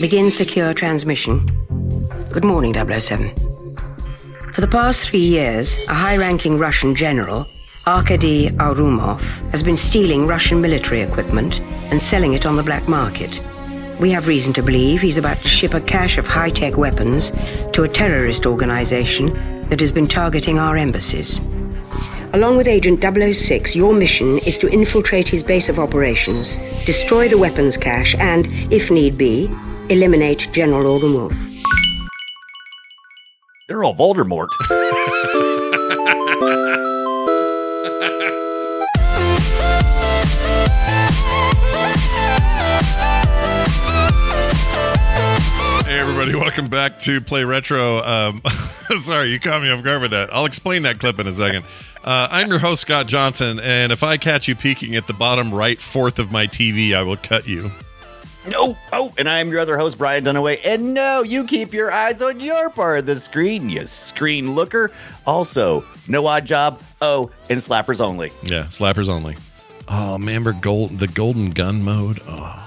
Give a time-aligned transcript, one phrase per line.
[0.00, 1.46] Begin secure transmission.
[2.32, 3.28] Good morning, 007.
[4.54, 7.46] For the past three years, a high ranking Russian general,
[7.86, 11.60] Arkady Ourumov, has been stealing Russian military equipment
[11.90, 13.42] and selling it on the black market.
[14.00, 17.32] We have reason to believe he's about to ship a cache of high tech weapons
[17.72, 19.34] to a terrorist organization
[19.68, 21.38] that has been targeting our embassies.
[22.32, 26.56] Along with Agent 006, your mission is to infiltrate his base of operations,
[26.86, 29.50] destroy the weapons cache, and, if need be,
[29.90, 31.34] eliminate General Ourumov.
[33.68, 34.48] Earl Voldemort.
[45.90, 47.98] Hey everybody, welcome back to Play Retro.
[47.98, 48.42] Um,
[49.00, 50.32] sorry, you caught me off guard with that.
[50.32, 51.64] I'll explain that clip in a second.
[52.04, 55.52] Uh, I'm your host Scott Johnson, and if I catch you peeking at the bottom
[55.52, 57.72] right fourth of my TV, I will cut you.
[58.48, 58.76] No.
[58.92, 60.60] Oh, and I'm your other host, Brian Dunaway.
[60.64, 64.90] And no, you keep your eyes on your part of the screen, you screen looker.
[65.26, 66.80] Also, no Oddjob.
[67.02, 68.32] Oh, and slappers only.
[68.44, 69.36] Yeah, slappers only.
[69.88, 72.20] Oh, remember gold the golden gun mode?
[72.26, 72.66] Oh,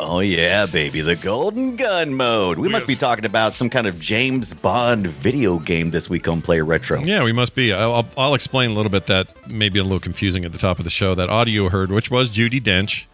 [0.00, 2.58] Oh yeah, baby, the golden gun mode.
[2.58, 6.42] We must be talking about some kind of James Bond video game this week on
[6.42, 7.00] Play Retro.
[7.04, 7.72] yeah, we must be.
[7.72, 10.58] I'll, I'll- I'll explain a little bit that may be a little confusing at the
[10.58, 11.14] top of the show.
[11.14, 13.04] That audio heard, which was Judi Dench.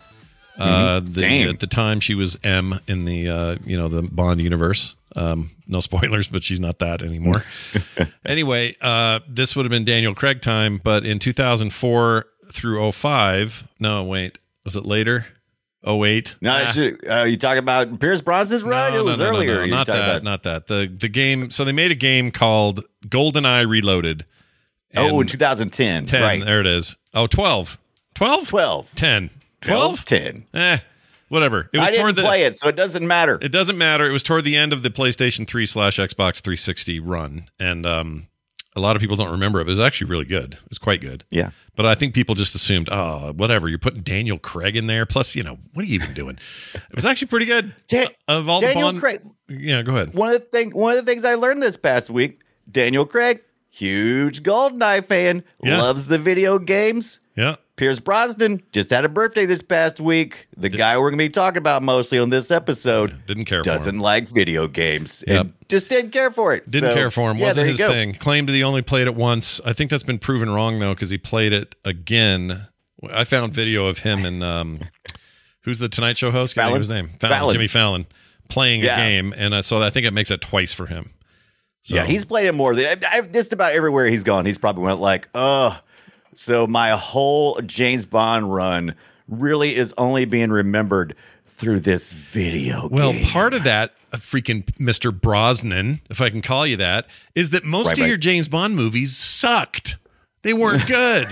[0.58, 4.40] Uh, the, at the time, she was M in the uh, you know the Bond
[4.40, 4.94] universe.
[5.16, 7.44] Um, no spoilers, but she's not that anymore.
[8.26, 14.04] anyway, uh, this would have been Daniel Craig time, but in 2004 through 05, no,
[14.04, 15.26] wait, was it later?
[15.86, 16.36] 08?
[16.42, 16.64] No, Ah.
[16.76, 16.76] it's,
[17.08, 18.92] uh, you talking about Pierce Brosnan's run?
[18.92, 19.54] No, it was no, no, earlier.
[19.54, 20.66] no, you were not that, about- not that.
[20.66, 21.50] The the game.
[21.50, 24.26] So they made a game called GoldenEye Reloaded.
[24.96, 26.04] oh, in 2010.
[26.06, 26.22] 10.
[26.22, 26.44] right.
[26.44, 26.96] There it is.
[27.14, 27.78] Oh, 12.
[28.14, 28.48] 12?
[28.48, 28.94] 12.
[28.94, 29.30] 10.
[29.60, 30.04] 12?
[30.04, 30.04] 12?
[30.04, 30.46] 10.
[30.54, 30.78] Eh,
[31.28, 31.68] whatever.
[31.72, 32.22] It was I didn't toward the.
[32.22, 33.38] play it, so it doesn't matter.
[33.42, 34.06] It doesn't matter.
[34.06, 37.46] It was toward the end of the PlayStation 3 slash Xbox 360 run.
[37.58, 38.26] And um,
[38.76, 40.54] a lot of people don't remember it, but it was actually really good.
[40.54, 41.24] It was quite good.
[41.30, 41.50] yeah.
[41.76, 43.66] But I think people just assumed, oh, whatever.
[43.66, 45.06] You're putting Daniel Craig in there.
[45.06, 46.38] Plus, you know, what are you even doing?
[46.74, 47.74] It was actually pretty good.
[47.88, 49.00] Da- of all Daniel the Bond.
[49.00, 49.22] Craig.
[49.48, 50.12] Yeah, go ahead.
[50.14, 53.40] One of the thing, one of the things I learned this past week, Daniel Craig,
[53.70, 55.80] huge GoldenEye fan, Yeah.
[55.80, 57.18] loves the video games.
[57.34, 57.56] Yeah.
[57.80, 60.46] Pierce Brosnan just had a birthday this past week.
[60.54, 63.70] The guy we're going to be talking about mostly on this episode Didn't care for
[63.70, 63.76] him.
[63.78, 65.40] doesn't like video games Yep.
[65.40, 66.68] and just didn't care for it.
[66.68, 67.38] Didn't So, care for him.
[67.38, 67.88] yeah, Wasn't his go.
[67.88, 68.12] thing.
[68.12, 69.62] Claimed that he only played it once.
[69.64, 72.66] I think that's been proven wrong though, because he played it again.
[73.10, 74.80] I found video of him and um,
[75.62, 76.56] who's the Tonight Show host?
[76.56, 77.08] Think his name.
[77.18, 77.54] Fallon, Fallon.
[77.54, 78.06] Jimmy Fallon,
[78.50, 79.00] playing Yeah.
[79.00, 81.08] a game, and uh, so I think it makes it twice for him.
[81.80, 82.74] So, Yeah, he's played it more.
[82.74, 85.74] Than, I, I, just about everywhere he's gone, he's probably went like, "Ugh."
[86.34, 88.94] So my whole James Bond run
[89.28, 91.14] really is only being remembered
[91.44, 92.88] through this video.
[92.90, 93.24] Well, game.
[93.26, 95.18] part of that, uh, freaking Mr.
[95.18, 98.08] Brosnan, if I can call you that, is that most Right, of right.
[98.08, 99.96] your James Bond movies sucked.
[100.42, 101.28] They weren't good.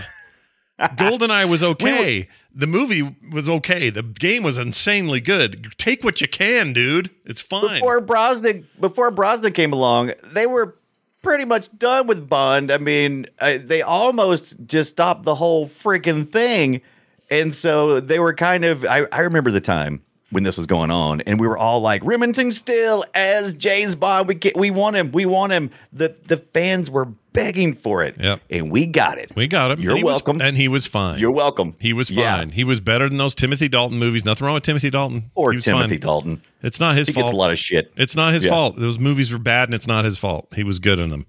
[0.80, 2.28] GoldenEye was okay.
[2.54, 3.90] the movie was okay.
[3.90, 5.72] The game was insanely good.
[5.76, 7.10] Take what you can, dude.
[7.24, 7.80] It's fine.
[7.80, 10.76] before Brosnan before Brosnan came along, they were
[11.22, 12.70] pretty much done with Bond.
[12.70, 16.80] I mean, uh, they almost just stopped the whole freaking thing,
[17.30, 18.84] and so they were kind of.
[18.84, 22.02] I, I remember the time when this was going on, and we were all like,
[22.04, 24.28] "Remington Steele as James Bond.
[24.28, 25.10] We get, we want him.
[25.12, 28.40] We want him." The the fans were begging for it, Yep.
[28.50, 29.30] and we got it.
[29.36, 29.80] we got him.
[29.80, 30.40] You're And he was- welcome.
[30.42, 31.18] and he was fine.
[31.20, 31.76] You're welcome.
[31.78, 32.48] he was fine.
[32.48, 32.54] Yeah.
[32.54, 34.24] He was better than those Timothy Dalton movies.
[34.24, 35.30] Nothing wrong with Timothy Dalton.
[35.36, 36.00] Or He was Timothy fine.
[36.00, 36.42] Dalton.
[36.62, 37.26] It's not his He fault.
[37.26, 37.92] gets a lot of shit.
[37.96, 38.50] It's not his Yeah.
[38.50, 38.76] fault.
[38.76, 40.48] Those movies were bad, and it's not his fault.
[40.56, 41.26] He was good in them.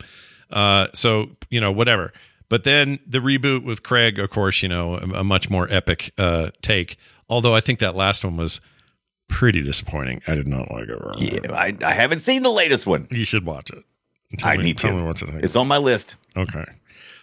[0.52, 2.12] Uh, so you know, whatever.
[2.50, 6.12] But then the reboot with Craig, of course, you know, a, a much more epic
[6.18, 6.98] uh, take.
[7.30, 8.60] Although I think that last one was
[9.30, 10.22] pretty disappointing.
[10.28, 11.00] I did not like it.
[11.46, 13.08] Yeah, I, I haven't seen the latest one.
[13.12, 13.84] You should watch it.
[14.38, 14.98] Tell I me- need tell to.
[14.98, 15.44] me what you think.
[15.44, 16.16] It's on my list.
[16.36, 16.66] Okay.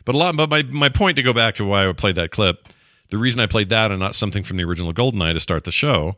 [0.04, 2.30] But a lot but my, my point to go back to why I played that
[2.30, 2.68] clip,
[3.10, 5.72] the reason I played that and not something from the original GoldenEye to start the
[5.72, 6.16] show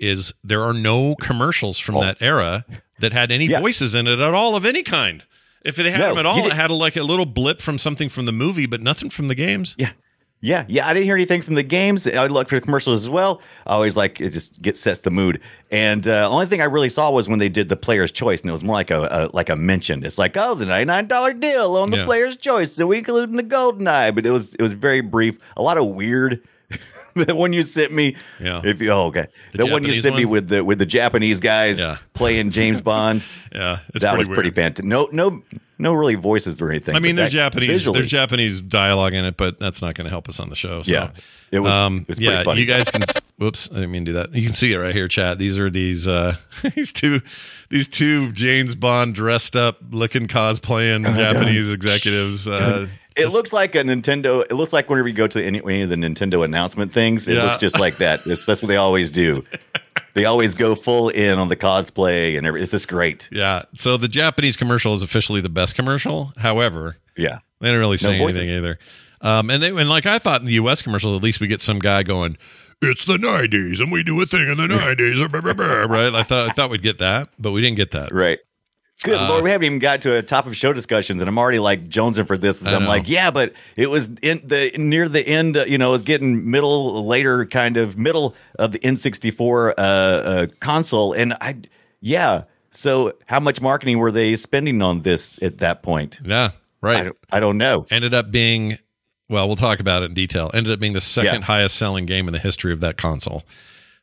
[0.00, 2.00] is there are no commercials from Oh.
[2.00, 2.64] that era
[3.00, 3.60] that had any Yeah.
[3.60, 5.24] voices in it at all of any kind.
[5.64, 7.78] If they had No, them at all, it had a, like a little blip from
[7.78, 9.74] something from the movie, but nothing from the games.
[9.78, 9.90] Yeah.
[10.40, 10.86] Yeah, yeah.
[10.86, 12.06] I didn't hear anything from the games.
[12.06, 13.42] I looked for the commercials as well.
[13.66, 15.40] I always like it just gets sets the mood.
[15.72, 18.48] And uh, only thing I really saw was when they did the player's choice, and
[18.48, 20.04] it was more like a, a like a mention.
[20.04, 22.04] It's like, oh, the ninety nine dollar deal on the Yeah.
[22.04, 24.12] player's choice, so we include in the golden eye.
[24.12, 25.38] But it was it was very brief.
[25.56, 26.40] A lot of weird
[27.26, 28.16] the one you sent me.
[28.40, 28.60] Yeah.
[28.64, 30.32] If you oh, okay, The the, one you Japanese sent me one?
[30.32, 31.98] with the with the Japanese guys Yeah.
[32.14, 33.24] playing James Bond.
[33.50, 34.84] Yeah, that pretty was pretty fantastic.
[34.84, 35.42] No, no,
[35.78, 36.94] no, really voices or anything.
[36.94, 40.04] I mean, there's that- Japanese, visually, there's Japanese dialogue in it, but that's not going
[40.04, 40.82] to help us on the show.
[40.82, 40.92] So.
[40.92, 41.12] Yeah,
[41.50, 41.72] it was.
[41.72, 42.60] um, it was yeah, funny.
[42.60, 43.00] you guys can.
[43.38, 44.34] Whoops, I didn't mean to do that.
[44.34, 45.38] You can see it right here, chat.
[45.38, 46.36] These are these uh
[46.74, 47.22] these two
[47.70, 52.46] these two James Bond dressed up, looking cosplaying Japanese executives.
[52.46, 52.88] Uh,
[53.18, 54.44] It looks like a Nintendo.
[54.48, 57.34] It looks like whenever you go to any, any of the Nintendo announcement things, it
[57.36, 57.44] Yeah.
[57.44, 58.26] looks just like that.
[58.26, 59.44] It's, that's what they always do.
[60.14, 62.62] they always go full in on the cosplay and everything.
[62.62, 63.28] It's just great.
[63.32, 63.62] yeah.
[63.74, 66.32] So the Japanese commercial is officially the best commercial.
[66.36, 67.38] However, Yeah.
[67.60, 68.78] They didn't really say No anything either.
[69.20, 70.80] Um, and they and like I thought in the U.S.
[70.80, 72.38] commercial, at least we get some guy going,
[72.80, 76.14] "It's the '90s, and we do a thing in the '90s," blah, blah, blah, right?
[76.14, 78.14] I thought I thought we'd get that, but we didn't get that.
[78.14, 78.38] Right.
[79.04, 81.38] Good Uh, lord, we haven't even got to a top of show discussions, and I'm
[81.38, 82.64] already like jonesing for this.
[82.66, 82.88] I I'm know.
[82.88, 85.56] like, yeah, but it was in the near the end.
[85.56, 89.80] Uh, you know, it was getting middle, later, kind of middle of the N64 uh,
[89.80, 91.56] uh, console, and I,
[92.00, 92.42] yeah.
[92.72, 96.20] So, how much marketing were they spending on this at that point?
[96.24, 96.50] Yeah,
[96.82, 97.02] I right.
[97.04, 97.86] don't, I don't know.
[97.90, 98.78] Ended up being,
[99.28, 100.50] well, we'll talk about it in detail.
[100.52, 101.46] Ended up being the second Yeah.
[101.46, 103.44] highest selling game in the history of that console.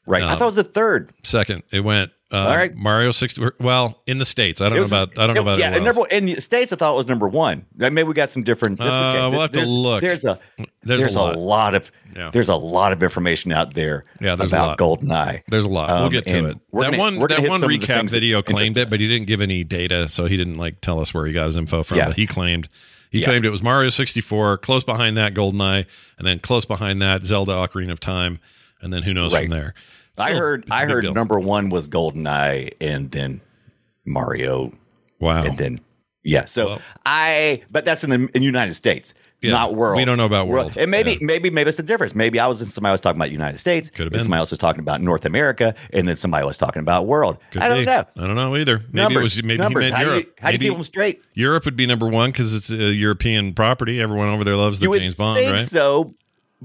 [0.07, 0.23] Right?
[0.23, 1.11] I thought it was the third.
[1.23, 2.73] Second, it went uh, All right.
[2.75, 3.41] Mario 60.
[3.59, 5.17] Well, in the states, I don't It know about.
[5.17, 5.65] I don't know about yeah.
[5.67, 5.95] everywhere and else.
[5.97, 7.65] number in the states, I thought it was number one.
[7.75, 8.77] Maybe we got some different.
[8.79, 8.93] that's Uh,
[9.25, 9.29] okay.
[9.29, 10.01] we'll have to there's, look.
[10.01, 10.39] There's a
[10.83, 11.73] There's there's, a a, lot.
[11.75, 12.29] of Yeah.
[12.31, 14.99] there's a lot of information out there Yeah, there's a about lot.
[15.01, 15.41] GoldenEye.
[15.47, 15.89] There's a lot.
[15.89, 16.57] we'll Um, get to it.
[16.71, 19.63] we're That gonna- one, that one recap video claimed it, but he didn't give any
[19.63, 21.97] data, so he didn't like tell us where he got his info from.
[21.97, 22.07] Yeah.
[22.07, 22.67] But he claimed
[23.11, 23.27] he Yeah.
[23.27, 24.57] claimed it was Mario 64.
[24.57, 25.85] Close behind that, GoldenEye,
[26.17, 28.39] and then close behind that, Zelda: Ocarina of Time,
[28.81, 29.43] and then who knows Right.
[29.49, 29.73] from there.
[30.17, 31.13] I Still, heard I heard deal.
[31.13, 33.41] number one was GoldenEye, and then
[34.05, 34.71] Mario,
[35.19, 35.43] Wow.
[35.43, 35.79] and then
[36.23, 36.45] yeah.
[36.45, 39.97] So Well- I, but that's in the in United States, Yeah, not world.
[39.97, 40.75] we don't know about world.
[40.77, 41.17] And maybe Yeah.
[41.21, 42.15] maybe maybe it's the difference.
[42.15, 44.21] Maybe I was somebody was talking about United States, Could have been.
[44.21, 47.37] Somebody else was talking about North America, and then somebody was talking about world.
[47.51, 47.85] Could I don't be.
[47.85, 48.05] know.
[48.17, 48.79] I don't know either.
[48.91, 49.85] Maybe numbers, it was maybe numbers.
[49.85, 50.23] he meant how Europe.
[50.23, 51.21] Do you, how do you keep them straight?
[51.33, 54.01] Europe would be number one because it's a European property.
[54.01, 55.61] Everyone over there loves the James Bond, right?
[55.61, 56.15] so,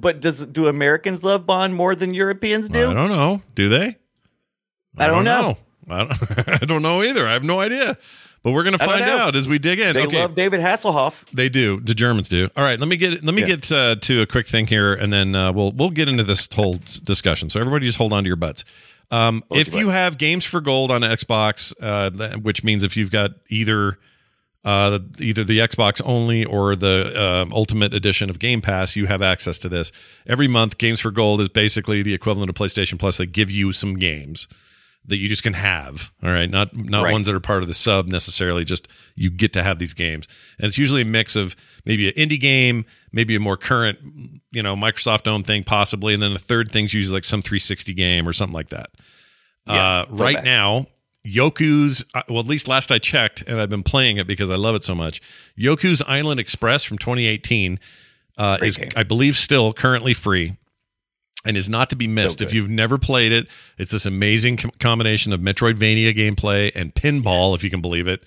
[0.01, 2.91] but does do Americans love Bond more than Europeans do?
[2.91, 3.43] I don't know.
[3.55, 3.97] Do they?
[4.97, 5.57] I don't know.
[5.89, 7.27] I don't, I don't know either.
[7.27, 7.97] I have no idea.
[8.43, 9.93] But we're going to find out as we dig in.
[9.93, 10.23] They okay.
[10.23, 11.25] love David Hasselhoff.
[11.31, 11.79] They do.
[11.81, 12.49] The Germans do.
[12.57, 12.81] All right.
[12.81, 13.49] Let me get let me Yeah.
[13.49, 16.49] get uh, to a quick thing here, and then uh, we'll we'll get into this
[16.51, 17.51] whole discussion.
[17.51, 18.65] So everybody, just hold on to your butts.
[19.11, 23.33] Um, if you have games for gold on Xbox, uh, which means if you've got
[23.51, 23.99] either
[24.65, 29.23] uh, either the Xbox only or the um, Ultimate Edition of Game Pass, you have
[29.23, 29.91] access to this
[30.27, 30.77] every month.
[30.79, 33.17] Games for Gold is basically the equivalent of PlayStation Plus.
[33.17, 34.49] They give you some games
[35.07, 36.13] that you just can have.
[36.23, 37.13] All right, not not Right.
[37.13, 38.65] ones that are part of the sub necessarily.
[38.67, 40.29] Just you get to have these games,
[40.59, 43.99] and it's usually a mix of maybe an indie game, maybe a more current,
[44.53, 47.95] you know, Microsoft owned thing, possibly, and then the third thing's usually like some 360
[47.95, 48.91] game or something like that.
[49.67, 50.45] Yeah, uh, right throwback.
[50.45, 50.87] now,
[51.27, 54.57] Yoku's uh, well, at least last I checked, and I've been playing it because I
[54.57, 55.21] love it so much.
[55.59, 57.79] Yoku's Island Express from 2018
[58.39, 58.91] uh, is, game.
[58.97, 60.57] I believe, still currently free
[61.45, 62.43] and is not to be missed.
[62.43, 67.55] if you've never played it, it's this amazing com- combination of Metroidvania gameplay and pinball,
[67.55, 68.25] if you can believe it.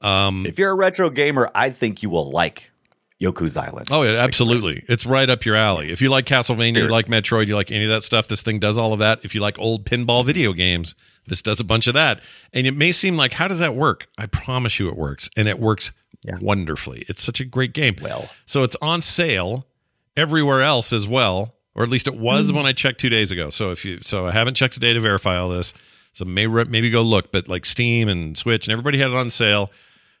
[0.00, 2.70] Um, If you're a retro gamer, I think you will like
[3.20, 3.88] Yoku's Island.
[3.90, 4.84] oh, yeah, absolutely.
[4.88, 5.90] It's right up your alley.
[5.90, 8.58] If you like Castlevania, you like Metroid, you like any of that stuff, this thing
[8.58, 9.20] does all of that.
[9.22, 10.94] If you like old pinball video games,
[11.28, 12.20] this does a bunch of that.
[12.52, 14.06] And it may seem like, how does that work?
[14.18, 15.28] I promise you it works.
[15.36, 15.92] And it works
[16.24, 16.38] Yeah.
[16.40, 17.04] wonderfully.
[17.08, 17.96] It's such a great game.
[18.00, 18.28] Well.
[18.46, 19.66] so it's on sale
[20.16, 22.56] everywhere else as well, or at least it was Hmm.
[22.56, 23.50] when I checked two days ago.
[23.50, 25.74] So if you, so I haven't checked today to verify all this.
[26.12, 29.28] So may, maybe go look, but like Steam and Switch and everybody had it on
[29.30, 29.70] sale.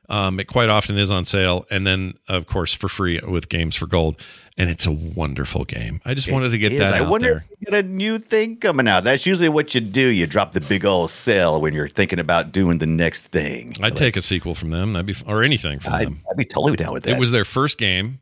[0.08, 3.74] Um, it quite often is on sale, and then of course for free with Games
[3.74, 4.22] for Gold,
[4.56, 6.00] and it's a wonderful game.
[6.04, 6.78] I just wanted to get Is.
[6.78, 7.44] that I out wonder there.
[7.50, 9.04] if you get a new thing coming out.
[9.04, 10.08] That's usually what you do.
[10.08, 13.74] You drop the big old sale when you're thinking about doing the next thing.
[13.82, 14.92] I'd take a sequel from them.
[14.92, 16.20] That'd be or anything from I'd, them.
[16.30, 17.10] I'd be totally down with that.
[17.10, 18.20] It was their first game,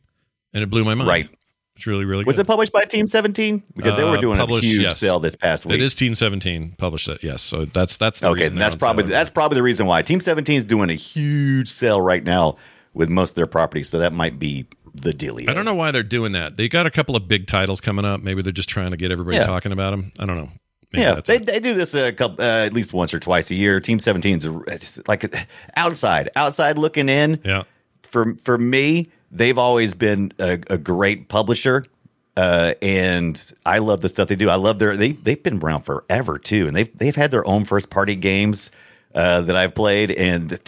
[0.53, 1.09] and it blew my mind.
[1.09, 1.29] Right.
[1.77, 2.43] It's really really Was good.
[2.43, 3.63] it published by Team 17?
[3.75, 4.99] Because they were Uh, doing a huge yes.
[4.99, 5.75] sale this past week.
[5.75, 7.19] It is Team Seventeen published it.
[7.23, 8.49] Yes, so that's that's the okay.
[8.49, 12.23] that's probably that's probably the reason why Team 17 is doing a huge sale right
[12.23, 12.57] now
[12.95, 13.89] with most of their properties.
[13.89, 15.49] So that might be the dealio.
[15.49, 16.57] I don't know why they're doing that.
[16.57, 18.21] They got a couple of big titles coming up.
[18.23, 19.43] Maybe they're just trying to get everybody Yeah.
[19.47, 20.13] talking about them.
[20.21, 20.51] I don't know.
[20.93, 21.47] Maybe yeah, they, it.
[21.47, 23.81] they do this a couple, uh, at least once or twice a year.
[23.81, 25.25] Team 17's a- it's like
[25.77, 27.41] outside, outside looking in.
[27.45, 27.65] yeah.
[28.05, 31.85] For for me, they've always been a, a great publisher,
[32.37, 34.49] uh, and I love the stuff they do.
[34.49, 37.65] I love their they they've been around forever too, and they've they've had their own
[37.65, 38.71] first party games
[39.15, 40.59] uh, that I've played, and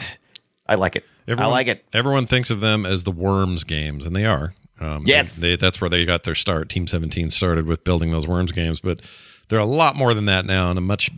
[0.66, 1.04] I like it.
[1.28, 1.84] I like it.
[1.92, 4.54] Everyone thinks of them as the Worms games, and they are.
[4.78, 5.36] Um, Yes.
[5.36, 6.68] they, that's where they got their start.
[6.68, 9.00] Team 17 started with building those Worms games, but
[9.48, 11.10] they're a lot more than that now, and a much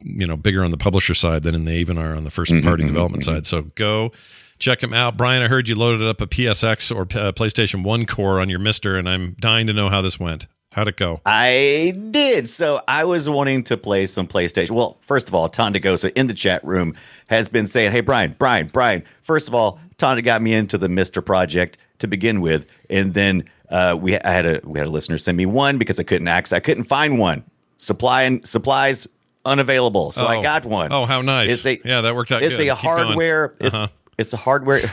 [0.00, 2.84] you know bigger on the publisher side than they even are on the first party
[2.84, 3.46] development side.
[3.46, 4.12] So go
[4.58, 5.42] check them out, Brian.
[5.42, 8.98] I heard you loaded up a PSX or uh, PlayStation One core on your MiSTer,
[8.98, 10.46] and I'm dying to know how this went.
[10.72, 11.20] How'd it go?
[11.24, 12.48] I did.
[12.50, 14.72] So I was wanting to play some PlayStation.
[14.72, 16.92] Well, first of all, Tonda Gosa in the chat room
[17.28, 20.88] has been saying, "Hey, Brian, Brian, Brian." First of all, Tonda got me into the
[20.88, 24.90] MiSTer Project to begin with, and then uh, we I had a we had a
[24.90, 26.54] listener send me one because I couldn't access.
[26.54, 27.42] I couldn't find one.
[27.78, 29.06] Supply and supplies
[29.46, 30.42] unavailable, so I Oh.
[30.42, 30.92] got one.
[30.92, 31.50] Oh, how nice!
[31.52, 32.42] It's a- yeah, that worked out.
[32.42, 32.68] It's good.
[32.68, 33.54] a Keep hardware.
[33.60, 33.84] Uh-huh.
[33.84, 33.92] it's
[34.32, 34.80] a hardware.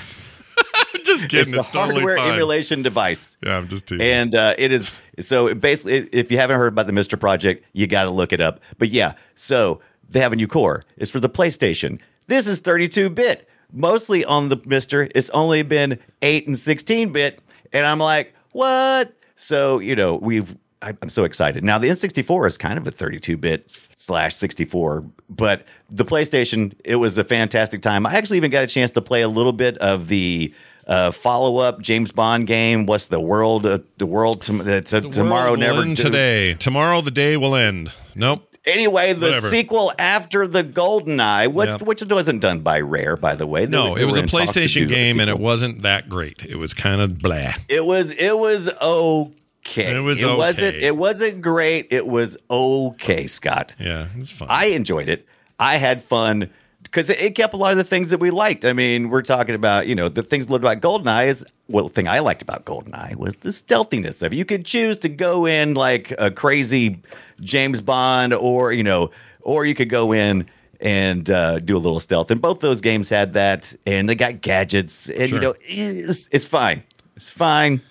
[1.04, 1.56] just it's kidding.
[1.56, 2.34] a It's, totally hardware fine.
[2.34, 3.38] emulation device.
[3.44, 4.06] Yeah, I'm just teasing.
[4.06, 4.90] And uh, it is
[5.20, 8.42] so basically, if you haven't heard about the MiSTer Project, you got to look it
[8.42, 8.60] up.
[8.78, 10.84] But yeah, so they have a new core.
[10.98, 12.00] It's for the PlayStation.
[12.28, 13.50] This is 32 bit.
[13.72, 17.42] Mostly on the MiSTer, it's only been 8 and 16 bit.
[17.72, 19.14] And I'm like, what?
[19.36, 20.56] So, you know, we've,
[21.02, 21.64] I'm so excited.
[21.64, 26.98] Now, the N64 is kind of a 32 bit slash 64, but the PlayStation, it
[26.98, 28.06] was a fantastic time.
[28.06, 30.54] I actually even got a chance to play a little bit of the
[30.88, 32.86] uh, follow up James Bond game.
[32.86, 33.66] What's the world?
[33.66, 36.54] Uh, the world that's uh, The tomorrow world never end do- today.
[36.56, 37.94] Tomorrow the day will end.
[38.16, 38.50] Nope.
[38.66, 39.50] Anyway, the Whatever.
[39.50, 41.70] sequel after the Golden Eye, which
[42.10, 43.66] wasn't done by Rare, by the way.
[43.66, 46.46] They No, were- it was a to PlayStation game, and it wasn't that great.
[46.46, 47.54] It was kind of blah.
[47.68, 49.32] It was it was okay.
[49.66, 51.88] It was It wasn't it wasn't great.
[51.92, 53.76] It was okay, Scott.
[53.80, 54.48] Yeah, it's fun.
[54.52, 55.26] I enjoyed it.
[55.60, 56.50] I had fun
[56.84, 58.66] because it, it kept a lot of the things that we liked.
[58.66, 61.88] I mean, we're talking about you know the things we loved about Goldeneye is well,
[61.88, 64.36] the thing I liked about Goldeneye was the stealthiness of it.
[64.36, 67.02] You could choose to go in like a crazy
[67.42, 70.46] James Bond, or you know, or you could go in
[70.82, 72.30] and uh, do a little stealth.
[72.30, 75.38] And both those games had that, and they got gadgets, and Sure.
[75.38, 76.84] you know, it's, it's fine.
[77.16, 77.82] It's fine.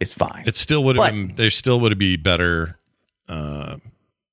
[0.00, 0.44] It's fine.
[0.46, 1.34] it still would have been.
[1.34, 2.78] There still would have been better.
[3.28, 3.78] Uh,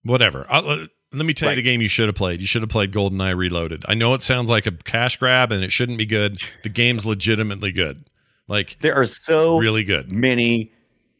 [0.03, 0.45] whatever.
[0.50, 2.41] I'll, uh, let me tell you the game you should have played.
[2.41, 3.86] You should have played GoldenEye Reloaded.
[3.88, 6.41] I know it sounds like a cash grab, and it shouldn't be good.
[6.63, 8.05] The game's legitimately good.
[8.48, 10.12] Like there are so really good.
[10.12, 10.72] many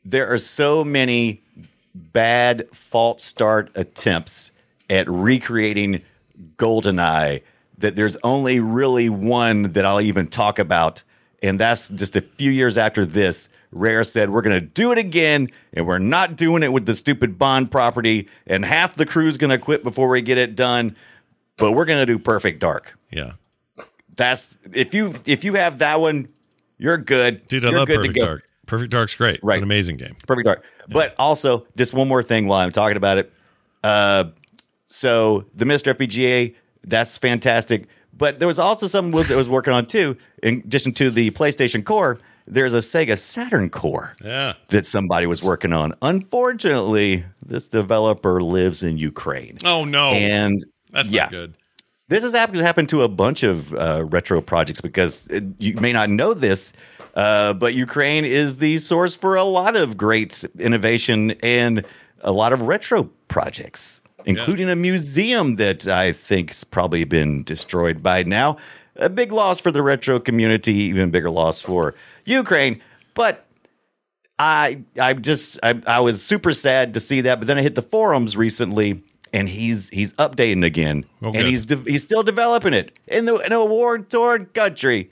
[0.04, 1.42] there are so many
[1.96, 4.52] bad false start attempts
[4.90, 6.02] at recreating
[6.58, 7.42] goldeneye
[7.78, 11.02] that there's only really one that i'll even talk about
[11.42, 14.98] and that's just a few years after this rare said we're going to do it
[14.98, 19.38] again and we're not doing it with the stupid bond property and half the crew's
[19.38, 20.96] going to quit before we get it done
[21.58, 23.34] but we're going to do perfect dark Yeah,
[24.16, 26.28] that's if you if you have that one
[26.78, 28.20] you're good dude, I You're love good Perfect.
[28.20, 28.44] Dark.
[28.66, 29.36] Perfect Dark's great.
[29.36, 29.58] It's Right.
[29.58, 30.16] an amazing game.
[30.28, 30.64] Perfect Dark.
[30.90, 33.32] But also, just one more thing while I'm talking about it.
[33.84, 34.26] Uh,
[34.88, 36.54] so the MiSTer FPGA,
[36.84, 37.88] that's fantastic.
[38.18, 40.18] But there was also something Will that was working on too.
[40.44, 44.54] In addition to the PlayStation Core, there's a Sega Saturn Core Yeah.
[44.70, 45.94] that somebody was working on.
[46.02, 51.24] Unfortunately, this developer lives in Ukraine, Oh no, and that's yeah.
[51.24, 51.54] not good.
[52.10, 56.10] this has happened, to a bunch of uh, retro projects because uh, you may not
[56.10, 56.72] know this,
[57.16, 61.84] uh, but Ukraine is the source for a lot of great innovation and
[62.22, 68.24] a lot of retro projects, including a museum that I think's probably been destroyed by
[68.24, 68.58] now.
[68.98, 71.96] A big loss for the retro community, even bigger loss for
[72.26, 72.82] Ukraine.
[73.14, 73.46] But
[74.38, 77.76] I I just I, I was super sad to see that, but then I hit
[77.76, 79.02] the forums recently,
[79.32, 81.46] and he's he's updating again, Oh, and good.
[81.46, 85.12] he's de- he's still developing it in the in a war torn country.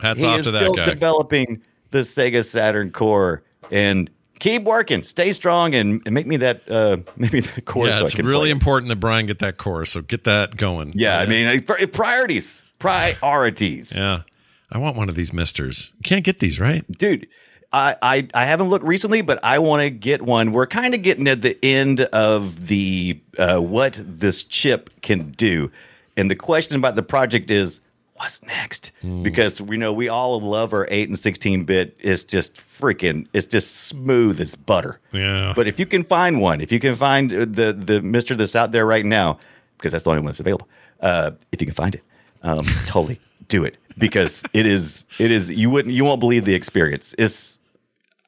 [0.00, 0.86] Hats he off is to that still guy.
[0.86, 6.62] developing the Sega Saturn core, and keep working, stay strong, and, and make me that
[6.68, 7.86] uh make me that core.
[7.86, 9.84] yeah, so it's really play important that Brian get that core.
[9.84, 10.92] So get that going.
[10.96, 13.94] Yeah, I mean priorities, priorities.
[13.94, 14.22] yeah.
[14.72, 15.92] I want one of these MiSTers.
[15.96, 16.84] You can't get these, right?
[16.98, 17.26] dude
[17.72, 20.52] I, I i haven't looked recently but i want to get one.
[20.52, 25.70] We're kind of getting at the end of the uh, what this chip can do.
[26.16, 27.80] And the question about the project is
[28.14, 28.92] what's next?
[29.22, 31.96] Because we know we all love our 8 and 16 bit.
[32.00, 34.98] It's just freaking it's just smooth as butter.
[35.12, 35.52] Yeah.
[35.54, 38.56] but if you can find one if you can find uh, the the MiSTer that's
[38.56, 39.38] out there right now
[39.78, 40.68] because that's the only one that's available
[41.00, 42.02] uh, if you can find it
[42.42, 43.20] um, totally.
[43.48, 43.76] Do it.
[43.98, 47.14] Because it is it is you wouldn't you won't believe the experience.
[47.18, 47.58] It's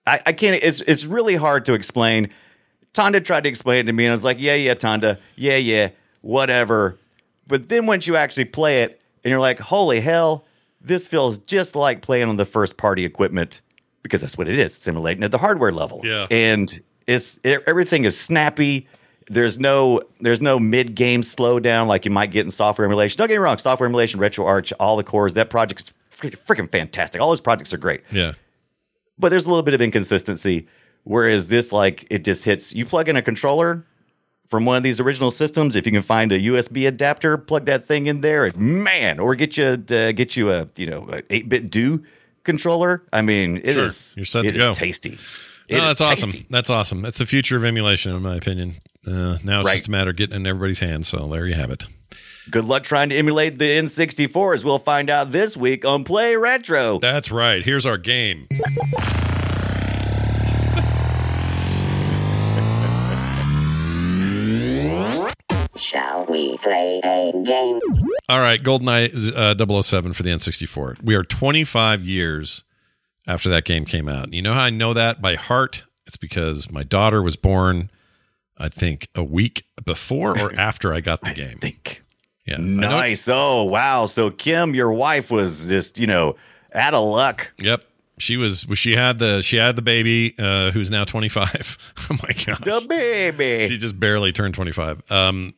[0.07, 2.29] I, I can't it's it's really hard to explain.
[2.95, 5.19] Tonda tried to explain it to me and I was like yeah yeah Tonda.
[5.37, 5.91] Yeah yeah.
[6.23, 6.99] Whatever.
[7.47, 10.45] But then once you actually play it and you're like holy hell.
[10.81, 13.61] This feels just like playing on the first party equipment
[14.03, 14.75] because that's what it is.
[14.75, 16.01] Simulating at the hardware level.
[16.03, 16.27] Yeah.
[16.31, 18.87] and it's e- everything is snappy
[19.29, 23.29] there's no there's no mid game slowdown like you might get in software emulation don't
[23.29, 27.29] get me wrong software emulation retroarch all the cores that project is freaking fantastic all
[27.29, 28.33] those projects are great yeah.
[29.19, 30.67] but there's a little bit of inconsistency.
[31.05, 32.73] Whereas this, like, it just hits.
[32.73, 33.85] You plug in a controller
[34.47, 35.75] from one of these original systems.
[35.75, 39.35] If you can find a USB adapter, plug that thing in there, and man, or
[39.35, 42.05] get you uh, get you a you know eight bit do
[42.45, 43.03] controller.
[43.13, 44.19] I mean, it is Sure.
[44.19, 44.75] You're set it to is go.
[44.75, 45.19] tasty.
[45.73, 46.31] No, It is that's awesome.
[46.33, 46.47] tasty.
[46.51, 47.03] That's awesome.
[47.03, 48.75] That's the future of emulation, in my opinion.
[49.07, 49.73] Uh, now it's Right.
[49.77, 51.09] just a matter of getting in everybody's hands.
[51.09, 51.85] So there you have it.
[52.51, 56.35] Good luck trying to emulate the N64, as we'll find out this week on Play
[56.37, 56.99] Retro.
[56.99, 57.65] That's right.
[57.65, 58.49] Here's our game.
[65.77, 67.81] Shall we play a game?
[68.29, 71.03] All right, GoldenEye uh, 007 for the N64.
[71.03, 72.65] We are 25 years
[73.27, 74.33] after that game came out.
[74.33, 75.85] You know how I know that by heart?
[76.07, 77.91] It's because my daughter was born,
[78.59, 81.59] I think, a week before or after I got the game.
[81.59, 82.03] Think.
[82.47, 83.29] Yeah, Nice.
[83.29, 84.07] Oh, wow.
[84.07, 86.35] So, Kim, your wife was just, you know,
[86.75, 87.53] out of luck.
[87.63, 87.85] Yep.
[88.19, 88.67] She was.
[88.75, 89.43] She had the.
[89.43, 91.95] She had the baby, uh, who's now 25.
[92.11, 92.59] oh my gosh.
[92.61, 93.69] The baby.
[93.69, 95.55] she just barely turned 25 um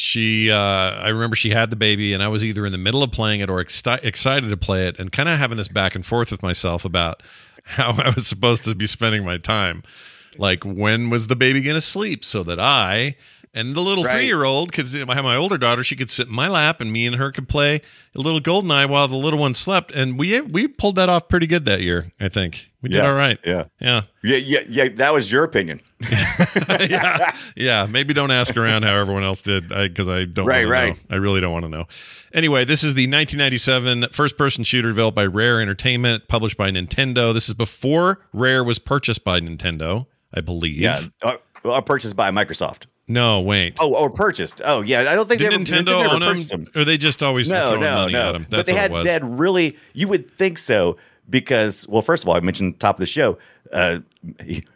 [0.00, 3.02] she uh i remember she had the baby and i was either in the middle
[3.02, 5.94] of playing it or exci- excited to play it and kind of having this back
[5.94, 7.22] and forth with myself about
[7.64, 9.82] how i was supposed to be spending my time.
[10.36, 13.16] Like when was the baby going to sleep so that i
[13.54, 14.12] and the little Right.
[14.12, 17.06] three-year-old because i have my older daughter she could sit in my lap and me
[17.06, 17.80] and her could play
[18.14, 21.28] a little golden eye while the little one slept and we we pulled that off
[21.28, 23.64] pretty good that year i think we did all right yeah.
[23.80, 24.88] yeah Yeah, yeah, yeah.
[24.96, 25.80] That was your opinion.
[26.80, 27.86] yeah, yeah.
[27.86, 30.46] Maybe don't ask around how everyone else did, because I, don't.
[30.46, 30.94] Right, right.
[30.94, 31.00] Know.
[31.10, 31.86] I really don't want to know.
[32.32, 37.32] Anyway, this is the 1997 first-person shooter developed by Rare Entertainment, published by Nintendo.
[37.34, 40.76] This is before Rare was purchased by Nintendo, I believe.
[40.78, 41.02] Yeah.
[41.22, 42.84] Uh, Well, purchased by Microsoft.
[43.10, 43.76] No, wait.
[43.80, 44.60] Oh, or purchased.
[44.64, 45.00] Oh, yeah.
[45.10, 46.66] I don't think Did they ever, Nintendo never own them, purchased them.
[46.76, 48.28] or they just always No, throwing no, money no.
[48.28, 48.46] at them?
[48.50, 49.04] but That's they what had, it was.
[49.06, 50.96] they had really, you would think so
[51.30, 53.38] because, well, first of all, I mentioned top of the show.
[53.72, 53.98] Uh,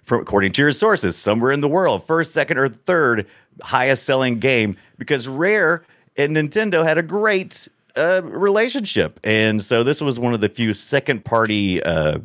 [0.03, 3.27] from according to your sources, somewhere in the world, first, second, or third
[3.63, 5.83] highest selling game because Rare
[6.17, 10.75] and Nintendo had a great uh, relationship, and so this was one of the few
[10.75, 11.83] second party.
[11.83, 12.19] Uh,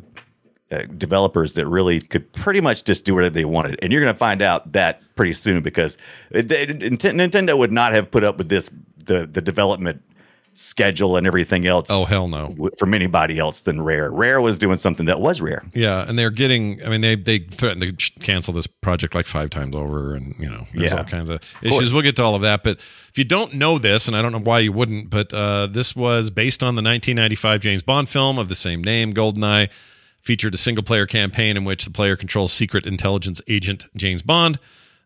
[0.70, 4.12] uh, developers that really could pretty much just do whatever they wanted, and you're going
[4.12, 5.96] to find out that pretty soon because
[6.30, 8.68] it, it- Nintendo would not have put up with this
[9.06, 10.02] the the development
[10.54, 11.86] schedule and everything else.
[11.88, 12.48] Oh, hell no.
[12.48, 14.10] w- From anybody else than Rare.
[14.10, 15.62] Rare was doing something that was rare.
[15.72, 16.84] Yeah, and they're getting.
[16.84, 20.34] I mean, they they threatened to ch- cancel this project like five times over, and
[20.38, 20.98] you know, there's Yeah.
[20.98, 21.92] all kinds of issues.
[21.92, 22.62] We'll get to all of that.
[22.64, 25.68] But if you don't know this, and I don't know why you wouldn't, but uh,
[25.68, 29.68] this was based on the 1995 James Bond film of the same name, Goldeneye.
[30.28, 34.58] Featured a single player campaign in which the player controls secret intelligence agent James Bond.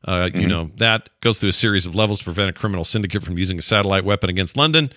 [0.05, 3.23] Uh, You know, that goes through a series of levels to prevent a criminal syndicate
[3.23, 4.91] from using a satellite weapon against London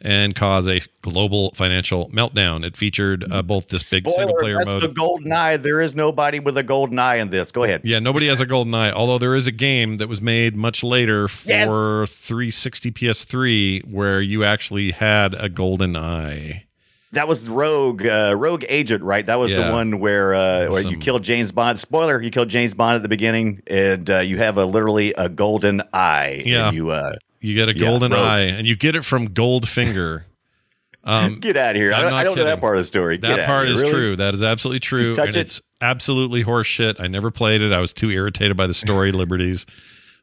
[0.00, 2.64] and cause a global financial meltdown.
[2.64, 4.82] It featured uh, both this big single player mode.
[4.82, 5.56] the golden eye.
[5.56, 7.50] There is nobody with a golden eye in this.
[7.50, 7.80] Go ahead.
[7.84, 8.92] Yeah, nobody has a golden eye.
[8.92, 11.48] Although there is a game that was made much later for
[12.02, 12.12] Yes.
[12.14, 16.66] 360 PS3 where you actually had a golden eye.
[17.12, 19.24] That was Rogue, uh, Rogue Agent, right?
[19.26, 19.66] That was Yeah.
[19.66, 21.78] the one where uh, where Some- you killed James Bond.
[21.78, 25.28] Spoiler: you killed James Bond at the beginning, and uh, you have a literally a
[25.28, 26.42] golden eye.
[26.46, 26.68] Yeah.
[26.68, 28.20] And you uh, You get a golden Rogue.
[28.20, 30.22] eye, and you get it from Goldfinger.
[31.04, 31.92] Um, get out of here.
[31.92, 33.16] I I'm don't, not I don't know that part of the story.
[33.16, 33.92] That outta part is Really?
[33.92, 34.16] true.
[34.16, 35.34] That is absolutely true, and it?
[35.34, 37.00] it's absolutely horseshit.
[37.00, 37.72] I never played it.
[37.72, 39.66] I was too irritated by the story liberties.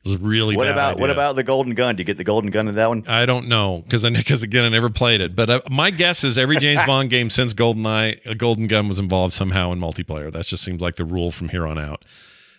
[0.06, 1.96] It was really What bad about what about the golden gun?
[1.98, 3.04] Do you get the golden gun in that one?
[3.08, 5.36] I don't know because because again I never played it.
[5.36, 8.98] But uh, my guess is every James Bond game since GoldenEye, a golden gun was
[9.00, 10.32] involved somehow in multiplayer.
[10.32, 12.06] That just seems like the rule from here on out.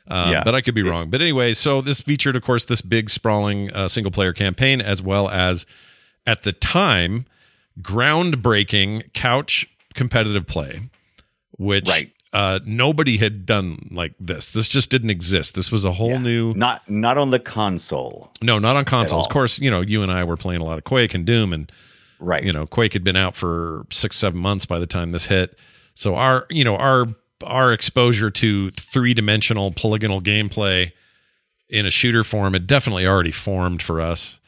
[0.07, 0.44] Um, Yeah.
[0.44, 1.09] But I could be wrong.
[1.09, 5.03] But anyway, so this featured, of course, this big sprawling uh, single player campaign as
[5.03, 5.64] well as
[6.26, 7.24] at the time
[7.81, 10.90] groundbreaking couch competitive play,
[11.59, 12.12] which Right.
[12.32, 14.52] Uh, nobody had done like this.
[14.52, 15.54] This just didn't exist.
[15.54, 16.54] This was a whole new.
[16.54, 19.26] Not not on the console, No, not on consoles.
[19.26, 21.52] Of course, you know, you and I were playing a lot of Quake and Doom,
[21.52, 21.72] and
[22.20, 22.42] right?
[22.44, 25.58] you know, Quake had been out for six, seven months by the time this hit.
[25.94, 27.06] So our, you know, our
[27.44, 30.92] our exposure to three dimensional polygonal gameplay
[31.68, 34.38] in a shooter form had definitely already formed for us.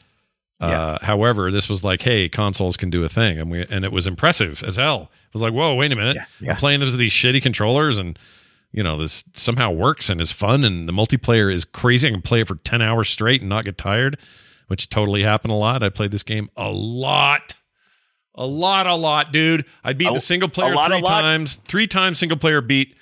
[0.63, 3.91] Uh, however, this was like, hey, consoles can do a thing, and we and it
[3.91, 5.11] was impressive as hell.
[5.27, 6.51] It was like, whoa, wait a minute, yeah.
[6.51, 8.17] I'm playing with these shitty controllers, and
[8.71, 12.07] you know, this somehow works and is fun, and the multiplayer is crazy.
[12.07, 14.17] I can play it for ten hours straight and not get tired,
[14.67, 15.83] which totally happened a lot.
[15.83, 17.55] I played this game a lot.
[18.35, 19.65] A lot, a lot, dude.
[19.83, 22.95] I beat A- the single player lot, three times, three times single player beat,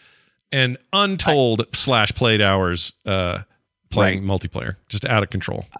[0.52, 3.40] and untold slash played hours uh,
[3.90, 5.66] playing multiplayer, just out of control.
[5.74, 5.78] I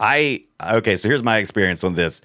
[0.00, 0.96] okay.
[0.96, 2.20] So here's my experience on this.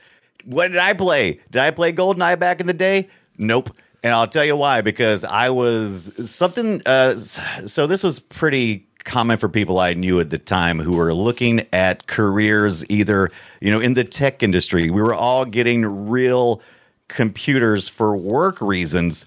[0.46, 1.40] What did I play?
[1.52, 3.08] Did I play GoldenEye back in the day?
[3.38, 3.70] Nope.
[4.04, 6.82] And I'll tell you why, because I was something.
[6.86, 11.14] Uh, so this was pretty common for people I knew at the time who were
[11.14, 14.90] looking at careers either, you know, in the tech industry.
[14.90, 16.62] We were all getting real
[17.08, 19.26] computers for work reasons.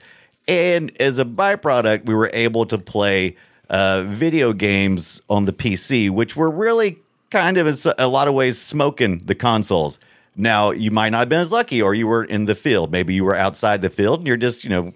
[0.48, 3.37] And as a byproduct, we were able to play
[3.70, 6.98] uh, video games on the PC, which were really
[7.35, 9.99] kind of in a lot of ways smoking the consoles.
[10.37, 12.92] Now, you might not have been as lucky, or you were in the field.
[12.92, 14.92] Maybe you were outside the field and you're just, you know,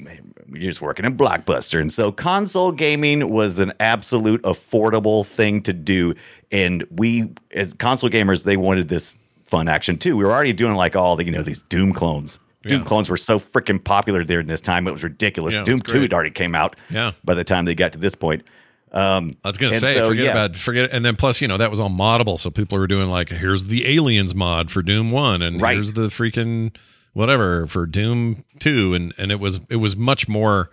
[0.49, 1.81] you're just working in Blockbuster.
[1.81, 6.15] And so console gaming was an absolute affordable thing to do.
[6.51, 10.17] And we, as console gamers, they wanted this fun action too.
[10.17, 12.39] We were already doing like all the, you know, these Doom clones.
[12.65, 12.87] Doom Yeah.
[12.87, 14.89] clones were so freaking popular there in this time.
[14.89, 15.55] It was ridiculous.
[15.55, 17.13] Yeah, Doom was 2 had already came out Yeah.
[17.25, 18.43] by the time they got to this point.
[18.91, 20.31] Um, I was gonna say, so, forget yeah.
[20.31, 23.09] about forget, and then plus, you know, that was all moddable, so people were doing
[23.11, 25.75] like, here's the Aliens mod for Doom One, and Right.
[25.75, 26.75] here's the freaking
[27.13, 30.71] whatever for Doom Two, and and it was it was much more,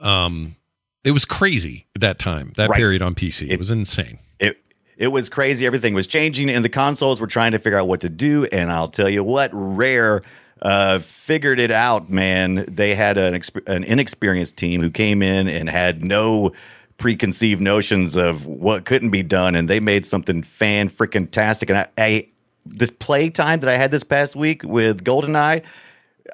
[0.00, 0.56] um,
[1.04, 2.76] it was crazy at that time, that Right.
[2.78, 4.18] period on PC, it, It- was insane.
[4.38, 4.58] it
[4.96, 5.64] it was crazy.
[5.66, 8.44] Everything was changing, and the consoles were trying to figure out what to do.
[8.52, 10.20] And I'll tell you what, Rare
[10.60, 12.10] uh, figured it out.
[12.10, 16.52] Man, they had an exp- an inexperienced team who came in and had no
[17.00, 21.70] preconceived notions of what couldn't be done, and they made something fan freaking tastic.
[21.70, 22.28] And I, I
[22.64, 25.64] this play time that I had this past week with GoldenEye.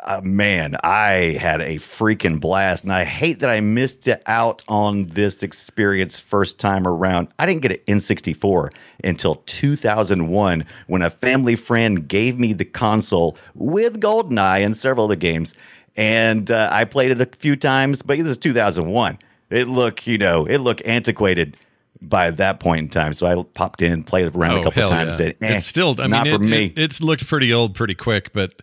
[0.05, 4.63] Uh, man, I had a freaking blast, and I hate that I missed it out
[4.69, 7.29] on this experience first time around.
[7.39, 8.73] I didn't get an N64
[9.05, 15.17] until 2001 when a family friend gave me the console with GoldenEye and several other
[15.17, 15.55] games,
[15.97, 18.03] and uh, I played it a few times.
[18.03, 19.19] But this is 2001.
[19.51, 21.57] It looked, you know, it looked antiquated
[22.01, 23.15] by that point in time.
[23.15, 25.13] So I popped in, played around a couple times.
[25.13, 25.17] yeah.
[25.17, 26.65] Said, eh, it's still, I not mean, for it, me.
[26.67, 28.61] It, it's looked pretty old pretty quick, but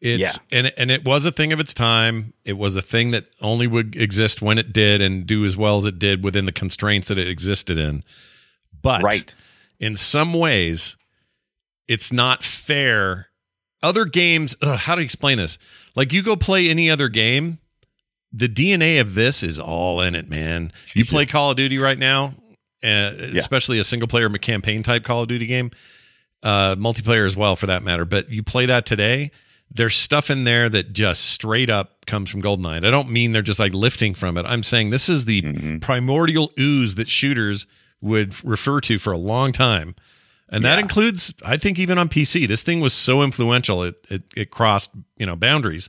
[0.00, 2.32] it's and and it was a thing of its time.
[2.44, 5.76] It was a thing that only would exist when it did and do as well
[5.76, 8.02] as it did within the constraints that it existed in.
[8.82, 9.34] But right.
[9.78, 10.96] in some ways,
[11.86, 13.28] it's not fair.
[13.82, 15.58] Other games, ugh, how to explain this?
[15.94, 17.58] Like you go play any other game,
[18.32, 20.72] the DNA of this is all in it, man.
[20.94, 22.34] You play Call of Duty right now,
[22.84, 25.70] uh, especially a single player campaign type Call of Duty game,
[26.42, 28.04] uh, multiplayer as well for that matter.
[28.04, 29.32] But you play that today,
[29.70, 32.84] there's stuff in there that just straight up comes from GoldenEye.
[32.84, 34.44] I don't mean they're just like lifting from it.
[34.46, 37.66] I'm saying this is the primordial ooze that shooters
[38.00, 39.94] would refer to for a long time.
[40.52, 42.48] And that includes, I think, even on PC.
[42.48, 45.88] This thing was so influential, it, it it crossed you know boundaries.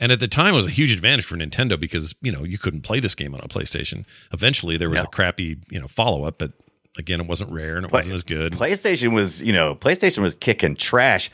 [0.00, 2.58] And at the time, it was a huge advantage for Nintendo because you know you
[2.58, 4.04] couldn't play this game on a PlayStation.
[4.32, 5.04] Eventually, there was No.
[5.04, 6.52] a crappy you know follow up, but
[6.96, 8.52] again, it wasn't rare and it Play- wasn't as good.
[8.54, 11.30] PlayStation was, you know, PlayStation was kicking trash.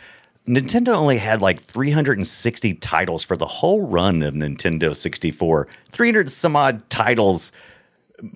[0.46, 5.66] Nintendo only had like 360 titles for the whole run of Nintendo 64.
[5.92, 7.50] 300 some odd titles.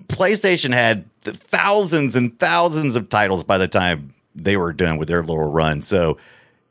[0.07, 5.07] PlayStation had th- thousands and thousands of titles by the time they were done with
[5.07, 5.81] their little run.
[5.81, 6.17] So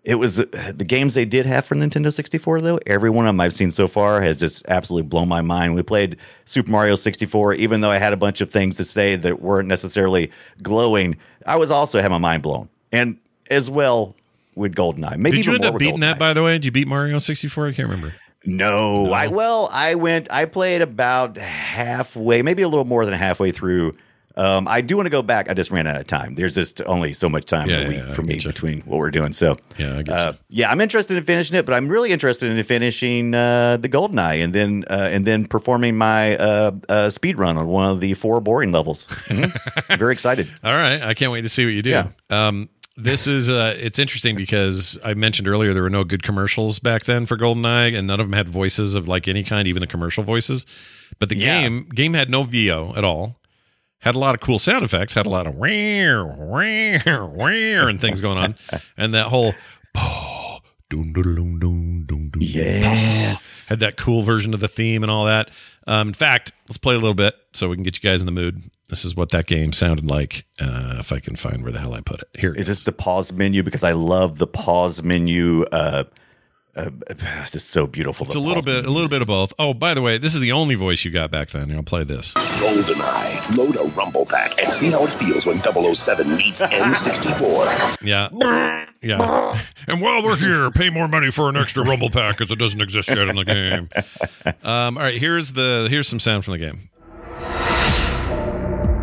[0.08, 2.80] it was uh, the games they did have for Nintendo 64 though.
[2.86, 5.74] Every one of them I've seen so far has just absolutely blown my mind.
[5.74, 6.16] We played
[6.46, 9.68] Super Mario 64, even though I had a bunch of things to say that weren't
[9.68, 10.30] necessarily
[10.62, 11.14] glowing.
[11.44, 13.18] I was also had my mind blown, and
[13.50, 14.16] as well
[14.54, 15.18] with GoldenEye.
[15.18, 16.54] Maybe Did you end up beating that, by the way?
[16.54, 17.66] Did you beat Mario 64?
[17.68, 18.14] I can't remember.
[18.46, 20.28] No, I well, I went.
[20.30, 23.94] I played about halfway, maybe a little more than halfway through.
[24.38, 25.50] Um, I do want to go back.
[25.50, 26.34] I just ran out of time.
[26.36, 28.40] There's just only so much time Yeah, a week yeah, for me you.
[28.42, 29.32] between what we're doing.
[29.32, 32.50] So Yeah, I get uh, yeah, I'm interested in finishing it, but I'm really interested
[32.50, 37.36] in finishing uh, the Goldeneye and then uh, and then performing my uh, uh, speed
[37.38, 39.06] run on one of the four boring levels.
[39.28, 39.98] Mhm.
[39.98, 40.48] Very excited.
[40.64, 41.90] All right, I can't wait to see what you do.
[41.90, 42.08] Yeah.
[42.30, 46.78] Um, this is uh, it's interesting because I mentioned earlier there were no good commercials
[46.78, 49.80] back then for GoldenEye, and none of them had voices of like any kind, even
[49.80, 50.64] the commercial voices.
[51.18, 51.60] But the Yeah.
[51.62, 53.36] game game had no VO at all.
[54.00, 55.14] Had a lot of cool sound effects.
[55.14, 58.54] Had a lot of where where where and things going on,
[58.96, 59.54] and that whole.
[60.90, 63.68] Doom, doom, doom, doom, doom, doom, Yes.
[63.68, 65.50] had that cool version of the theme and all that.
[65.86, 68.26] Um, in fact, let's play a little bit so we can get you guys in
[68.26, 68.62] the mood.
[68.88, 70.46] This is what that game sounded like.
[70.58, 72.28] Uh, if I can find where the hell I put it.
[72.38, 73.62] Here it Is this the pause menu?
[73.62, 75.64] Because I love the pause menu.
[75.64, 76.04] Uh,
[76.78, 76.90] uh,
[77.42, 78.26] it's just so beautiful.
[78.26, 79.52] It's a little bit, a little bit of both.
[79.58, 81.70] Oh, by the way, this is the only voice you got back then.
[81.72, 82.34] I'll play this.
[82.34, 83.56] GoldenEye.
[83.56, 87.96] Load a rumble pack and see how it feels when 007 meets N64.
[88.02, 88.28] Yeah,
[89.02, 89.60] yeah.
[89.88, 92.80] and while we're here, pay more money for an extra Rumble pack because it doesn't
[92.80, 93.88] exist yet in the game.
[94.62, 96.90] Um, all right, here's the here's some sound from the game.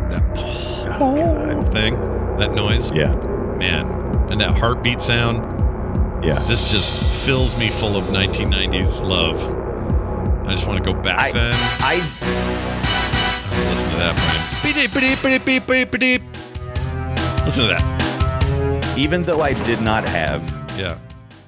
[0.05, 1.95] That thing,
[2.37, 3.13] that noise, Yeah.
[3.57, 3.87] man,
[4.29, 5.43] and that heartbeat sound.
[6.25, 6.39] Yeah.
[6.47, 9.37] This just fills me full of 1990s love.
[10.47, 11.53] I just want to go back I, then.
[11.81, 11.95] I
[13.69, 14.73] Listen to that, Brian.
[14.73, 16.21] Beep, beep, beep, beep, beep, beep, beep.
[17.45, 18.93] Listen to that.
[18.97, 20.41] even though I did not have
[20.77, 20.97] Yeah.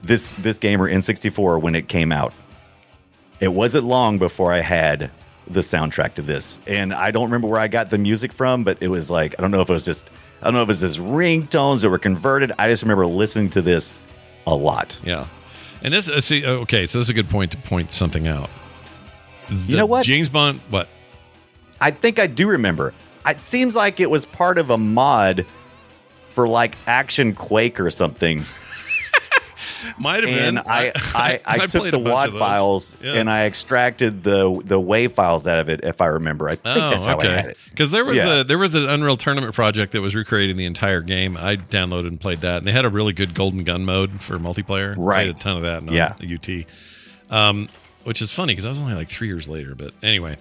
[0.03, 2.33] this this gamer N64 when it came out,
[3.39, 5.09] it wasn't long before I had
[5.49, 8.77] the soundtrack to this, and I don't remember where I got the music from, but
[8.81, 10.09] it was like I don't know if it was just
[10.41, 12.51] I don't know if it was just ringtones that were converted.
[12.59, 13.97] I just remember listening to this
[14.47, 14.99] a lot.
[15.03, 15.27] Yeah.
[15.83, 18.27] And this, uh, see, uh, okay, so this is a good point to point something
[18.27, 18.49] out.
[19.49, 20.05] The know what?
[20.05, 20.87] James Bond, what?
[21.79, 22.93] I think I do remember.
[23.25, 25.45] It seems like it was part of a mod
[26.29, 28.43] for like Action Quake or something.
[29.99, 30.63] Might have and been.
[30.67, 33.13] I I, I, took played the WAD files Yeah.
[33.13, 35.81] and I extracted the the WAV files out of it.
[35.83, 37.57] If I remember, I think that's how I had it.
[37.69, 38.41] Because there was Yeah.
[38.41, 41.37] a there was an Unreal Tournament project that was recreating the entire game.
[41.37, 44.37] I downloaded and played that, and they had a really good Golden Gun mode for
[44.37, 44.95] multiplayer.
[44.97, 45.25] Right.
[45.25, 45.77] Played a ton of that.
[45.83, 46.13] On Yeah.
[46.21, 46.65] UT,
[47.29, 47.69] um,
[48.03, 49.75] which is funny because I was only like three years later.
[49.75, 50.37] But anyway,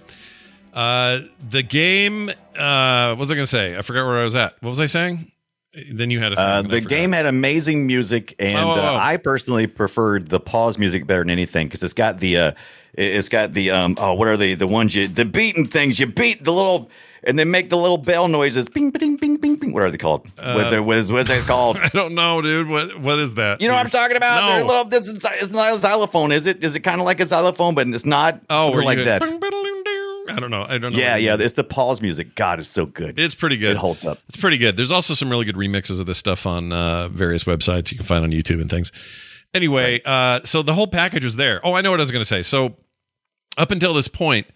[0.73, 1.19] uh,
[1.49, 2.29] the game.
[2.57, 3.77] Uh, what was I going to say?
[3.77, 4.53] I forgot where I was at.
[4.61, 5.31] What was I saying?
[5.91, 8.95] Then you had Uh, the game had amazing music, and Oh, oh, uh, oh.
[8.97, 12.51] I personally preferred the pause music better than anything because it's got the uh,
[12.93, 15.99] it- it's got the um oh what are they the ones you the beating things
[15.99, 16.89] you beat the little
[17.23, 19.97] and they make the little bell noises bing bing bing bing bing what are they
[19.97, 22.67] called what's it what's, what's it called I don't know, dude.
[22.67, 23.61] What what is that?
[23.61, 24.41] You know what I'm talking about?
[24.41, 24.47] No.
[24.55, 24.85] They're little.
[24.85, 26.63] This is, it's not a xylophone, is it?
[26.63, 28.39] Is it kind of like a xylophone, but it's not?
[28.49, 29.21] Oh, like that.
[30.29, 30.63] I don't know.
[30.67, 30.99] I don't know.
[30.99, 31.37] Yeah, yeah.
[31.39, 32.35] It's the Paul's music.
[32.35, 33.17] God, it's so good.
[33.19, 33.71] It's pretty good.
[33.71, 34.19] It holds up.
[34.27, 34.75] It's pretty good.
[34.77, 38.05] There's also some really good remixes of this stuff on uh, various websites you can
[38.05, 38.91] find on YouTube and things.
[39.53, 41.61] Anyway, uh, so the whole package was there.
[41.65, 42.41] Oh, I know what I was going to say.
[42.43, 42.75] So
[43.57, 44.47] up until this point,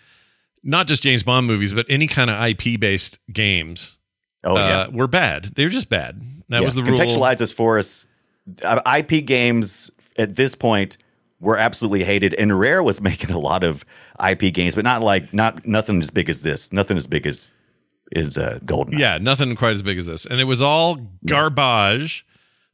[0.63, 3.97] not just James Bond movies, but any kind of IP based games
[4.43, 4.79] Oh yeah.
[4.81, 5.45] uh, were bad.
[5.45, 6.21] They were just bad.
[6.49, 6.65] That Yeah.
[6.65, 6.97] was the rule.
[6.97, 8.05] Contextualize this for us.
[8.63, 10.97] Uh, IP games at this point
[11.39, 13.85] were absolutely hated, and Rare was making a lot of
[14.29, 16.71] IP games, but not like not nothing as big as this.
[16.71, 17.55] Nothing as big as
[18.11, 18.97] is uh, Golden.
[18.97, 22.25] Yeah, nothing quite as big as this, and it was all garbage.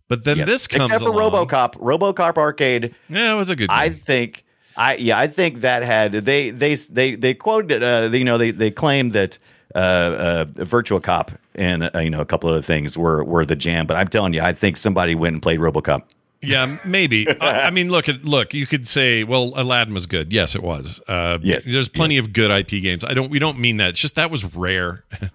[0.07, 1.47] But then this comes except for along.
[1.47, 1.73] RoboCop.
[1.73, 2.95] RoboCop Arcade.
[3.09, 3.69] Yeah, it was a good.
[3.69, 3.77] Game.
[3.77, 4.45] I think
[4.77, 8.51] I yeah I think that had they they they they quoted uh, you know they
[8.51, 9.37] they claimed that
[9.75, 13.55] uh, uh, Virtua Cop and uh, you know a couple other things were were the
[13.55, 16.03] jam, but I'm telling you, I think somebody went and played RoboCop.
[16.47, 17.27] Yeah, maybe.
[17.41, 18.53] I, I mean, look at look.
[18.53, 20.31] You could say, well, Aladdin was good.
[20.33, 21.01] Yes, it was.
[21.07, 22.25] Uh, Yes, there's plenty yes.
[22.25, 23.03] of good IP games.
[23.03, 23.29] I don't.
[23.29, 23.89] We don't mean that.
[23.89, 25.03] It's just that was rare.
[25.21, 25.31] It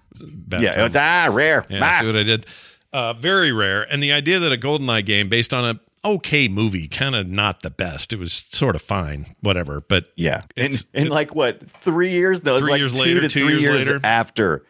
[0.51, 1.65] was Yeah, it was ah rare.
[1.69, 1.97] Yeah, Ah.
[1.99, 2.45] see what I did?
[2.91, 3.81] Uh, very rare.
[3.91, 7.63] And the idea that a GoldenEye game based on a okay movie, kind of not
[7.63, 8.13] the best.
[8.13, 9.81] It was sort of fine, whatever.
[9.81, 12.43] But yeah, and and like what three years?
[12.43, 13.99] No, Three like years two later, to two three years years, later.
[14.03, 14.63] after.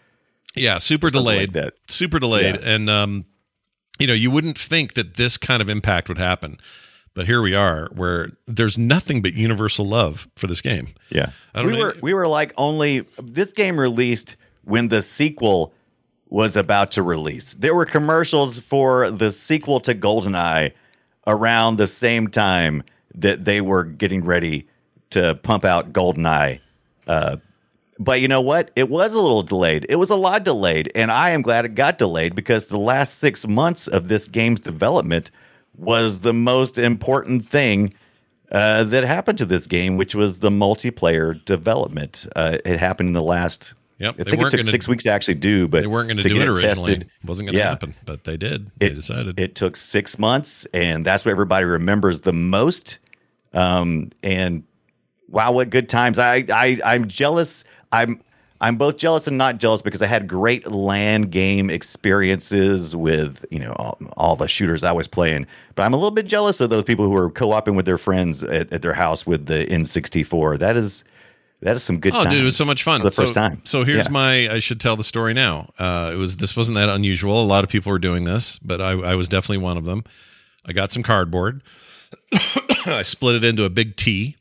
[0.55, 1.55] yeah, super Something delayed.
[1.55, 1.73] like.
[1.89, 2.55] Super delayed.
[2.55, 2.69] Yeah.
[2.75, 3.25] And um,
[3.99, 6.57] you know, you wouldn't think that this kind of impact would happen.
[7.15, 10.87] But here we are, where there's nothing but universal love for this game.
[11.09, 15.01] Yeah, I don't we know- were we were like only this game released when the
[15.01, 15.73] sequel
[16.29, 17.53] was about to release.
[17.53, 20.71] There were commercials for the sequel to GoldenEye
[21.27, 22.81] around the same time
[23.13, 24.67] that they were getting ready
[25.11, 26.59] to pump out GoldenEye.
[27.05, 27.37] Uh,
[27.99, 28.71] but you know what?
[28.75, 29.85] It was a little delayed.
[29.89, 33.19] It was a lot delayed, and I am glad it got delayed because the last
[33.19, 35.31] six months of this game's development
[35.77, 37.93] was the most important thing
[38.51, 42.27] uh, that happened to this game, which was the multiplayer development.
[42.35, 43.73] Uh, it happened in the last.
[43.99, 46.17] Yep, I think it took gonna- six weeks to actually do, but They weren't going
[46.17, 46.67] to do it originally.
[46.67, 48.69] tested, It wasn't going to yeah, happen, but they did.
[48.79, 49.39] They It- decided.
[49.39, 52.97] It took six months, and that's what everybody remembers the most.
[53.53, 54.63] Um, and
[55.29, 56.17] wow, what good times!
[56.19, 57.63] I, I, I'm jealous.
[57.93, 58.21] I'm,
[58.61, 63.59] I'm both jealous and not jealous because I had great LAN game experiences with you
[63.59, 65.45] know all, all the shooters I was playing.
[65.75, 68.43] But I'm a little bit jealous of those people who are co-oping with their friends
[68.43, 70.59] at, at their house with the N64.
[70.59, 71.03] That is,
[71.61, 72.13] that is some good.
[72.15, 73.01] Oh, dude, it was so much fun.
[73.01, 73.61] for the so, first time.
[73.65, 74.11] So here's Yeah.
[74.11, 74.49] my.
[74.53, 75.71] I should tell the story now.
[75.77, 77.43] Uh, it was this wasn't that unusual.
[77.43, 80.05] A lot of people were doing this, but I, I was definitely one of them.
[80.65, 81.63] I got some cardboard.
[82.85, 84.37] I split it into a big T,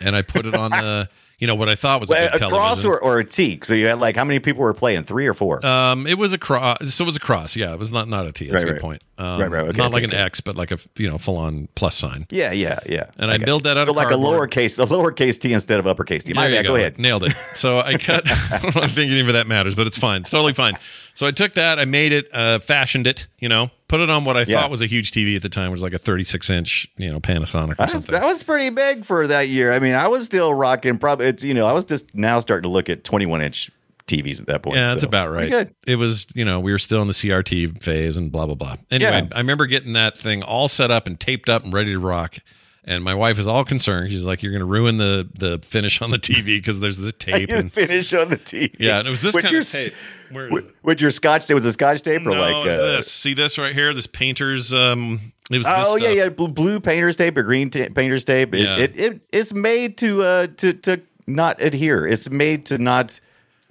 [0.00, 1.08] and I put it on the.
[1.40, 3.60] You know what I thought was a Well, a cross or, or a T.
[3.62, 5.04] So you had like how many people were playing?
[5.04, 5.64] Three or four?
[5.64, 6.92] Um, it was a cross.
[6.92, 7.54] So it was a cross.
[7.54, 8.46] Yeah, it was not not a T.
[8.50, 8.80] That's Right, a good right.
[8.82, 9.04] point.
[9.18, 10.20] Um, Right, right, okay, not like okay, an.
[10.20, 12.26] X, but like a you know full on plus sign.
[12.30, 13.10] Yeah, yeah, yeah.
[13.18, 14.34] And I got built that out so like cardboard.
[14.34, 16.32] a lowercase, a lowercase t instead of uppercase t.
[16.34, 16.64] My bad.
[16.64, 16.74] Go.
[16.74, 16.98] ahead.
[16.98, 17.34] Nailed it.
[17.52, 18.24] So I cut.
[18.28, 20.22] I don't think any of that matters, but it's fine.
[20.22, 20.76] It's totally fine.
[21.18, 24.24] So I took that, I made it, uh, fashioned it, you know, put it on
[24.24, 24.60] what I Yeah.
[24.60, 27.10] thought was a huge TV at the time, which was like a 36 inch, you
[27.10, 28.12] know, Panasonic or That was, something.
[28.12, 29.72] that was pretty big for that year.
[29.72, 30.96] I mean, I was still rocking.
[30.96, 33.68] Probably, it's you know, I was just now starting to look at 21 inch
[34.06, 34.76] TVs at that point.
[34.76, 35.50] yeah, that's so about right.
[35.50, 35.74] Good.
[35.88, 38.76] It was, you know, we were still in the CRT phase and blah blah blah.
[38.92, 39.26] Anyway, Yeah.
[39.34, 42.36] I remember getting that thing all set up and taped up and ready to rock.
[42.88, 44.10] And my wife is all concerned.
[44.10, 47.12] She's like, "You're going to ruin the the finish on the TV because there's the
[47.26, 48.74] tape." And finish on the TV.
[48.78, 49.92] yeah, and it was this kind your of tape.
[50.30, 50.74] Where is With, it?
[50.82, 53.12] with your scotch tape, was a scotch tape or no, like uh, this.
[53.12, 53.92] See this right here?
[53.92, 54.72] This painter's.
[54.72, 55.20] Um,
[55.50, 55.66] it was.
[55.68, 58.54] Oh yeah, yeah, blue, blue painter's tape or green ta- painter's tape.
[58.54, 58.76] It, Yeah.
[58.78, 62.06] it, it it's made to uh to to not adhere.
[62.06, 63.20] It's made to not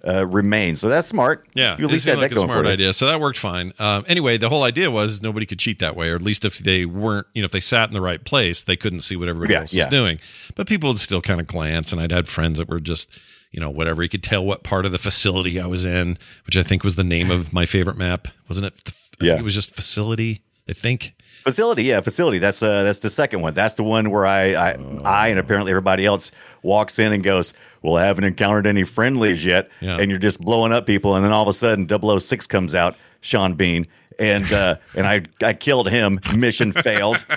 [0.08, 0.76] uh, remain.
[0.76, 1.48] So that's smart.
[1.54, 2.74] Yeah, you at least had like that a going smart for you.
[2.74, 2.94] idea.
[2.94, 3.74] So that worked fine.
[3.80, 6.60] Um, anyway, the whole idea was nobody could cheat that way, or at least if
[6.60, 9.28] they weren't, you know, if they sat in the right place, they couldn't see what
[9.28, 9.84] everybody Yeah, else yeah.
[9.84, 10.20] was doing.
[10.56, 13.20] But people would still kind of glance, and I'd had friends that were just,
[13.52, 14.02] you know, whatever.
[14.04, 16.96] You could tell what part of the facility I was in, which I think was
[16.96, 18.94] the name of my favorite map, wasn't it?
[19.22, 19.36] I Yeah.
[19.36, 20.42] it was just facility.
[20.70, 21.14] I think.
[21.48, 22.40] Facility, yeah, facility.
[22.40, 23.54] That's uh that's the second one.
[23.54, 24.72] That's the one where I I,
[25.06, 26.30] I and apparently everybody else
[26.62, 29.98] walks in and goes, "Well, I haven't encountered any friendlies yet," Yeah.
[29.98, 32.96] and you're just blowing up people, and then all of a sudden 006 comes out,
[33.22, 33.88] Sean Bean,
[34.20, 36.20] and uh and I I killed him.
[36.36, 37.26] Mission failed.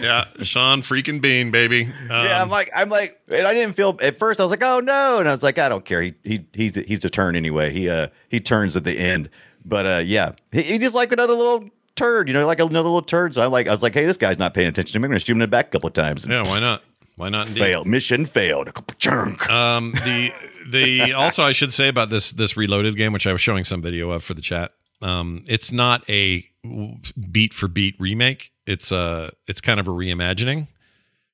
[0.00, 1.82] Yeah, Sean freaking Bean, baby.
[1.84, 4.38] Um, yeah, I'm like I'm like, and I didn't feel at first.
[4.38, 6.02] I was like, "Oh no," and I was like, "I don't care.
[6.02, 7.72] He he he's he's a turn anyway.
[7.72, 9.28] He uh he turns at the end."
[9.64, 11.68] But uh yeah, he, he just like another little
[11.98, 13.34] turd, you know, like another little turd.
[13.34, 15.04] So I'm like, I was like, "Hey, this guy's not paying attention to me.
[15.06, 16.82] I'm gonna shoot him in the back a couple of times." yeah, why not?
[17.16, 17.48] Why not?
[17.48, 17.60] Indeed.
[17.60, 17.86] failed.
[17.86, 18.68] Mission failed.
[19.50, 20.32] Um, the
[20.70, 23.82] the also I should say about this this reloaded game, which I was showing some
[23.82, 24.72] video of for the chat.
[25.02, 26.44] Um, it's not a
[27.30, 28.52] beat for beat remake.
[28.66, 30.68] It's a it's kind of a reimagining.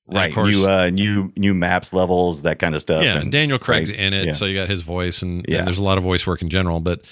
[0.07, 0.35] And right.
[0.35, 3.03] Course, new uh new new maps, levels, that kind of stuff.
[3.05, 4.33] yeah, and- Daniel Craig's right, in it, yeah.
[4.33, 5.59] so you got his voice, and, Yeah.
[5.59, 6.81] and there's a lot of voice work in general.
[6.81, 7.03] But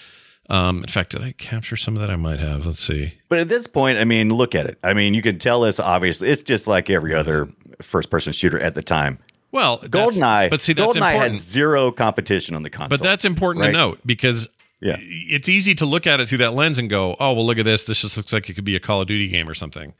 [0.50, 2.10] um, in fact, did I capture some of that?
[2.10, 2.66] I might have.
[2.66, 3.12] Let's see.
[3.28, 4.78] But at this point, I mean, look at it.
[4.82, 6.28] I mean, you can tell this obviously.
[6.28, 7.48] It's just like every other
[7.80, 9.18] first person shooter at the time.
[9.52, 11.22] Well, GoldenEye, but see, that's GoldenEye important.
[11.22, 12.96] had zero competition on the console.
[12.96, 13.68] But that's important right?
[13.68, 14.48] to note because
[14.80, 14.96] Yeah.
[14.98, 17.64] it's easy to look at it through that lens and go, "Oh, well, look at
[17.64, 17.84] this.
[17.84, 19.92] This just looks like it could be a Call of Duty game or something."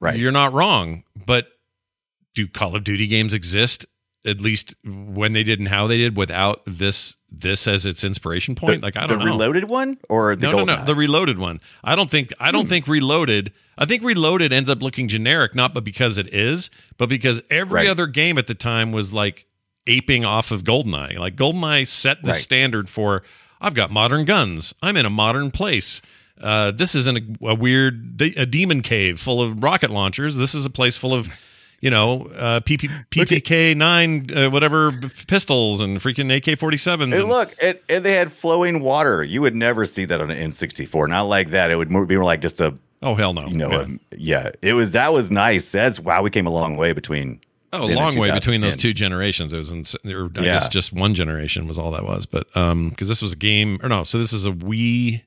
[0.00, 0.16] Right.
[0.18, 1.46] You're not wrong, but
[2.34, 3.86] do Call of Duty games exist
[4.24, 8.54] at least when they did and how they did without this this as its inspiration
[8.54, 8.80] point?
[8.80, 9.24] The- like I don't know.
[9.24, 9.36] the know.
[9.36, 10.86] reloaded one or the no, no, no, GoldenEye?
[10.86, 11.60] the reloaded one.
[11.82, 12.52] I don't think I Hmm.
[12.52, 13.52] don't think reloaded.
[13.78, 17.80] I think reloaded ends up looking generic, not but because it is, but because every
[17.80, 17.88] Right.
[17.88, 19.46] other game at the time was like
[19.86, 21.18] aping off of GoldenEye.
[21.18, 22.40] Like GoldenEye set the Right.
[22.40, 23.22] standard for
[23.60, 24.74] I've got modern guns.
[24.82, 26.02] I'm in a modern place.
[26.40, 30.36] Uh, this isn't a, a weird a demon cave full of rocket launchers.
[30.36, 31.28] This is a place full of
[31.82, 34.92] you know uh, PP, PPK nine uh, whatever
[35.26, 37.14] pistols and freaking AK forty sevens.
[37.16, 39.22] And look, it, and they had flowing water.
[39.22, 41.08] You would never see that on an N64.
[41.08, 41.70] Not like that.
[41.70, 43.46] It would more, be more like just a, Oh hell no!
[43.48, 43.86] you know, Yeah.
[44.12, 44.50] a- yeah.
[44.62, 45.70] It was that was nice.
[45.72, 46.22] That's wow.
[46.22, 47.40] We came a long way between.
[47.74, 49.52] Oh, a long way between those two generations.
[49.54, 50.42] It was, ins- or I Yeah.
[50.42, 52.26] guess, just one generation was all that was.
[52.26, 55.22] But um, because this was a game, or no, so this is a Wii,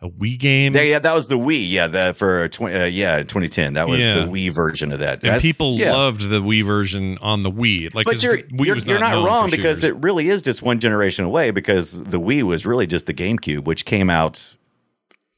[0.00, 1.68] a Wii game, Yeah, yeah, that was the Wii.
[1.70, 2.76] Yeah, the for twenty.
[2.76, 3.74] Uh, yeah, 2010.
[3.74, 4.20] That was Yeah.
[4.20, 5.14] the Wii version of that.
[5.14, 5.92] and That's- people yeah.
[5.92, 7.92] loved the Wii version on the Wii.
[7.94, 11.24] Like, But you're, Wii you're, you're not wrong because it really is just one generation
[11.24, 14.54] away because the Wii was really just the GameCube, which came out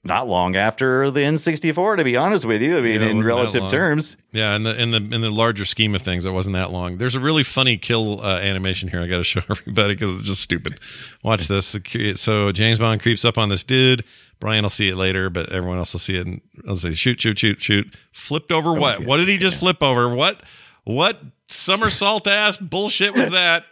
[0.02, 2.78] not long after the N64, to be honest with you.
[2.78, 4.16] I mean, Yeah, in relative terms.
[4.32, 6.96] Yeah, in the in the in the larger scheme of things, it wasn't that long.
[6.98, 9.00] There's a really funny kill uh, animation here.
[9.02, 10.80] I got to show everybody because it's just stupid.
[11.22, 11.76] Watch this.
[12.16, 14.04] So James Bond creeps up on this dude.
[14.40, 16.26] Brian will see it later, but everyone else will see it.
[16.26, 17.96] And I'll say, shoot, shoot, shoot, shoot.
[18.12, 19.04] Flipped over what?
[19.04, 20.08] What did he just flip over?
[20.08, 20.42] What?
[20.84, 23.64] What somersault ass bullshit was that?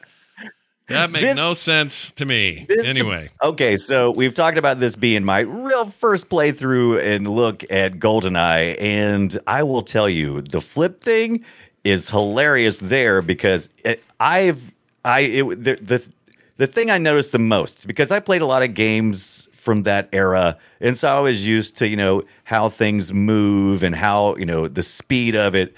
[0.89, 2.65] That makes This- no sense to me.
[2.69, 7.63] This- anyway, Okay, so we've talked about this being my real first playthrough and look
[7.71, 11.45] at GoldenEye, and I will tell you the flip thing
[11.85, 14.61] is hilarious there because it, I've
[15.05, 16.09] I it, the, the
[16.57, 20.09] the thing I noticed the most because I played a lot of games from that
[20.15, 24.47] era, and so I was used to you know how things move and how you
[24.47, 25.75] know the speed of it,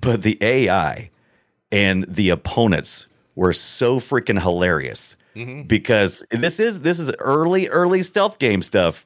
[0.00, 1.10] but the AI
[1.70, 5.64] and the opponents were so freaking hilarious mm-hmm.
[5.64, 9.04] because this is this is early early stealth game stuff.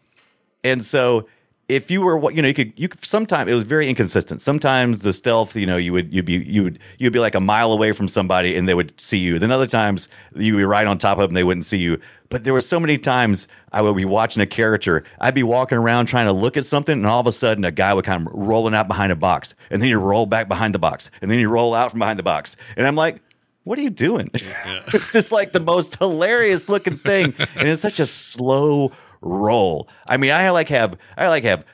[0.63, 1.27] And so
[1.69, 4.41] if you were what you know you could you could sometimes it was very inconsistent.
[4.41, 7.41] Sometimes the stealth you know you would you'd be you would you'd be like a
[7.41, 9.39] mile away from somebody and they would see you.
[9.39, 12.01] Then other times you would be right on top of them they wouldn't see you.
[12.31, 15.79] But there were so many times i would be watching a character i'd be walking
[15.79, 18.29] around trying to look at something and all of a sudden a guy would come
[18.33, 21.39] rolling out behind a box and then you roll back behind the box and then
[21.39, 22.57] you roll out from behind the box.
[22.77, 23.23] And i'm like
[23.65, 24.31] what are you doing?
[24.35, 29.89] it's just like the most hilarious looking thing, and it's such a slow roll.
[30.07, 31.65] I mean, I like have I like have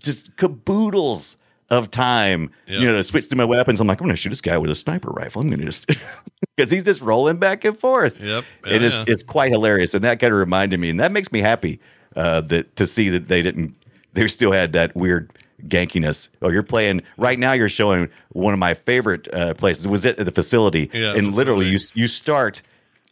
[0.00, 1.36] just caboodles
[1.70, 2.78] of time, Yeah.
[2.78, 3.80] you know, to switch to my weapons.
[3.80, 5.42] I'm like, I'm to shoot this guy with a sniper rifle.
[5.42, 5.86] I'm going to just
[6.56, 8.20] because he's just rolling back and forth.
[8.20, 8.44] Yep.
[8.66, 9.04] it Yeah, is yeah.
[9.08, 11.80] it's quite hilarious, and that kind of reminded me, and that makes me happy
[12.14, 13.74] uh, that to see that they didn't
[14.12, 15.30] they still had that weird
[15.68, 16.28] gankiness.
[16.40, 17.52] Oh, you're playing right now.
[17.52, 19.86] You're showing one of my favorite uh, places.
[19.88, 20.88] Was it at the facility?
[20.94, 22.62] Yeah, and literally, you you start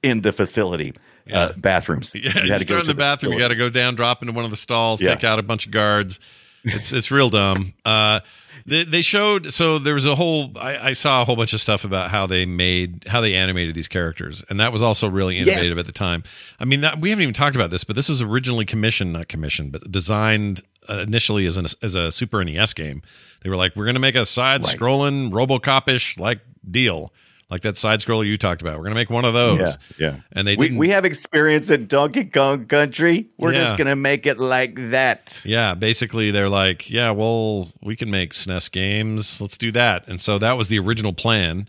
[0.02, 0.94] in the facility
[1.26, 1.38] Yeah.
[1.40, 2.14] uh, bathrooms.
[2.14, 3.32] Yeah, you, had to go start in to the bathroom.
[3.32, 5.14] You got to go down, drop into one of the stalls, Yeah.
[5.14, 6.20] take out a bunch of guards.
[6.64, 7.74] It's it's real dumb.
[7.84, 8.20] Uh,
[8.66, 10.52] they, they showed so there was a whole.
[10.56, 13.74] I, I saw a whole bunch of stuff about how they made how they animated
[13.74, 15.78] these characters, and that was also really innovative Yes.
[15.78, 16.22] at the time.
[16.58, 19.28] I mean, that, we haven't even talked about this, but this was originally commissioned, not
[19.28, 23.02] commissioned, but designed uh, initially as an as a Super NES game.
[23.42, 27.12] They were like, we're going to make a side scrolling RoboCop-ish like deal,
[27.50, 28.74] like that side scroller you talked about.
[28.78, 29.58] We're going to make one of those.
[29.60, 30.16] Yeah, yeah.
[30.32, 33.28] And they we, we have experience in Donkey Kong Country.
[33.38, 33.62] We're Yeah.
[33.64, 35.42] just gonna make it like that.
[35.44, 39.40] Yeah, basically they're like, yeah, well, we can make SNES games.
[39.40, 40.08] Let's do that.
[40.08, 41.68] And so that was the original plan.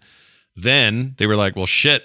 [0.55, 2.03] Then they were like, well, shit.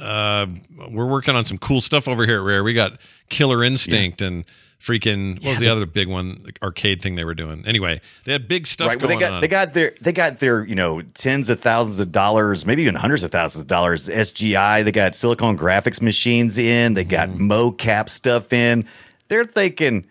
[0.00, 0.46] Uh,
[0.90, 2.64] we're working on some cool stuff over here at Rare.
[2.64, 4.44] We got Killer Instinct and
[4.84, 6.42] freaking what was the other big one?
[6.44, 7.64] The arcade thing they were doing.
[7.66, 8.98] Anyway, they had big stuff Right.
[9.00, 9.40] Well, going they got on.
[9.40, 12.94] they got their they got their you know tens of thousands of dollars, maybe even
[12.94, 14.08] hundreds of thousands of dollars.
[14.08, 14.84] SGI.
[14.84, 16.94] They got Silicon Graphics machines in.
[16.94, 17.50] They got Mm-hmm.
[17.50, 18.86] mocap stuff in.
[19.28, 20.04] They're thinking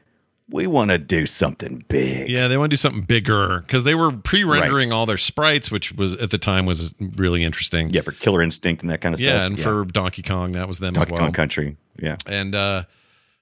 [0.50, 2.30] we want to do something big.
[2.30, 5.94] yeah, they want to do something bigger because they were pre-rendering all their sprites, which
[5.94, 7.90] was at the time was really interesting.
[7.92, 9.28] Yeah, for Killer Instinct and that kind of stuff.
[9.28, 11.20] yeah, and for Donkey Kong, that was them Donkey as well.
[11.28, 11.78] Kong Country.
[12.00, 12.18] Yeah.
[12.28, 12.84] and uh,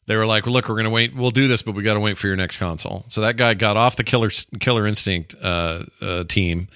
[0.07, 1.15] they were like, "Look, we're going to wait.
[1.15, 3.53] We'll do this, but we got to wait for your next console." So that guy
[3.53, 4.29] got off the Killer
[4.59, 6.67] Killer Instinct uh, uh, team,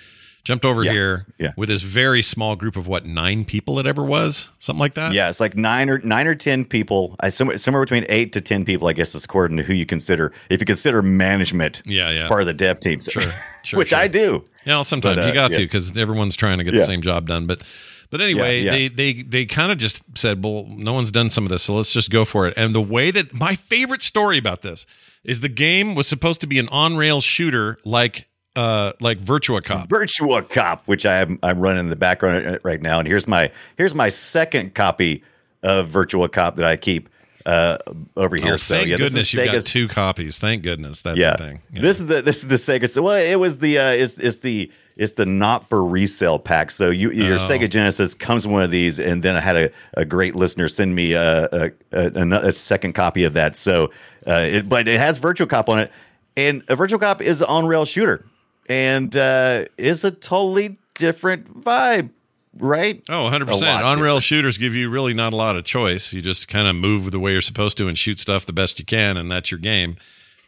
[0.43, 1.51] jumped over Yeah, here yeah.
[1.57, 5.11] with this very small group of what nine people it ever was, something like that.
[5.13, 7.15] Yeah, it's like nine or nine or ten people.
[7.19, 9.86] I somewhere somewhere between eight to ten people, I guess, is according to who you
[9.86, 10.32] consider.
[10.49, 12.28] If you consider management, Yeah, yeah.
[12.28, 13.23] part of the dev teams, Sure,
[13.63, 13.99] sure, which sure.
[13.99, 14.43] I do.
[14.65, 15.57] Yeah, well, sometimes But, uh, you got yeah.
[15.57, 17.45] to because everyone's trying to get the same job done.
[17.47, 17.61] But
[18.10, 18.89] but anyway, Yeah, they yeah.
[18.95, 21.93] they they kind of just said, well, no one's done some of this, so let's
[21.93, 22.53] just go for it.
[22.58, 24.86] And the way that my favorite story about this
[25.24, 29.64] is the game was supposed to be an on rail shooter like uh like Virtua
[29.64, 29.89] Cop.
[29.89, 33.51] Virtua Cop, which I am I'm running in the background right now, and here's my
[33.78, 35.24] here's my second copy
[35.64, 37.10] of Virtua Cop that I keep
[37.45, 37.78] uh,
[38.18, 38.53] over here.
[38.53, 40.38] Oh, so thank yeah, goodness you got two copies.
[40.39, 41.32] Thank goodness that's yeah.
[41.32, 41.62] the thing.
[41.74, 41.82] Yeah.
[41.82, 42.89] This is the this is the Sega.
[42.89, 46.72] So well, it was the uh, it's it's the it's the not for resale pack.
[46.72, 47.39] So you your Oh.
[47.39, 50.68] Sega Genesis comes with one of these, and then I had a, a great listener
[50.68, 53.56] send me a a, a, a, a second copy of that.
[53.56, 53.91] So,
[54.28, 55.91] uh, it, but it has Virtual Cop on it,
[56.38, 58.26] and a Virtual Cop is an on rail shooter,
[58.70, 62.10] and uh, is a totally different vibe,
[62.58, 63.04] right?
[63.10, 63.62] Oh, 100%.
[63.64, 66.14] A On rail shooters give you really not a lot of choice.
[66.14, 68.80] You just kind of move the way you're supposed to and shoot stuff the best
[68.80, 69.98] you can, and that's your game.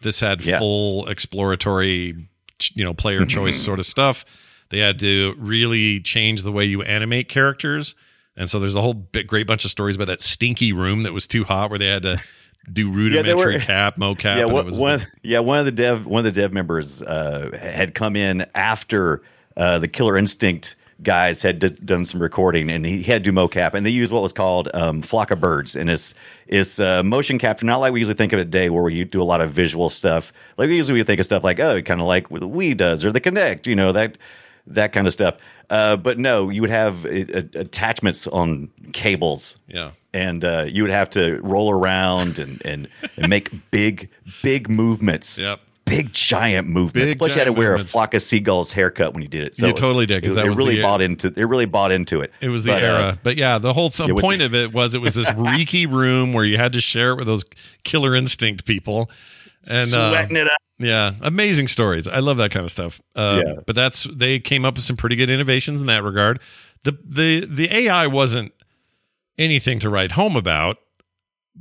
[0.02, 0.60] This had Yeah.
[0.60, 2.28] full exploratory,
[2.74, 4.26] you know, player choice sort of stuff.
[4.70, 7.96] They had to really change the way you animate characters.
[8.36, 11.14] And so there's a whole big, great bunch of stories about that stinky room that
[11.14, 12.22] was too hot where they had to
[12.72, 14.38] do rudimentary were- cap, mocap.
[14.38, 17.02] yeah, one, was one, the- yeah, one of the dev one of the dev members
[17.02, 19.24] uh, had come in after
[19.56, 23.36] uh, the Killer Instinct guys had d- done some recording, and he had to do
[23.36, 26.14] mocap, and they used what was called um, flock of birds, and it's
[26.48, 29.22] it's uh, motion capture, not like we usually think of it today, where you do
[29.22, 30.34] a lot of visual stuff.
[30.58, 32.76] Like we usually we think of stuff like oh, kind of like what the Wii
[32.76, 34.18] does or the Kinect, you know that
[34.68, 35.38] that kind of stuff.
[35.70, 39.92] Uh, but no, you would have uh, uh, attachments on cables yeah.
[40.14, 42.88] and uh, you would have to roll around and, and,
[43.18, 44.10] and make big,
[44.42, 45.40] big movements.
[45.40, 45.60] Yep.
[45.88, 47.14] Big giant movements.
[47.14, 47.92] Big, Plus, you had to wear movements.
[47.92, 49.58] a flock of seagulls haircut when you did it.
[49.58, 51.28] So You totally did, 'cause it, that it was really the- bought into.
[51.36, 52.32] It really bought into it.
[52.42, 53.20] It was the But, uh, era.
[53.24, 55.86] but yeah, the whole th- it was- point of it was it was this reeky
[55.86, 57.44] room where you had to share it with those
[57.84, 59.10] killer instinct people.
[59.70, 60.58] And uh, sweating it up.
[60.80, 62.08] yeah, amazing stories.
[62.08, 63.02] I love that kind of stuff.
[63.16, 63.54] Uh, Yeah.
[63.66, 66.40] But that's they came up with some pretty good innovations in that regard.
[66.84, 68.54] The the the AI wasn't
[69.38, 70.78] anything to write home about,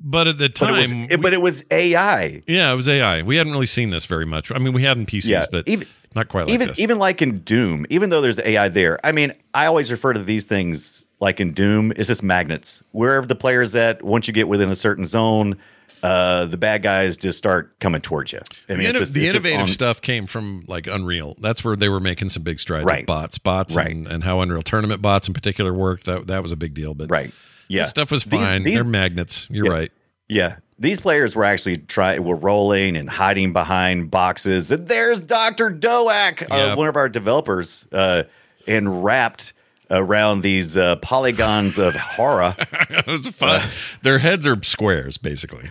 [0.03, 0.93] but at the But time, it was.
[0.93, 2.43] It, but it was AI.
[2.47, 3.23] yeah, it was AI.
[3.23, 4.51] We hadn't really seen this very much.
[4.53, 6.79] I mean, we had in PCs, Yeah, but even- not quite like even this.
[6.81, 10.23] even like in Doom, even though there's AI there, I mean, I always refer to
[10.23, 12.83] these things like in Doom, it's just magnets.
[12.93, 15.57] Wherever the player's at, once you get within a certain zone,
[16.03, 18.41] uh, the bad guys just start coming towards you.
[18.69, 21.37] I mean, the, inno- just- the innovative on- stuff came from like Unreal.
[21.41, 23.07] That's where they were making some big strides with Right.
[23.07, 23.91] bots, bots, Right.
[23.91, 26.05] and, and how Unreal Tournament bots in particular worked.
[26.07, 26.95] That that was a big deal.
[26.95, 27.33] But Right.
[27.69, 27.83] Yeah.
[27.83, 28.63] this stuff was fine.
[28.63, 29.47] these- They're magnets.
[29.51, 29.73] You're Yeah.
[29.73, 29.93] right.
[30.29, 30.57] Yeah.
[30.79, 34.71] These players were actually try were rolling and hiding behind boxes.
[34.71, 35.71] And there's Dr.
[35.71, 38.25] Doak, uh, one of our developers, uh,
[38.67, 39.53] and wrapped
[39.91, 42.55] around these uh, polygons of horror.
[43.33, 43.63] fun.
[44.03, 45.69] Their heads are squares, basically.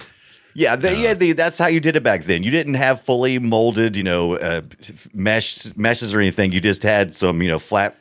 [0.55, 2.41] Yeah, the, yeah, the, that's how you did it back then.
[2.41, 4.61] You didn't have fully molded, you know, uh,
[5.13, 6.53] mesh meshes or anything.
[6.53, 7.97] You just had some, you know, flat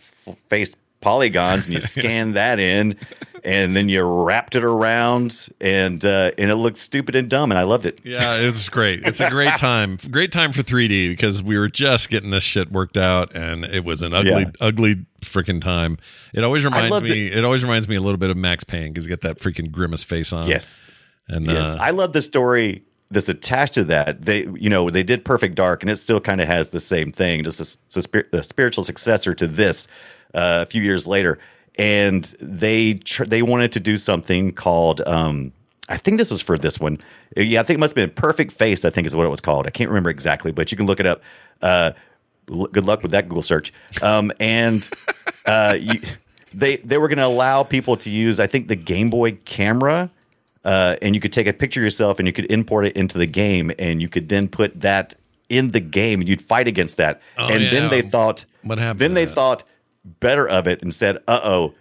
[0.48, 2.96] faced polygons, and you scanned that in,
[3.44, 7.58] and then you wrapped it around, and uh, and it looked stupid and dumb, and
[7.58, 8.00] I loved it.
[8.02, 9.02] Yeah, it was great.
[9.04, 9.98] It's a great time.
[10.10, 13.84] Great time for 3D because we were just getting this shit worked out, and it
[13.84, 14.50] was an ugly, Yeah.
[14.60, 15.98] ugly freaking time.
[16.32, 17.26] It always reminds me.
[17.28, 17.44] It.
[17.44, 20.02] always reminds me a little bit of Max Payne because you get that freaking grimace
[20.04, 20.48] face on.
[20.48, 20.80] Yes.
[21.28, 24.22] and Yes, uh, I love the story that's attached to that.
[24.22, 27.12] They, you know, they did Perfect Dark, and it still kind of has the same
[27.12, 29.86] thing, just a, a spir- a spiritual successor to this.
[30.34, 31.38] Uh, a few years later,
[31.78, 35.00] and they tr- they wanted to do something called.
[35.06, 35.52] Um,
[35.88, 36.98] I think this was for this one.
[37.36, 38.84] Yeah, I think it must have been Perfect Face.
[38.84, 39.66] I think is what it was called.
[39.66, 41.20] I can't remember exactly, but you can look it up.
[41.62, 41.92] Uh,
[42.50, 43.72] l- good luck with that Google search.
[44.02, 44.88] Um, and
[45.46, 46.00] uh, you,
[46.54, 50.08] they they were going to allow people to use, I think, the Game Boy camera
[50.64, 53.18] uh, and you could take a picture of yourself and you could import it into
[53.18, 55.14] the game and you could then put that
[55.50, 57.70] in the game and you'd fight against that Oh, and yeah.
[57.70, 59.34] then they thought What happened then they that?
[59.34, 59.62] thought
[60.20, 61.72] better of it and said uh-oh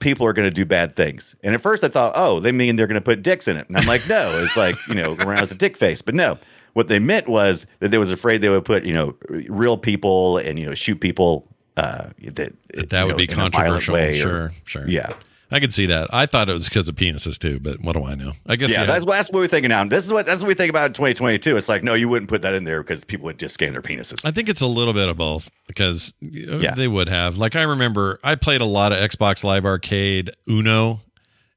[0.00, 2.76] people are going to do bad things and at first i thought oh they mean
[2.76, 5.14] they're going to put dicks in it and i'm like no it's like you know
[5.16, 6.38] around as a dick face but no
[6.74, 9.14] what they meant was that they was afraid they would put you know
[9.48, 11.46] real people and you know shoot people
[11.78, 13.94] uh that that, that would know, be in a violent controversial.
[13.94, 14.88] way or- sure, sure.
[14.88, 15.14] yeah
[15.50, 16.12] I could see that.
[16.12, 18.32] I thought it was because of penises too, but what do I know?
[18.46, 18.86] I guess Yeah, yeah.
[18.86, 19.84] that's that's what we're thinking now.
[19.84, 21.56] This is what that's what we think about in 2022.
[21.56, 23.82] It's like, no, you wouldn't put that in there because people would just scan their
[23.82, 24.24] penises.
[24.26, 26.26] I think it's a little bit of both because uh,
[26.56, 26.74] Yeah.
[26.74, 27.38] they would have.
[27.38, 31.00] Like I remember, I played a lot of Xbox Live Arcade Uno,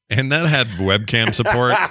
[0.10, 1.76] and that had webcam support.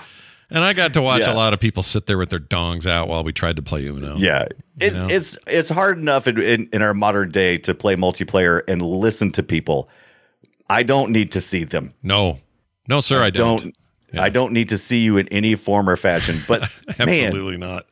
[0.50, 1.34] And I got to watch Yeah.
[1.34, 3.84] a lot of people sit there with their dongs out while we tried to play
[3.86, 4.16] Uno.
[4.16, 4.46] Yeah,
[4.80, 5.06] it's know?
[5.10, 9.30] it's it's hard enough in, in in our modern day to play multiplayer and listen
[9.32, 9.90] to people.
[10.70, 11.94] I don't need to see them.
[12.02, 12.40] No,
[12.88, 13.62] no, sir, I, don't.
[13.62, 13.76] don't.
[14.12, 14.22] Yeah.
[14.22, 16.36] I don't need to see you in any form or fashion.
[16.48, 16.62] But
[16.98, 17.86] man, Absolutely not.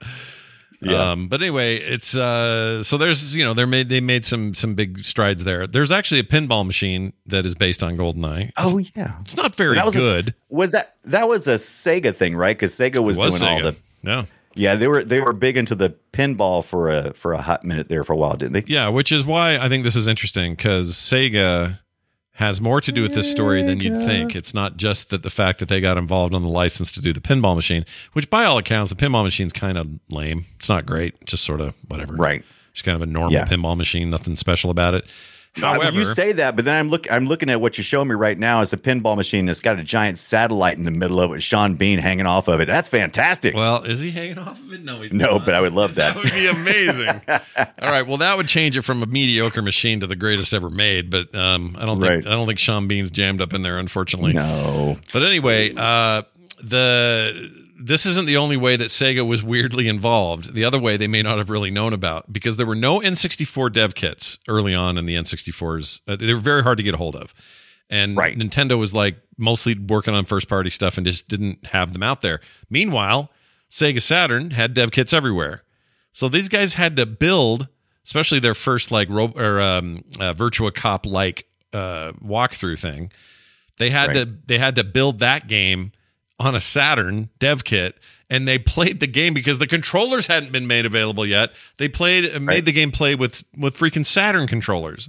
[0.81, 1.13] Yeah.
[1.13, 4.75] Um, but anyway, it's uh, so there's you know they made they made some some
[4.75, 5.67] big strides there.
[5.67, 8.53] There's actually a pinball machine that is based on GoldenEye.
[8.59, 10.29] oh yeah, It's not very that was good.
[10.29, 12.57] s- was that that was a Sega thing, right?
[12.57, 14.25] Because Sega was, was doing all the yeah.
[14.55, 17.89] yeah they were they were big into the pinball for a for a hot minute
[17.89, 18.65] there for a while, didn't they?
[18.67, 21.79] Yeah, which is why I think this is interesting because Sega
[22.37, 24.37] has more to do with this story than you'd think.
[24.37, 27.13] It's not just that the fact that they got involved on the license to do
[27.13, 30.45] the pinball machine, which by all accounts, the pinball machine's kind of lame.
[30.57, 32.15] It's not great, just sort of whatever.
[32.15, 32.45] Right.
[32.75, 33.47] Just kind of a normal Yeah.
[33.47, 35.07] pinball machine, nothing special about it.
[35.57, 38.09] However, However, you say that, but then I'm look I'm looking at what you're showing
[38.09, 38.61] me right now.
[38.61, 41.43] It's a pinball machine that's got a giant satellite in the middle of it.
[41.43, 42.67] Sean Bean hanging off of it.
[42.67, 43.55] That's fantastic.
[43.55, 44.85] well, is he hanging off of it?
[44.85, 45.45] No, he's no, not.
[45.47, 46.15] but I would love that.
[46.15, 47.21] That would be amazing.
[47.29, 50.69] All right, well, that would change it from a mediocre machine to the greatest ever
[50.71, 51.11] made.
[51.11, 52.27] But um, I don't think Right.
[52.27, 54.35] I don't think Sean Bean's jammed up in there, unfortunately.
[54.35, 56.23] no, But anyway, uh,
[56.63, 60.55] the this isn't the only way that Sega was weirdly involved.
[60.55, 63.73] The other way they may not have really known about because there were no N64
[63.73, 66.01] dev kits early on in the N64s.
[66.09, 67.35] Uh, they were very hard to get a hold of.
[67.91, 68.37] And Right.
[68.37, 72.23] Nintendo was like mostly working on first party stuff and just didn't have them out
[72.23, 72.41] there.
[72.71, 73.31] Meanwhile,
[73.71, 75.63] Sega Saturn had dev kits everywhere.
[76.13, 77.69] So these guys had to build,
[78.05, 83.13] especially their first like ro- or um, uh, Virtua Cop like uh, walkthrough thing.
[83.79, 84.27] They had Right.
[84.29, 85.93] to they had to build that game
[86.39, 87.97] on a Saturn dev kit,
[88.29, 91.51] and they played the game because the controllers hadn't been made available yet.
[91.79, 92.65] They played uh, made Right.
[92.65, 95.09] the game play with with freaking Saturn controllers.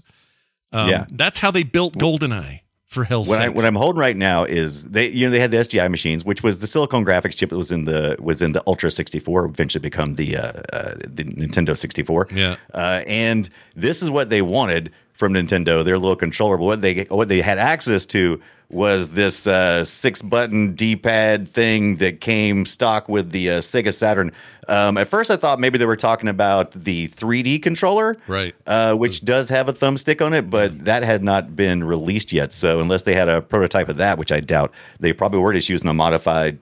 [0.72, 1.06] Um, Yeah.
[1.12, 2.62] that's how they built GoldenEye.
[2.88, 5.52] For hell's what I, what I'm holding right now is they you know they had
[5.52, 8.54] the SGI machines, which was the silicon graphics chip that was in the was in
[8.54, 12.30] the Ultra 64, eventually become the uh, uh, the Nintendo 64.
[12.34, 12.56] Yeah.
[12.74, 16.58] uh, and this is what they wanted from Nintendo, their little controller.
[16.58, 18.40] But what they what they had access to
[18.70, 23.94] was this uh, six button D pad thing that came stock with the uh, Sega
[23.94, 24.32] Saturn.
[24.68, 28.54] Um, at first, I thought maybe they were talking about the 3D controller, Right.
[28.66, 32.52] Uh, which does have a thumbstick on it, but that had not been released yet.
[32.52, 35.70] So unless they had a prototype of that, which I doubt, they probably were just
[35.70, 36.60] using a modified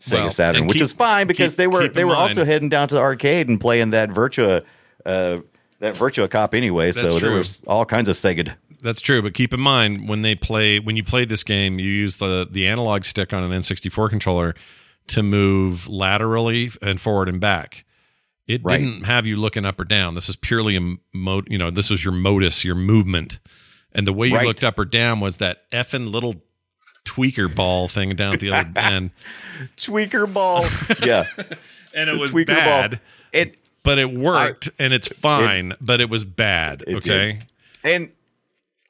[0.00, 2.44] Sega Well, Saturn, which keep- is fine because keep- they were they were mind- also
[2.44, 4.64] heading down to the arcade and playing that Virtua.
[5.06, 5.38] Uh,
[5.84, 8.54] that Virtua Cop anyway, so That's there was all kinds of Sega.
[8.82, 11.90] That's true, but keep in mind when they play when you played this game, you
[11.90, 14.54] use the the analog stick on an N64 controller
[15.08, 17.84] to move laterally and forward and back.
[18.46, 18.78] It Right.
[18.78, 20.14] didn't have you looking up or down.
[20.14, 21.46] This is purely a mode.
[21.50, 23.38] You know, this was your modus, your movement,
[23.92, 24.46] and the way you Right.
[24.46, 26.42] looked up or down was that effing little
[27.06, 29.10] tweaker ball thing down at the other end,
[29.76, 30.64] Tweaker ball,
[31.02, 31.26] yeah,
[31.94, 32.90] and it was tweaker bad.
[32.92, 33.00] ball.
[33.32, 35.74] It But it worked, and it's fine.
[35.80, 36.82] but it was bad.
[36.86, 37.32] It okay.
[37.32, 37.46] did.
[37.84, 38.10] And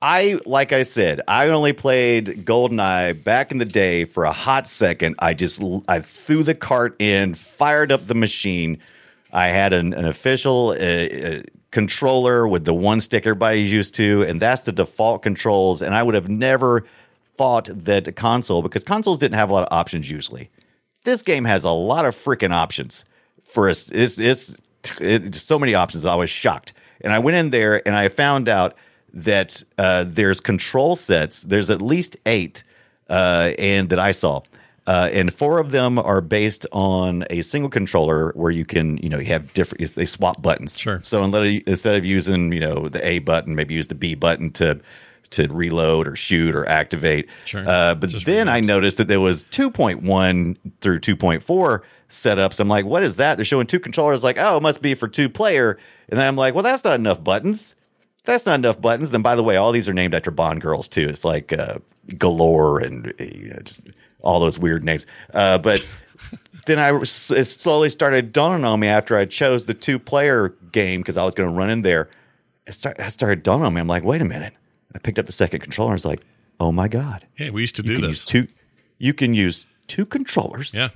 [0.01, 4.69] I, like I said, I only played GoldenEye back in the day for a hot
[4.69, 5.17] second.
[5.19, 8.79] I just I threw the cart in, fired up the machine.
[9.33, 11.43] I had an, an official uh, uh,
[11.73, 15.83] controller with the one stick everybody's used to, and that's the default controls.
[15.83, 16.85] And I would have never
[17.37, 20.51] thought that a console, because consoles didn't have a lot of options usually.
[21.03, 23.05] This game has a lot of freaking options.
[23.43, 24.57] For us, it's, it's,
[25.01, 26.05] it's so many options.
[26.05, 28.77] I was shocked, and I went in there and I found out
[29.13, 31.43] that uh, there's control sets.
[31.43, 32.63] There's at least eight,
[33.09, 34.43] uh, and that I saw.
[34.87, 39.09] Uh, and four of them are based on a single controller where you can, you
[39.09, 40.79] know, you have different, they swap buttons.
[40.79, 41.01] Sure.
[41.03, 44.15] So instead of, instead of using, you know, the A button, maybe use the B
[44.15, 44.81] button to
[45.31, 47.29] to reload or shoot or activate.
[47.45, 47.69] Sure.
[47.69, 52.61] Uh, but Just then I noticed that there was 2.1 through 2.4 setups.
[52.61, 53.37] I'm like, what is that?
[53.37, 54.23] They're showing two controllers.
[54.25, 55.79] Like, oh, it must be for two player.
[56.09, 57.75] And then I'm like, well, that's not enough buttons.
[58.25, 59.11] That's not enough buttons.
[59.11, 61.09] Then, by the way, all these are named after Bond girls too.
[61.09, 61.79] It's like uh,
[62.19, 63.81] Galore and you know, just
[64.23, 65.05] all those weird names.
[65.35, 65.85] Uh, but
[66.67, 71.01] then I it slowly started dawning on me after I chose the two player game
[71.03, 72.09] because I was going to run in there.
[72.67, 73.81] It, start, it started dawning on me.
[73.81, 74.55] I'm like, wait a minute.
[74.95, 75.91] I picked up the second controller.
[75.91, 76.21] I was like,
[76.61, 78.25] oh my god, Hey, we used to you do this.
[78.25, 78.47] two.
[78.99, 80.89] You can use two controllers Yeah.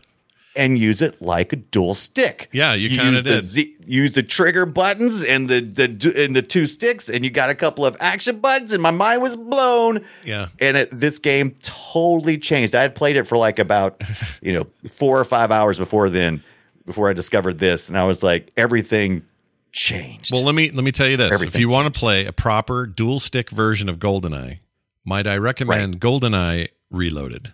[0.56, 2.48] And use it like a dual stick.
[2.52, 3.44] Yeah, you kinda use the did.
[3.44, 7.50] Z, use the trigger buttons and the the and the two sticks, and you got
[7.50, 10.04] a couple of action buttons, and my mind was blown.
[10.24, 10.48] Yeah.
[10.60, 12.74] And it, this game totally changed.
[12.74, 14.02] I had played it for like about
[14.42, 16.42] you know four or five hours before then,
[16.86, 19.24] before I discovered this, and I was like, everything
[19.72, 20.32] changed.
[20.32, 22.32] Well, let me let me tell you this: if Everything you want to play a
[22.32, 24.58] proper dual stick version of GoldenEye,
[25.04, 27.52] might I recommend GoldenEye Reloaded?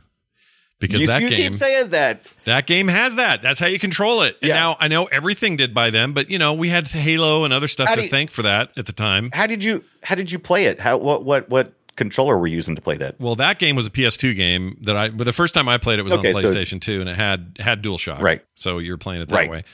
[0.88, 2.22] Because you, that you game, keep saying that.
[2.44, 3.42] that game has that.
[3.42, 4.36] That's how you control it.
[4.42, 4.54] And Yeah.
[4.54, 7.68] now I know everything did by them, but you know we had Halo and other
[7.68, 9.30] stuff How to you- thank for that at the time.
[9.32, 10.80] How did you How did you play it?
[10.80, 13.14] How what what what controller were you using to play that?
[13.20, 15.10] Well, that game was a PS2 game that I.
[15.10, 17.16] But the first time I played it was Okay, on so- PlayStation 2, and it
[17.16, 18.20] had had DualShock.
[18.20, 18.42] Right.
[18.56, 19.50] So you're playing it that Right.
[19.50, 19.64] way.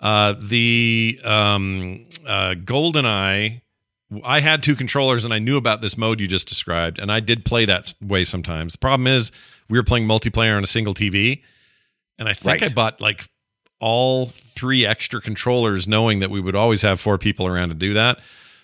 [0.00, 3.60] Uh, the um, uh, GoldenEye.
[4.24, 7.18] I had two controllers, and I knew about this mode you just described, and I
[7.18, 8.72] did play that way sometimes.
[8.74, 9.32] The problem is
[9.68, 11.42] we were playing multiplayer on a single TV,
[12.18, 12.70] and I think Right.
[12.70, 13.28] I bought like
[13.80, 17.92] all three extra controllers, knowing that we would always have four people around to do
[17.94, 18.18] that.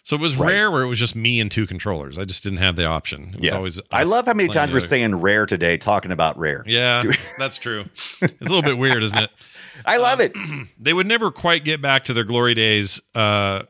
[0.05, 0.49] So it was Right.
[0.53, 2.19] rare where it was just me and two controllers.
[2.19, 3.35] I just didn't have the option.
[3.35, 3.81] It was always.
[3.93, 6.65] I love how many times we're saying rare today, talking about rare.
[6.67, 7.03] Yeah,
[7.39, 7.85] that's true.
[8.21, 9.31] It's a little bit weird, isn't it?
[9.87, 10.33] I love it.
[10.79, 13.63] They would never quite get back to their glory days uh,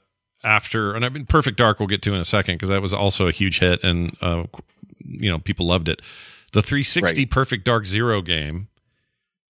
[0.43, 2.95] after, and I mean, Perfect Dark we'll get to in a second because that was
[2.95, 4.45] also a huge hit, and uh,
[5.05, 6.01] you know people loved it.
[6.53, 7.31] The 360 Right.
[7.31, 8.69] Perfect Dark Zero game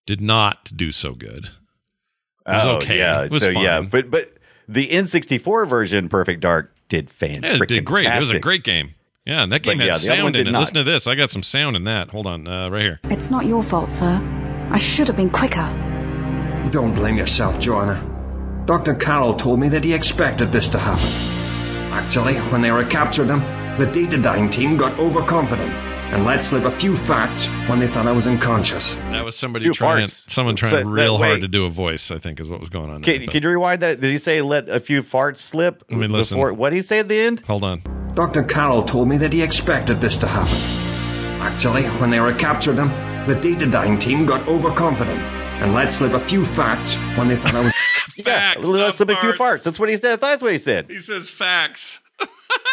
[0.05, 1.45] did not do so good.
[1.45, 2.97] It was oh, okay.
[2.97, 3.23] Yeah.
[3.23, 4.31] It was so yeah, but but
[4.67, 7.59] the N64 version, Perfect Dark, did fantastic.
[7.59, 8.05] Yeah, it did great.
[8.05, 8.95] It was a great game.
[9.25, 10.51] Yeah, and that game yeah, had the other one sound in it.
[10.51, 10.59] not.
[10.59, 11.07] Listen to this.
[11.07, 12.09] I got some sound in that.
[12.09, 12.99] Hold on, uh, right here.
[13.05, 14.19] It's not your fault, sir.
[14.69, 15.63] I should have been quicker.
[16.73, 18.09] Don't blame yourself, Joanna.
[18.65, 18.95] Dr.
[18.95, 21.07] Carroll told me that he expected this to happen.
[21.93, 23.39] Actually, when they recaptured him,
[23.77, 28.11] the Datadyne team got overconfident and let slip a few facts when they thought I
[28.11, 28.87] was unconscious.
[29.11, 30.29] That was somebody Few trying, farts.
[30.29, 31.27] someone trying So, real wait.
[31.27, 32.11] hard to do a voice.
[32.11, 33.01] I think is what was going on.
[33.01, 33.99] There, Can, but- can you rewind that?
[33.99, 35.83] Did he say let a few farts slip?
[35.89, 36.37] Let me listen.
[36.37, 37.41] Before, what did he say at the end?
[37.41, 37.81] Hold on.
[38.15, 38.43] Dr.
[38.43, 40.57] Carroll told me that he expected this to happen.
[41.41, 42.89] Actually, when they recaptured him,
[43.27, 45.19] the Datadyne team got overconfident
[45.61, 47.73] and let slip a few facts when they thought I was.
[48.23, 49.37] Facts, let not slip a few farts.
[49.37, 49.63] farts.
[49.63, 50.21] That's what he said.
[50.21, 50.85] That's what he said.
[50.87, 51.99] He says facts.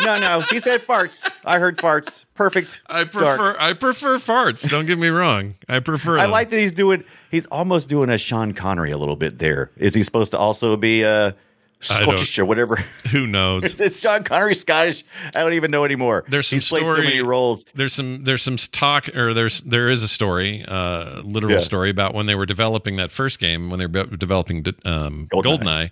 [0.04, 1.30] No, no, he said farts.
[1.44, 2.24] I heard farts.
[2.34, 2.82] Perfect.
[2.86, 3.12] I Dark.
[3.12, 4.68] prefer I prefer farts.
[4.68, 5.54] Don't get me wrong.
[5.68, 6.18] I prefer.
[6.18, 6.30] I them.
[6.30, 7.04] like that he's doing.
[7.30, 9.70] He's almost doing a Sean Connery a little bit there.
[9.76, 11.32] Is he supposed to also be uh,
[11.80, 12.76] Scottish or whatever?
[13.10, 13.78] Who knows?
[13.80, 15.04] it's Sean Connery Scottish.
[15.34, 16.24] I don't even know anymore.
[16.28, 17.66] There's some he's played so story- many roles.
[17.74, 21.60] There's some there's some talk or there's there is a story, uh, literal Yeah.
[21.60, 25.42] story about when they were developing that first game when they were developing um, Goldeneye.
[25.58, 25.90] Goldeneye,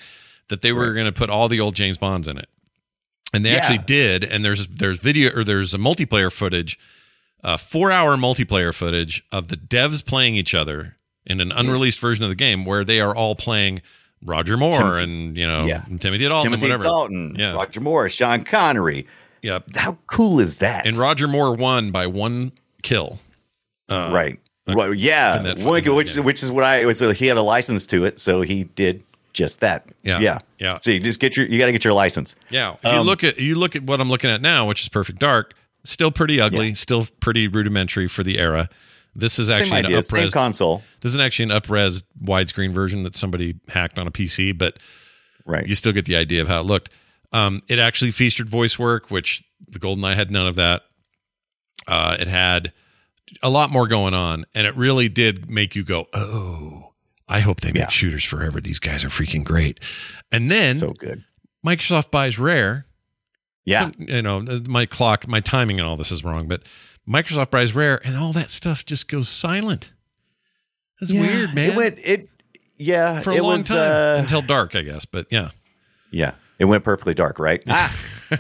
[0.49, 2.49] that they were going to put all the old James Bonds in it,
[3.33, 3.57] and they Yeah.
[3.57, 4.25] actually did.
[4.25, 6.79] And there's there's video or there's a multiplayer footage,
[7.45, 12.25] uh, four hour multiplayer footage of the devs playing each other in an unreleased version
[12.25, 13.81] of the game where they are all playing
[14.25, 15.83] Roger Moore Timothy- and you know Yeah.
[16.01, 16.83] Timothy Dalton Timothy whatever.
[16.83, 17.53] Dalton, Yeah.
[17.53, 19.07] Roger Moore, Sean Connery.
[19.43, 19.77] Yep.
[19.77, 20.87] How cool is that?
[20.87, 22.51] And Roger Moore won by one
[22.83, 23.21] kill.
[23.89, 24.39] Uh, right.
[24.67, 25.37] uh, well, yeah.
[25.39, 26.99] in that- One- in that which which is what I was.
[26.99, 29.03] he had a license to it, so he did
[29.39, 29.89] just that.
[30.03, 30.19] Yeah.
[30.21, 30.39] Yeah.
[30.59, 30.79] Yeah.
[30.83, 31.47] So you just get your.
[31.47, 32.37] You got to get your license.
[32.51, 32.75] Yeah.
[32.75, 34.89] If you Um, look at you look at what I'm looking at now, which is
[34.91, 36.75] Perfect Dark, still pretty ugly, Yeah.
[36.75, 38.69] still pretty rudimentary for the era.
[39.15, 39.97] This is actually idea.
[39.97, 40.33] an upres.
[40.33, 40.83] console.
[41.01, 44.79] this is actually an upres widescreen version that somebody hacked on a PC, but
[45.47, 45.67] Right.
[45.67, 46.91] you still get the idea of how it looked.
[47.33, 50.83] Um, it actually featured voice work, which the GoldenEye had none of that.
[51.87, 52.73] Uh, it had
[53.43, 56.88] a lot more going on, and it really did make you go, "Oh,
[57.29, 57.89] I hope they make Yeah.
[57.89, 58.61] shooters forever.
[58.61, 59.81] These guys are freaking great."
[60.33, 61.25] And then so good.
[61.67, 62.87] Microsoft buys Rare,
[63.65, 63.89] Yeah.
[63.89, 66.63] so, you know, my clock, my timing and all this is wrong, but
[67.09, 69.91] Microsoft buys Rare, and all that stuff just goes silent.
[71.01, 71.71] That's weird, man.
[71.71, 72.29] It went it
[72.77, 75.05] yeah, for a it long was, time uh, until dark, I guess.
[75.05, 75.51] But yeah,
[76.11, 76.33] yeah.
[76.59, 77.63] It went perfectly dark, right?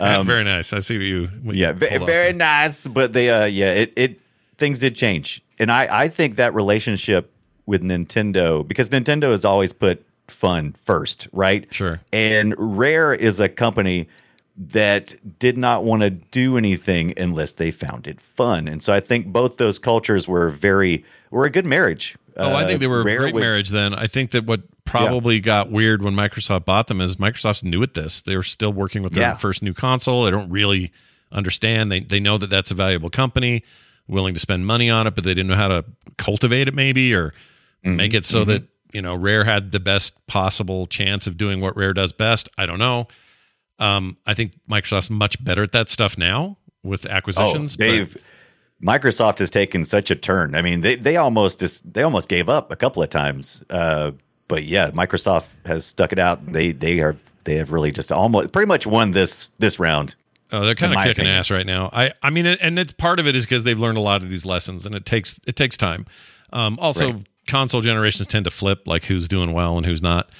[0.00, 0.74] Ah, um, very nice.
[0.74, 1.26] I see what you.
[1.42, 2.86] What yeah, ve- pulled very nice.
[2.86, 4.20] But they, uh, yeah, it, it
[4.58, 7.32] things did change, and I, I think that relationship
[7.68, 11.66] with Nintendo because Nintendo has always put fun first, right?
[11.72, 12.00] Sure.
[12.12, 14.08] And Rare is a company
[14.56, 18.98] that did not want to do anything unless they found it fun, and so I
[18.98, 22.16] think both those cultures were very were a good marriage.
[22.36, 23.94] Oh, I think they uh, were a great was- marriage then.
[23.94, 27.94] I think that what probably got weird when Microsoft bought them is Microsoft's new at
[27.94, 28.22] this.
[28.22, 29.36] They were still working with their Yeah.
[29.36, 30.24] first new console.
[30.24, 30.90] They don't really
[31.30, 31.92] understand.
[31.92, 33.62] They they know that that's a valuable company,
[34.08, 35.84] willing to spend money on it, but they didn't know how to
[36.16, 37.32] cultivate it maybe or
[37.84, 37.96] Mm-hmm.
[37.96, 41.76] make it so that, you know, Rare had the best possible chance of doing what
[41.76, 42.48] Rare does best.
[42.58, 43.06] I don't know.
[43.78, 47.76] Um, I think Microsoft's much better at that stuff now with acquisitions.
[47.80, 48.16] Oh, they've
[48.82, 50.54] Microsoft has taken such a turn.
[50.54, 53.62] I mean, they they almost just they almost gave up a couple of times.
[53.70, 54.12] Uh,
[54.46, 56.52] but yeah, Microsoft has stuck it out.
[56.52, 60.14] They they are they have really just almost pretty much won this this round.
[60.50, 61.34] Oh, they're kind of kicking opinion.
[61.34, 61.90] ass right now.
[61.92, 64.30] I, I mean, and it's part of it is because they've learned a lot of
[64.30, 66.06] these lessons, and it takes it takes time.
[66.52, 67.26] Um, also, Right.
[67.48, 70.30] Console generations tend to flip, like who's doing well and who's not.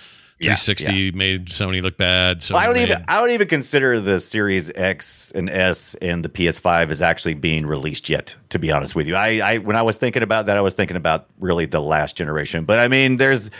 [0.40, 2.42] Yeah, 360 made Sony look bad.
[2.42, 6.28] So I don't even I don't even consider the Series X and S and the
[6.28, 8.36] PS5 as actually being released yet.
[8.50, 10.74] To be honest with you, I, I when I was thinking about that, I was
[10.74, 12.64] thinking about really the last generation.
[12.64, 13.50] But I mean, there's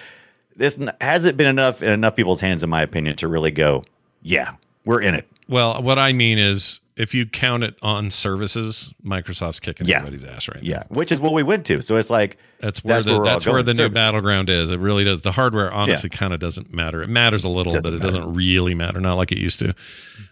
[0.55, 3.83] this hasn't been enough in enough people's hands, in my opinion, to really go.
[4.23, 4.53] Yeah,
[4.85, 5.27] we're in it.
[5.49, 9.99] Well, what I mean is, if you count it on services, Microsoft's kicking Yeah.
[9.99, 10.69] everybody's ass right now.
[10.69, 11.81] Yeah, which is what we went to.
[11.83, 13.95] So it's like That's where the, we're that's where the new services.
[13.95, 14.71] battleground is.
[14.71, 15.21] It really does.
[15.23, 17.03] The hardware honestly kind of doesn't matter.
[17.03, 18.19] It matters a little, Doesn't but it matter.
[18.19, 19.01] doesn't really matter.
[19.01, 19.75] Not like it used to.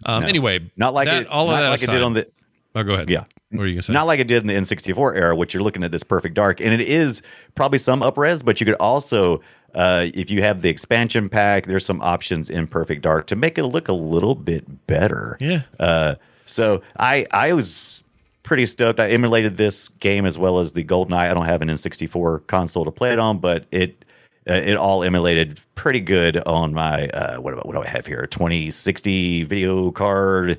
[0.05, 1.29] Um, Anyway, Not like that, it.
[1.29, 2.29] all of not that like aside, it did on the.
[2.75, 3.09] Oh, go ahead.
[3.09, 3.25] Yeah.
[3.53, 3.93] What are you gonna say?
[3.93, 6.61] Not like it did in the N64 era, which you're looking at this perfect dark,
[6.61, 7.23] and it is
[7.55, 9.41] probably some upres, but you could also,
[9.75, 13.57] uh, if you have the expansion pack, there's some options in perfect dark to make
[13.57, 15.39] it look a little bit better.
[15.41, 15.62] Yeah.
[15.79, 16.17] Uh,
[16.47, 18.03] so I I was
[18.43, 18.99] pretty stoked.
[19.01, 21.15] I emulated this game as well as the GoldenEye.
[21.31, 24.05] I don't have an N64 console to play it on, but it
[24.49, 27.89] uh, it all emulated pretty good on my uh, what, do I- what do I
[27.89, 28.27] have here?
[28.29, 30.59] 2060 video card.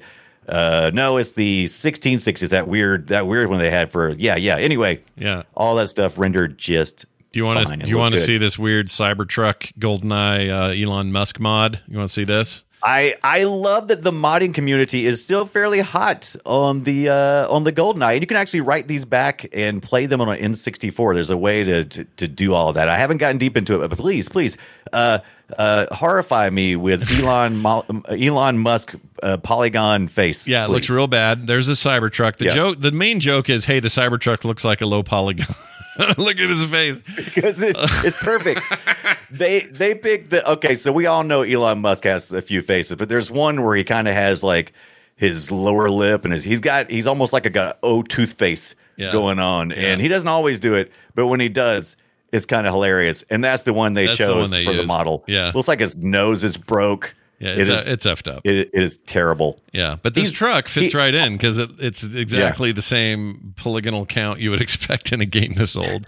[0.50, 2.50] Uh, no, it's the 1660s.
[2.50, 4.58] That weird that weird one they had for yeah yeah.
[4.58, 5.44] Anyway, Yeah.
[5.56, 7.06] all that stuff rendered just.
[7.34, 7.76] Do you want to?
[7.78, 11.82] Do you want to see this weird Cybertruck GoldenEye uh, Elon Musk mod?
[11.88, 12.64] You want to see this?
[12.84, 17.64] I I love that the modding community is still fairly hot on the uh, on
[17.64, 18.14] the GoldenEye.
[18.14, 21.14] And you can actually write these back and play them on an N64.
[21.16, 22.88] There's a way to, to to do all that.
[22.88, 24.58] I haven't gotten deep into it, but please, please,
[24.94, 25.20] uh,
[25.58, 27.66] uh, horrify me with Elon
[28.10, 30.48] Elon Musk uh, polygon face.
[30.48, 31.48] Yeah, it looks real bad.
[31.48, 32.38] There's a Cybertruck.
[32.38, 32.52] The Yeah.
[32.56, 35.48] joke, the main joke is, hey, the Cybertruck looks like a low polygon.
[36.18, 37.02] Look at his face.
[37.34, 37.76] because it,
[38.06, 38.62] it's perfect.
[39.32, 40.76] they they picked the okay.
[40.76, 43.84] So we all know Elon Musk has a few faces, but there's one where he
[43.84, 44.74] kind of has like
[45.16, 48.34] his lower lip and his he's got he's almost like a got a O tooth
[48.34, 49.12] face Yeah.
[49.12, 51.96] going on, and he doesn't always do it, but when he does.
[52.34, 54.74] It's kind of hilarious, and that's the one they That's the chose one they for
[54.74, 55.24] the model.
[55.30, 55.54] Yeah.
[55.56, 57.16] looks like his nose is broke.
[57.40, 58.42] Yeah, It it's, is- uh, it's effed up.
[58.46, 59.62] it, it is terrible.
[59.72, 63.54] yeah, but this he's- truck fits he- right in because it, it's exactly the same
[63.58, 66.08] polygonal count you would expect in a game this old.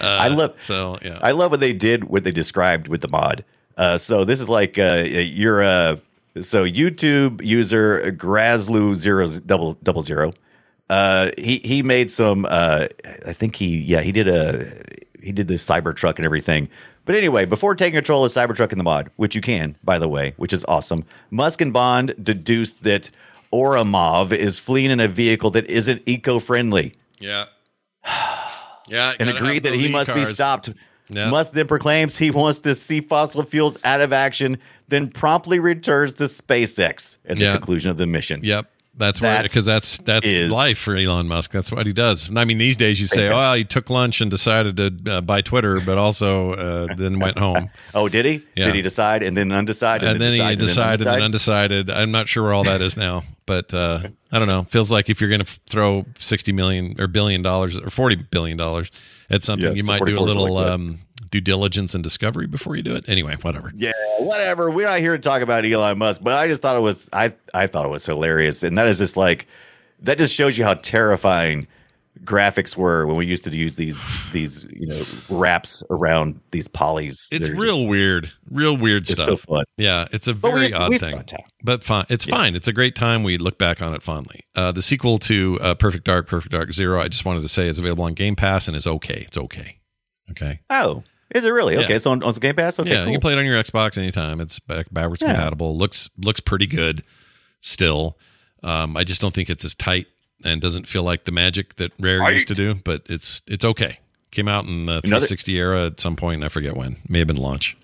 [0.00, 3.08] Uh, I love So yeah, I love what they did, what they described with the
[3.08, 3.44] mod.
[3.76, 6.00] Uh, so this is like uh, you're a
[6.40, 10.32] so YouTube user Grazlu zero double double zero.
[10.90, 12.44] Uh, he he made some.
[12.48, 12.86] Uh,
[13.26, 14.72] I think he yeah he did a
[15.22, 16.68] he did the Cybertruck and everything.
[17.06, 20.08] But anyway, before taking control of Cybertruck in the mod, which you can by the
[20.08, 23.10] way, which is awesome, Musk and Bond deduce that
[23.52, 27.44] Ourumov is fleeing in a vehicle that isn't eco-friendly yeah,
[28.88, 30.70] yeah, and agreed that he must be stopped.
[31.08, 31.30] Yeah.
[31.30, 36.14] Musk then proclaims he wants to see fossil fuels out of action, then promptly returns
[36.14, 37.52] to SpaceX at the Yeah.
[37.52, 38.40] conclusion of the mission.
[38.42, 38.70] Yep.
[38.96, 41.50] That's That because that's that's is- life for Elon Musk.
[41.50, 42.28] That's what he does.
[42.28, 43.28] And I mean, these days you say.
[43.28, 47.38] "Oh, he took lunch and decided to uh, buy Twitter," but also uh, then went
[47.38, 48.42] home, Oh, did he?
[48.54, 48.66] Yeah.
[48.66, 50.08] Did he decide and then undecided?
[50.08, 51.90] and then he decide, decided and then undecided.
[51.90, 54.62] I'm not sure where all that is now, but uh, I don't know.
[54.64, 58.56] Feels like if you're going to throw sixty million or billion dollars or forty billion
[58.56, 58.90] dollars
[59.34, 62.82] at something, you might do a little like um, due diligence and discovery before you
[62.82, 63.04] do it.
[63.08, 63.72] Anyway, whatever.
[63.76, 64.70] Yeah, whatever.
[64.70, 67.34] We're not here to talk about Elon Musk, but I just thought it was I
[67.52, 69.46] I thought it was hilarious, and that is just like
[70.00, 71.66] that just shows you how terrifying
[72.24, 74.02] graphics were when we used to use these
[74.32, 77.26] these you know wraps around these polys.
[77.30, 79.26] It's real just- weird, real weird It's stuff.
[79.26, 79.64] so fun.
[79.76, 81.22] Yeah, it's a very to- odd thing,
[81.62, 82.06] but fine.
[82.08, 82.36] It's Yeah.
[82.36, 82.56] fine.
[82.56, 83.22] It's a great time.
[83.24, 84.40] We look back on it fondly.
[84.56, 87.68] Uh, the sequel to uh, Perfect Dark, Perfect Dark Zero, I just wanted to say
[87.68, 89.24] is available on Game Pass and is okay.
[89.26, 89.78] It's okay.
[90.30, 90.60] Okay.
[90.70, 91.02] Oh,
[91.34, 91.74] is it really?
[91.74, 91.80] Yeah.
[91.82, 92.78] Okay, so on, on Game Pass.
[92.78, 93.06] Okay, yeah, cool.
[93.06, 94.40] you can play it on your Xbox anytime.
[94.40, 95.32] It's back, backwards Yeah.
[95.34, 95.76] compatible.
[95.76, 97.02] looks looks pretty good
[97.60, 98.18] still.
[98.62, 100.06] Um, I just don't think it's as tight
[100.44, 102.74] and doesn't feel like the magic that Rare used to do.
[102.74, 103.98] But it's it's okay.
[104.30, 106.36] Came out in the Another- 360 era at some point.
[106.36, 106.96] and I forget when.
[107.08, 107.76] May have been launch.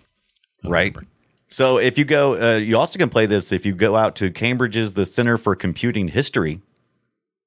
[0.65, 0.93] Right?
[0.95, 1.07] remember.
[1.47, 4.31] So if you go, uh, you also can play this if you go out to
[4.31, 6.61] Cambridge's the Center for Computing History.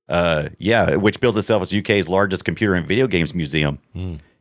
[0.09, 3.79] Uh, yeah, which bills itself as UK's largest computer and video games museum.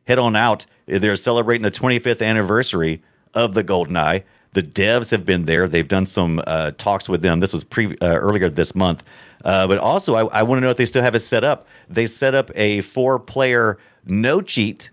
[0.05, 0.65] Head on out.
[0.85, 3.01] They're celebrating the 25th anniversary
[3.33, 4.23] of the GoldenEye.
[4.51, 5.67] The devs have been there.
[5.69, 7.39] They've done some uh, talks with them.
[7.39, 9.03] This was pre uh, earlier this month.
[9.43, 11.67] Uh, but also, I, I want to know if they still have it set up.
[11.89, 14.89] They set up a four-player no cheat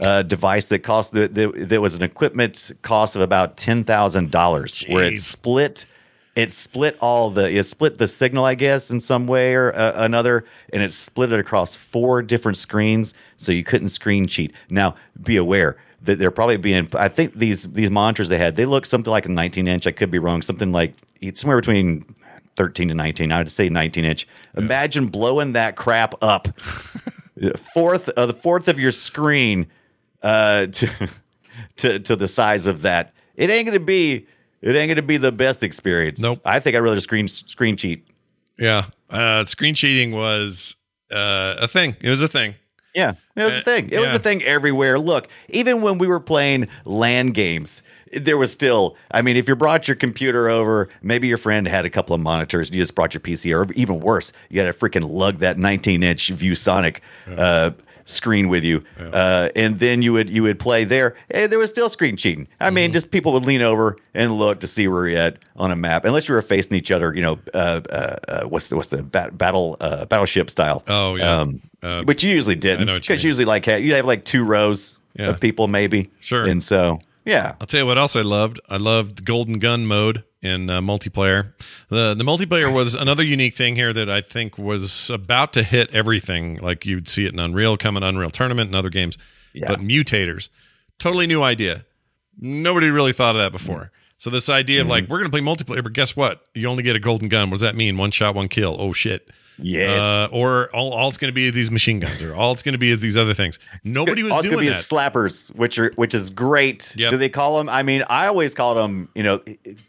[0.00, 4.84] uh, device that cost that there was an equipment cost of about ten thousand dollars,
[4.88, 5.86] where it split.
[6.34, 9.92] It split all the it split the signal, I guess, in some way or uh,
[9.96, 10.44] another,
[10.74, 14.52] and it split it across four different screens, so you couldn't screen cheat.
[14.68, 16.88] Now, be aware that they're probably being.
[16.92, 19.86] I think these these monitors they had they look something like a 19 inch.
[19.86, 20.42] I could be wrong.
[20.42, 20.94] Something like
[21.32, 22.04] somewhere between
[22.56, 23.32] 13 to 19.
[23.32, 24.26] I would say 19 inch.
[24.56, 26.48] Imagine blowing that crap up
[27.74, 29.66] fourth uh, the fourth of your screen
[30.22, 30.88] uh to
[31.76, 34.26] to to the size of that it ain't gonna be
[34.62, 36.40] it ain't gonna be the best experience Nope.
[36.46, 38.06] i think i'd rather screen screen cheat
[38.58, 38.86] Yeah.
[39.10, 40.74] Uh, screen cheating was
[41.12, 41.94] uh, a thing.
[42.00, 42.54] It was a thing.
[42.94, 46.06] yeah it was Uh, a thing it was a thing everywhere look even when we
[46.06, 47.82] were playing LAN games
[48.16, 51.84] there was still i mean if you brought your computer over maybe your friend had
[51.84, 54.72] a couple of monitors you just brought your pc or even worse you got to
[54.72, 56.98] freaking lug that 19 inch ViewSonic
[57.36, 57.70] uh,
[58.04, 61.70] screen with you uh, and then you would you would play there and there was
[61.70, 62.74] still screen cheating i Mm-hmm.
[62.74, 65.76] mean just people would lean over and look to see where you're at on a
[65.76, 68.90] map unless you were facing each other you know uh, uh, uh, what's the what's
[68.90, 71.40] the bat- battle uh, battleship style Oh, yeah.
[71.40, 74.96] um, Uh, which you usually didn't you because usually like you have like two rows
[75.18, 75.30] Yeah.
[75.30, 76.44] of people maybe Sure.
[76.46, 78.58] and so yeah I'll tell you what else I loved.
[78.70, 81.52] I loved Golden Gun mode in uh, multiplayer.
[81.88, 85.90] The the multiplayer was another unique thing here that I think was about to hit
[85.94, 86.56] everything.
[86.58, 89.18] Like you'd see it in Unreal, coming Unreal Tournament and other games.
[89.52, 89.68] Yeah.
[89.68, 90.48] But mutators,
[90.98, 91.84] totally new idea.
[92.38, 93.90] Nobody really thought of that before.
[94.18, 96.46] So this idea of like we're going to play multiplayer, but guess what?
[96.54, 97.50] You only get a golden gun.
[97.50, 97.96] What does that mean?
[97.96, 98.76] One shot, one kill.
[98.78, 99.30] Oh shit.
[99.58, 102.52] Yes Uh, or all, all it's going to be is these machine guns, or all
[102.52, 103.58] it's going to be is these other things.
[103.84, 104.78] Nobody was All it's doing gonna be that.
[104.78, 106.94] is slappers, which are which is great.
[106.96, 107.10] Yep.
[107.10, 107.68] Do they call them?
[107.68, 109.08] I mean, I always called them.
[109.14, 109.40] You know,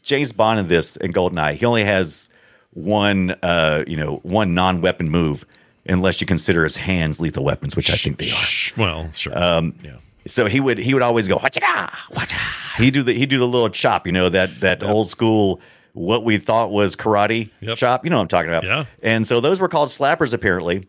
[0.04, 2.30] James Bond in this in Goldeneye, he only has
[2.74, 3.32] one.
[3.44, 5.46] Uh, you know, one non-weapon move,
[5.88, 8.82] unless you consider his hands lethal weapons, which I think they are.
[8.82, 9.38] Well, sure.
[9.38, 9.98] Um, yeah.
[10.28, 12.78] So he would he would always go wacha wacha.
[12.78, 15.62] He do the he do the little chop, you know that that old school
[15.98, 17.78] what we thought was karate Yep.
[17.78, 18.04] chop.
[18.06, 18.64] You know what I'm talking about.
[18.64, 18.86] Yeah.
[19.02, 20.88] And so those were called slappers apparently.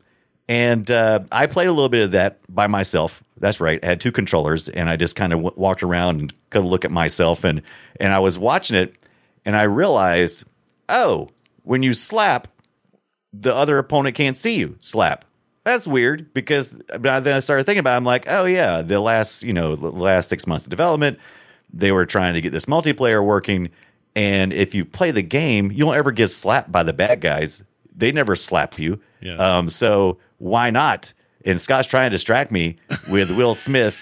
[0.48, 3.22] And uh, I played a little bit of that by myself.
[3.38, 3.78] That's right.
[3.82, 6.70] I had two controllers, and I just kind of w- walked around and kind of
[6.70, 7.60] look at myself, and
[8.00, 8.96] and I was watching it,
[9.44, 10.44] and I realized,
[10.88, 11.28] oh,
[11.64, 12.48] when you slap,
[13.34, 15.26] the other opponent can't see you slap.
[15.64, 17.92] That's weird because but then I started thinking about.
[17.94, 21.18] It, I'm like, oh yeah, the last you know the last six months of development,
[21.70, 23.68] they were trying to get this multiplayer working,
[24.18, 27.62] and if you play the game, you don't ever get slapped by the bad guys.
[27.96, 29.00] They never slap you.
[29.20, 29.34] Yeah.
[29.36, 29.70] Um.
[29.70, 31.12] So why not?
[31.44, 32.76] And Scott's trying to distract me
[33.10, 33.96] with Will Smith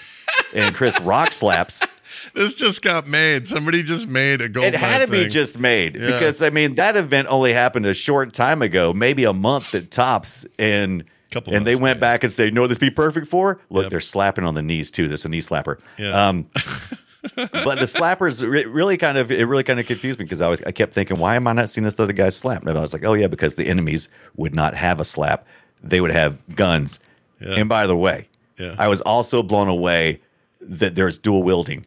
[0.53, 1.85] and Chris Rock slaps.
[2.33, 3.47] This just got made.
[3.47, 4.73] Somebody just made a golden.
[4.73, 6.07] It had to be just made Yeah.
[6.11, 9.91] because I mean that event only happened a short time ago, maybe a month at
[9.91, 12.01] tops, and Couple and they went maybe.
[12.01, 13.91] back and say, "You know what this be perfect for?" Look, Yep.
[13.91, 15.07] they're slapping on the knees too.
[15.07, 15.79] There's a knee slapper.
[15.97, 16.09] Yeah.
[16.27, 16.47] Um,
[17.35, 20.47] but the slappers re- really kind of it really kind of confused me because I
[20.47, 22.65] was I kept thinking, why am I not seeing this other guy slap?
[22.65, 25.45] And I was like, oh yeah, because the enemies would not have a slap;
[25.83, 26.99] they would have guns.
[27.41, 27.55] Yeah.
[27.55, 28.75] And by the way, Yeah.
[28.79, 30.19] I was also blown away
[30.61, 31.85] that there's dual wielding.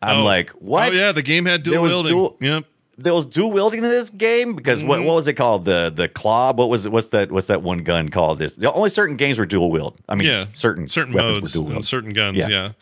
[0.00, 0.24] I'm Oh.
[0.24, 0.90] like, what?
[0.90, 2.12] Oh yeah, the game had dual wielding.
[2.12, 2.64] dual- Yep.
[2.98, 4.88] there was dual wielding in this game because Mm-hmm.
[4.88, 7.62] what what was it called the the claw what was it what's that what's that
[7.62, 10.46] one gun called this the only certain games were dual wield I mean Yeah.
[10.54, 12.36] certain certain modes were dual wield certain guns.
[12.36, 12.48] Yeah.
[12.48, 12.72] Yeah.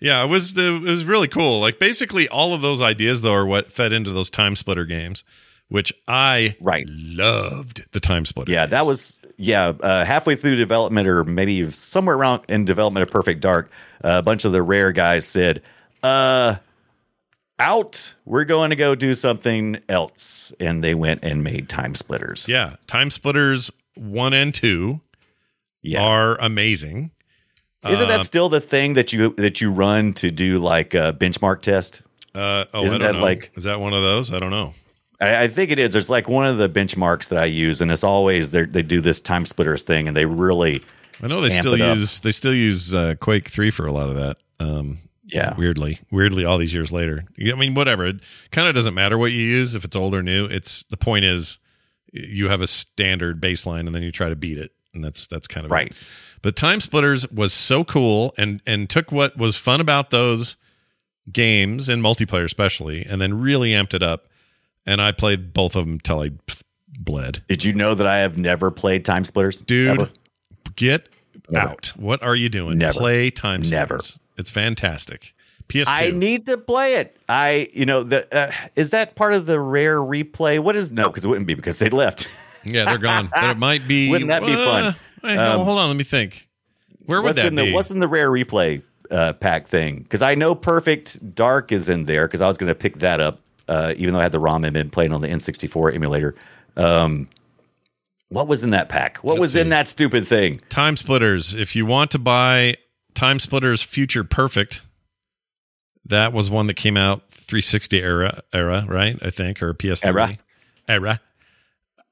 [0.00, 1.60] Yeah, It was it was really cool.
[1.60, 5.24] Like basically all of those ideas though are what fed into those time splitter games,
[5.68, 6.86] which I Right.
[6.88, 8.50] loved the time splitter.
[8.50, 13.10] yeah that was yeah uh, halfway through development or maybe somewhere around in development of
[13.12, 13.70] Perfect Dark
[14.02, 15.62] uh, a bunch of the rare guys said
[16.02, 16.56] uh
[17.58, 22.48] out we're going to go do something else and they went and made time splitters
[22.48, 25.00] Yeah, Time Splitters one and two.
[25.82, 26.02] Yeah.
[26.02, 27.10] are amazing.
[27.88, 31.16] Isn't Uh, that still the thing that you that you run to do like a
[31.18, 32.02] benchmark test?
[32.34, 33.24] Uh, oh, isn't I don't that know.
[33.24, 34.32] like- is that one of those?
[34.32, 34.74] I don't know.
[35.20, 35.94] I, I think it is.
[35.96, 39.00] It's like one of the benchmarks that I use, and it's always they they do
[39.00, 40.82] this time splitters thing, and they really
[41.22, 44.14] I know they still use they still use uh, Quake three for a lot of
[44.16, 44.36] that.
[44.60, 45.54] Um, Yeah.
[45.56, 47.24] weirdly, weirdly, all these years later.
[47.40, 48.04] I mean, whatever.
[48.06, 48.20] It
[48.50, 50.44] kind of doesn't matter what you use if it's old or new.
[50.46, 51.58] It's the point is
[52.12, 55.46] you have a standard baseline and then you try to beat it, and that's that's
[55.46, 55.74] kind of it.
[55.74, 55.92] Right.
[56.42, 60.56] But Time Splitters was so cool and and took what was fun about those
[61.32, 64.26] games and multiplayer especially, and then really amped it up.
[64.86, 66.30] And I played both of them till I
[66.98, 67.42] bled.
[67.48, 70.10] Did you know that I have never played time splitters, Dude, Ever?
[70.76, 71.08] get
[71.50, 71.70] Never.
[71.70, 71.92] out.
[71.96, 72.78] What are you doing?
[72.78, 72.98] Never.
[72.98, 73.98] Play Time Never.
[74.00, 74.18] Splitters.
[74.38, 75.34] It's fantastic.
[75.68, 75.84] PS2.
[75.86, 77.16] I need to play it.
[77.28, 80.58] I, you know, the uh, is that part of the rare replay?
[80.58, 81.08] What is no?
[81.08, 82.28] Because it wouldn't be because they left.
[82.64, 83.28] yeah, they're gone.
[83.34, 84.10] But it might be.
[84.10, 84.84] Wouldn't that be fun?
[84.84, 84.92] Uh,
[85.22, 86.48] hey, Um, hold on, let me think.
[87.06, 87.72] Where would what's that in the be?
[87.72, 90.02] what's in the rare replay uh, pack thing?
[90.02, 92.26] Because I know Perfect Dark is in there.
[92.26, 94.64] Because I was going to pick that up, uh, even though I had the ROM
[94.64, 96.34] and been playing on the N64 emulator.
[96.76, 97.28] Um,
[98.28, 99.18] what was in that pack?
[99.18, 100.60] What Let's was in that stupid thing?
[100.68, 101.54] Time Splitters.
[101.56, 102.76] If you want to buy
[103.14, 104.82] Time Splitters Future Perfect,
[106.04, 109.18] that was one that came out 360 era era, right?
[109.20, 110.38] I think or PS3 Era.
[110.88, 111.20] era.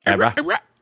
[0.08, 0.34] Era.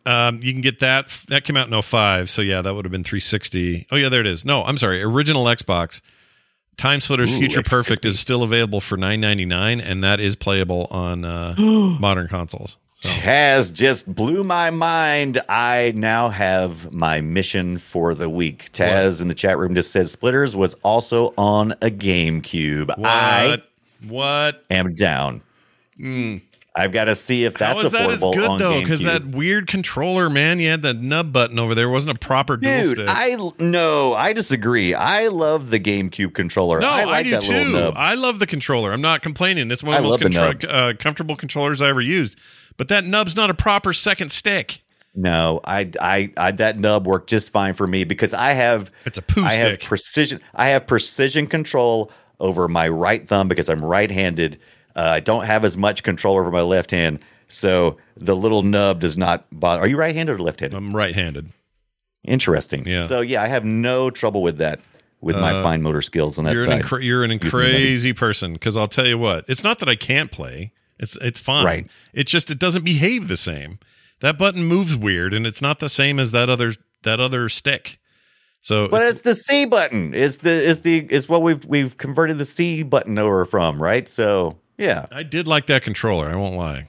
[0.07, 1.09] Um, you can get that.
[1.29, 2.31] That came out in 05.
[2.31, 3.89] So yeah, that would have been 360.
[3.91, 4.45] Oh yeah, there it is.
[4.45, 5.03] No, I'm sorry.
[5.03, 6.01] Original Xbox.
[6.77, 8.09] TimeSplitters Ooh, Future Perfect crispy.
[8.09, 12.77] is still available for 9.99, and that is playable on uh, modern consoles.
[12.99, 15.41] So Taz just blew my mind.
[15.49, 18.73] I now have my mission for the week.
[18.73, 22.89] Taz in the chat room just said Splitters was also on a GameCube.
[22.97, 23.07] what?
[23.07, 23.63] I
[24.07, 24.65] what?
[24.71, 25.43] am down.
[26.79, 28.79] I've got to see if that's How is that as good though?
[28.81, 31.89] Because that weird controller, man, you had that nub button over there.
[31.89, 33.07] It wasn't a proper dual Dude, stick.
[33.09, 34.93] I no, I disagree.
[34.95, 36.79] I love the GameCube controller.
[36.81, 37.55] no, I I, do that too.
[37.55, 37.95] little nub.
[37.97, 38.93] I love the controller.
[38.93, 39.71] I'm not complaining.
[39.71, 42.39] It's one of I the most the uh, comfortable controllers I ever used.
[42.77, 44.81] But that nub's not a proper second stick.
[45.15, 49.17] No, I, I, I, that nub worked just fine for me because I have, It's
[49.17, 50.43] a poo I have precision.
[50.55, 54.59] I have precision control over my right thumb because I'm right-handed.
[54.97, 59.01] Uh, I don't have as much control over my left hand, so the little nub
[59.01, 59.83] does not bother.
[59.83, 60.77] Are you right-handed or left-handed?
[60.77, 61.51] I'm right-handed.
[62.25, 62.85] Interesting.
[62.87, 63.05] Yeah.
[63.07, 64.81] So yeah, I have no trouble with that
[65.21, 67.03] with my Uh, fine motor skills on that You're an side.
[67.03, 68.55] you're an crazy person.
[68.55, 70.73] Because I'll tell you what, it's not that I can't play.
[70.99, 71.65] It's it's fine.
[71.65, 71.87] Right.
[72.13, 73.79] It's just it doesn't behave the same.
[74.21, 77.99] That button moves weird, and it's not the same as that other that other stick.
[78.61, 80.15] So but it's- it's the C button.
[80.15, 84.09] Is the is the is what we've we've converted the C button over from, right?
[84.09, 85.07] So yeah.
[85.11, 86.29] I did like that controller.
[86.29, 86.89] I won't lie.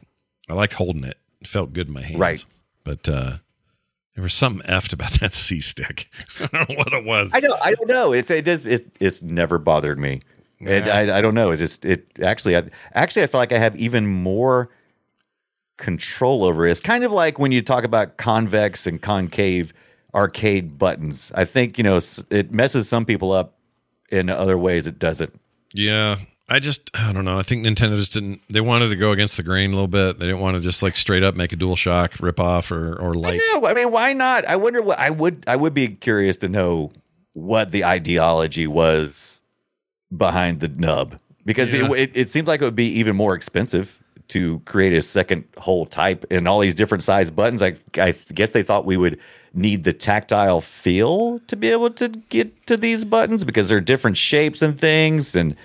[0.49, 1.17] I liked holding it.
[1.41, 2.19] It felt good in my hands.
[2.19, 2.45] Right.
[2.83, 3.37] But uh,
[4.15, 6.09] there was something effed about that C stick.
[6.39, 7.31] I don't know what it was.
[7.33, 7.59] I don't.
[7.61, 8.13] I don't know.
[8.13, 8.65] It's it does.
[8.65, 10.21] It's, it's never bothered me.
[10.59, 11.51] And I, I don't know.
[11.51, 12.57] It just it actually.
[12.57, 12.63] I,
[12.93, 14.69] actually, I feel like I have even more
[15.77, 16.71] control over it.
[16.71, 19.71] It's kind of like when you talk about convex and concave
[20.15, 21.31] arcade buttons.
[21.35, 21.99] I think you know
[22.31, 23.53] it messes some people up.
[24.09, 25.37] In other ways, it doesn't.
[25.73, 26.15] yeah.
[26.49, 27.37] I just I don't know.
[27.37, 28.41] I think Nintendo just didn't.
[28.49, 30.17] They wanted to go against the grain a little bit.
[30.17, 33.13] They didn't want to just like straight up make a DualShock rip off or or
[33.15, 33.33] like.
[33.41, 33.67] I know.
[33.67, 34.45] I mean, why not?
[34.45, 35.43] I wonder what I would.
[35.47, 36.91] I would be curious to know
[37.33, 39.41] what the ideology was
[40.15, 41.85] behind the nub because Yeah.
[41.91, 43.97] it, it it seems like it would be even more expensive
[44.29, 47.61] to create a second whole type and all these different size buttons.
[47.61, 49.19] I I guess they thought we would
[49.53, 54.15] need the tactile feel to be able to get to these buttons because they're different
[54.15, 55.55] shapes and things and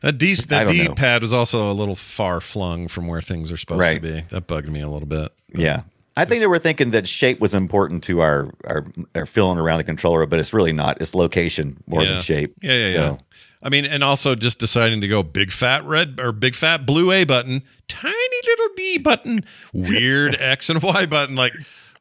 [0.00, 0.68] That D that.
[0.68, 3.94] D pad was also a little far flung from where things are supposed Right.
[3.94, 4.20] to be.
[4.28, 5.32] That bugged me a little bit.
[5.54, 5.82] Yeah.
[6.18, 9.78] I think they were thinking that shape was important to our, our our feeling around
[9.78, 11.00] the controller, but it's really not.
[11.00, 12.12] It's location more yeah.
[12.12, 12.54] than shape.
[12.62, 13.16] Yeah, yeah, yeah.
[13.62, 17.10] I mean, and also just deciding to go big fat red or big fat blue
[17.10, 19.44] A button, tiny little B button,
[19.74, 21.36] weird X and Y button.
[21.36, 21.52] Like,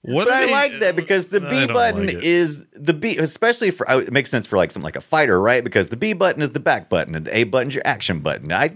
[0.05, 0.25] what?
[0.25, 3.89] but I they- like that because the B button like is the B, especially for
[3.89, 5.63] uh, it makes sense for like something like a fighter, right?
[5.63, 8.51] Because the B button is the back button, and the A button's your action button.
[8.51, 8.73] I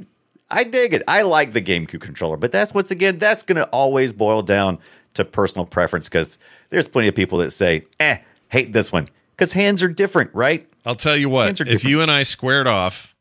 [0.52, 1.04] I dig it.
[1.08, 4.80] I like the GameCube controller, but that's once again that's going to always boil down
[5.14, 6.38] to personal preference because
[6.70, 8.18] there's plenty of people that say, "Eh,
[8.50, 10.68] hate this one," because hands are different, right?
[10.86, 11.60] I'll tell you what.
[11.62, 13.16] If you and I squared off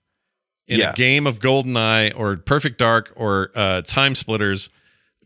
[0.69, 0.91] in Yeah.
[0.91, 4.69] a game of GoldenEye or Perfect Dark or uh, TimeSplitters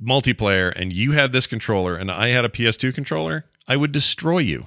[0.03, 4.38] multiplayer, and you had this controller and I had a PS2 controller, I would destroy
[4.38, 4.66] you.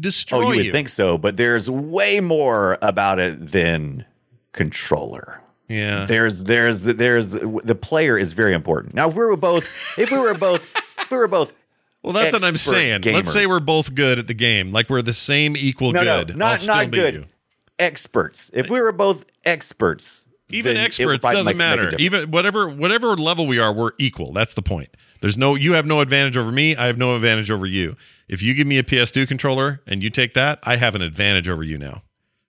[0.00, 0.72] Destroy Oh, you would you.
[0.72, 4.04] think so, but there's way more about it than
[4.52, 5.40] controller.
[5.68, 6.06] yeah.
[6.06, 8.94] There's there's there's the player is very important.
[8.94, 9.64] Now, if we were both
[9.98, 10.62] if we were both
[10.98, 11.52] if we were both
[12.02, 13.02] Well, that's what I'm saying.
[13.02, 14.72] Let's say we're both good at the game.
[14.72, 16.36] Like we're the same equal no, good.
[16.36, 17.14] no, not not good.
[17.14, 17.24] you.
[17.78, 18.50] Experts.
[18.54, 21.92] If we were both experts, Even experts doesn't make- matter.
[21.98, 24.32] Even whatever whatever level we are, we're equal.
[24.32, 24.90] That's the point.
[25.20, 26.76] There's no you have no advantage over me.
[26.76, 27.96] I have no advantage over you.
[28.28, 31.48] If you give me a PS2 controller and you take that, I have an advantage
[31.48, 32.02] over you now.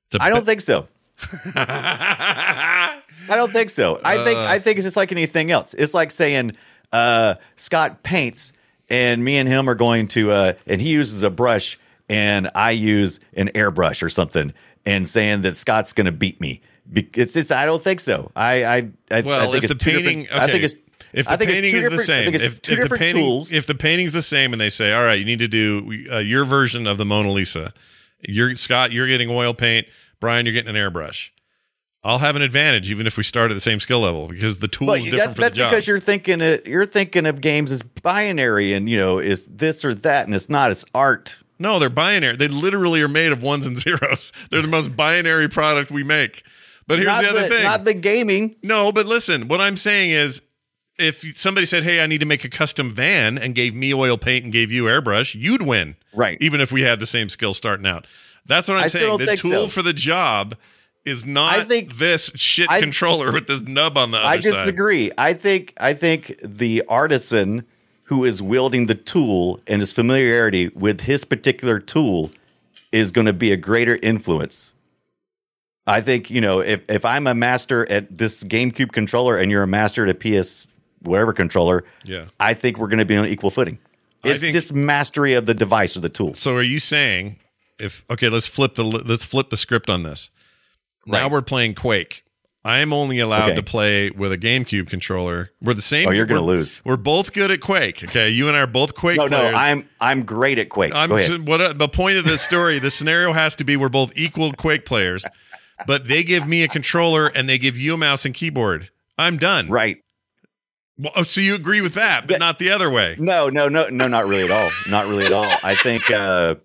[0.08, 0.88] It's a I don't bit- think so.
[1.56, 4.00] I don't think so.
[4.04, 4.44] I think Uh.
[4.46, 5.74] I think it's just like anything else.
[5.76, 6.56] It's like saying
[6.92, 8.54] uh, Scott paints,
[8.90, 11.80] and me and him are going to, uh, and he uses a brush,
[12.10, 14.54] and I use an airbrush or something,
[14.86, 16.62] and saying that Scott's going to beat me.
[16.92, 18.32] Be- It's just I don't think so.
[18.36, 20.76] I I, I, I Well, think if it's the painting, different- I think it's
[21.14, 23.54] if the I think painting is the same, if, if the painting, tools.
[23.54, 26.18] if the painting's the same, and they say, "All right, you need to do uh,
[26.20, 27.74] your version of the Mona Lisa,"
[28.28, 29.88] you're Scott, you're getting oil paint,
[30.20, 31.30] Brian, you're getting an airbrush.
[32.04, 34.68] I'll have an advantage even if we start at the same skill level because the
[34.68, 35.72] tool is different that's, for that's the job.
[35.72, 39.84] because you're thinking of, you're thinking of games as binary, and you know is this
[39.86, 40.70] or that, and it's not.
[40.70, 41.40] It's art.
[41.58, 42.36] No, they're binary.
[42.36, 44.34] They literally are made of ones and zeros.
[44.52, 46.44] They're the most binary product we make.
[46.88, 47.64] But here's not the other thing.
[47.64, 48.56] Not the gaming.
[48.64, 50.42] no, but listen, what I'm saying is
[51.00, 54.18] if somebody said, "Hey, I need to make a custom van," and gave me oil
[54.18, 56.38] paint and gave you airbrush, you'd win, Right.
[56.40, 58.08] Even if we had the same skill starting out.
[58.46, 59.18] That's what I'm I saying.
[59.18, 59.68] The tool so.
[59.68, 60.56] for the job
[61.04, 64.40] is not I think- this shit I- controller with this nub on the other I
[64.40, 64.52] side.
[64.54, 65.12] disagree.
[65.18, 67.64] I think I think the artisan
[68.04, 72.32] who is wielding the tool and his familiarity with his particular tool
[72.92, 74.72] is going to be a greater influence.
[75.88, 79.64] I think you know if if I'm a master at this GameCube controller and you're
[79.64, 80.68] a master at a PS
[81.02, 82.26] whatever controller, Yeah.
[82.40, 83.78] I think we're going to be on equal footing.
[84.24, 86.34] It's think- just mastery of the device or the tool.
[86.34, 87.38] So are you saying
[87.78, 90.32] if okay, let's flip the let's flip the script on this.
[91.06, 92.24] Now we're playing Quake.
[92.64, 93.58] I am only allowed Okay.
[93.58, 95.52] to play with a GameCube controller.
[95.62, 96.08] We're the same.
[96.08, 96.82] Oh, you're gonna lose.
[96.84, 98.04] We're both good at Quake.
[98.06, 99.46] Okay, you and I are both Quake No, no.
[99.54, 100.92] I'm I'm great at Quake.
[100.96, 102.80] I'm what the point of this story.
[102.80, 105.24] the scenario has to be we're both equal Quake players,
[105.88, 108.90] but they give me a controller and they give you a mouse and keyboard.
[109.18, 109.70] I'm done.
[109.70, 109.98] Right.
[110.98, 113.16] Well, oh, so you agree with that, but not the other way.
[113.20, 114.72] No, no, no, no, not really at all.
[114.88, 115.54] Not really at all.
[115.62, 116.56] I think, uh,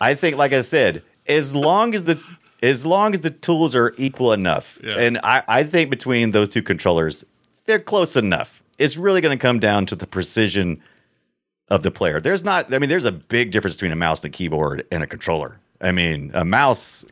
[0.00, 2.18] I think, like I said, as long as the
[2.62, 4.98] as long as the tools are equal enough, Yeah.
[4.98, 7.22] and I, I think between those two controllers,
[7.66, 8.62] they're close enough.
[8.78, 10.80] It's really going to come down to the precision
[11.68, 12.20] of the player.
[12.20, 12.72] There's not.
[12.72, 15.60] I mean, there's a big difference between a mouse and a keyboard and a controller.
[15.82, 17.04] I mean, a mouse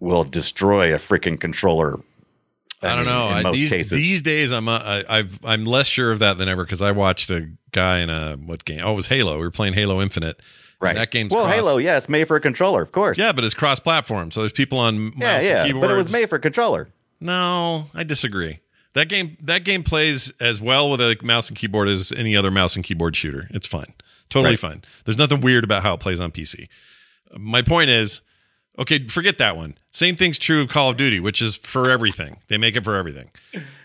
[0.00, 2.00] will destroy a freaking controller.
[2.82, 3.38] I, don't mean, know.
[3.38, 6.38] In I, these cases, these days, I'm uh, I, I've I'm less sure of that
[6.38, 8.80] than ever because I watched a guy in a what game?
[8.82, 9.36] Oh, it was Halo.
[9.36, 10.40] We were playing Halo Infinite.
[10.80, 10.90] right?
[10.90, 13.18] And that game's well, cross- Halo, yeah, it's made for a controller, of course.
[13.18, 15.72] Yeah, but it's cross-platform, so there's people on yeah, yeah.
[15.74, 16.88] But it was made for a controller.
[17.20, 18.60] No, I disagree.
[18.94, 22.50] That game that game plays as well with a mouse and keyboard as any other
[22.50, 23.46] mouse and keyboard shooter.
[23.50, 23.92] It's fine.
[24.30, 24.58] Totally Right.
[24.58, 24.82] fine.
[25.04, 26.68] There's nothing weird about how it plays on PC.
[27.36, 28.22] My point is,
[28.80, 29.76] okay, forget that one.
[29.90, 32.38] Same thing's true of Call of Duty, which is for everything.
[32.48, 33.30] They make it for everything.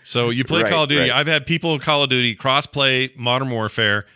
[0.02, 1.10] So you play Right, Call of Duty.
[1.10, 1.18] right.
[1.20, 4.06] I've had people in Call of Duty cross-play Modern Warfare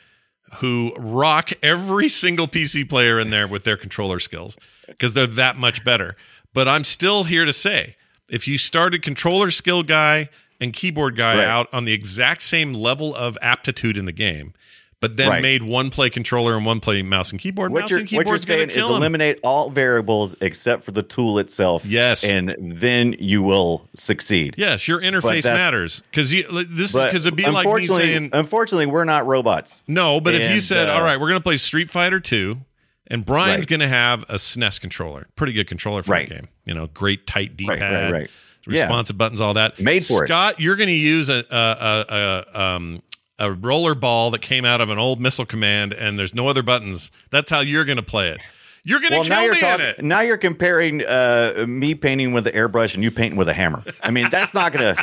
[0.57, 4.57] who rock every single PC player in there with their controller skills
[4.89, 6.17] because they're that much better.
[6.53, 7.95] But I'm still here to say
[8.29, 10.29] if you started controller skill guy
[10.61, 11.47] and keyboard guy Right.
[11.47, 14.53] out on the exact same level of aptitude in the game,
[15.01, 15.43] but then Right.
[15.43, 18.27] made one play controller and one play mouse and keyboard, What mouse you're, and what
[18.27, 18.83] you're saying is him.
[18.85, 21.85] eliminate all variables except for the tool itself.
[21.87, 22.23] Yes.
[22.23, 24.55] and then you will succeed.
[24.59, 28.87] Yes, your interface matters because this is because it'd be like me unfortunately, saying unfortunately,
[28.87, 29.83] we're not robots.
[29.89, 32.59] No, but if you said, uh, "All right, we're going to play Street Fighter 2
[33.07, 33.67] and Brian's Right.
[33.69, 36.29] going to have a SNES controller, pretty good controller for Right.
[36.29, 38.31] the game, you know, great tight D-pad, Right, right, right.
[38.69, 38.83] Yeah.
[38.83, 40.29] responsive buttons, all that, Made for it.
[40.29, 43.03] Scott, you're going to use a a, a, a um
[43.41, 46.63] a roller ball that came out of an old missile command, and there's no other
[46.63, 47.11] buttons.
[47.31, 48.41] That's how you're going to play it.
[48.85, 50.05] You're going to Well, now kill you're me in it.
[50.05, 53.83] Now you're comparing uh, me painting with an airbrush and you painting with a hammer.
[54.03, 54.97] I mean, that's not gonna.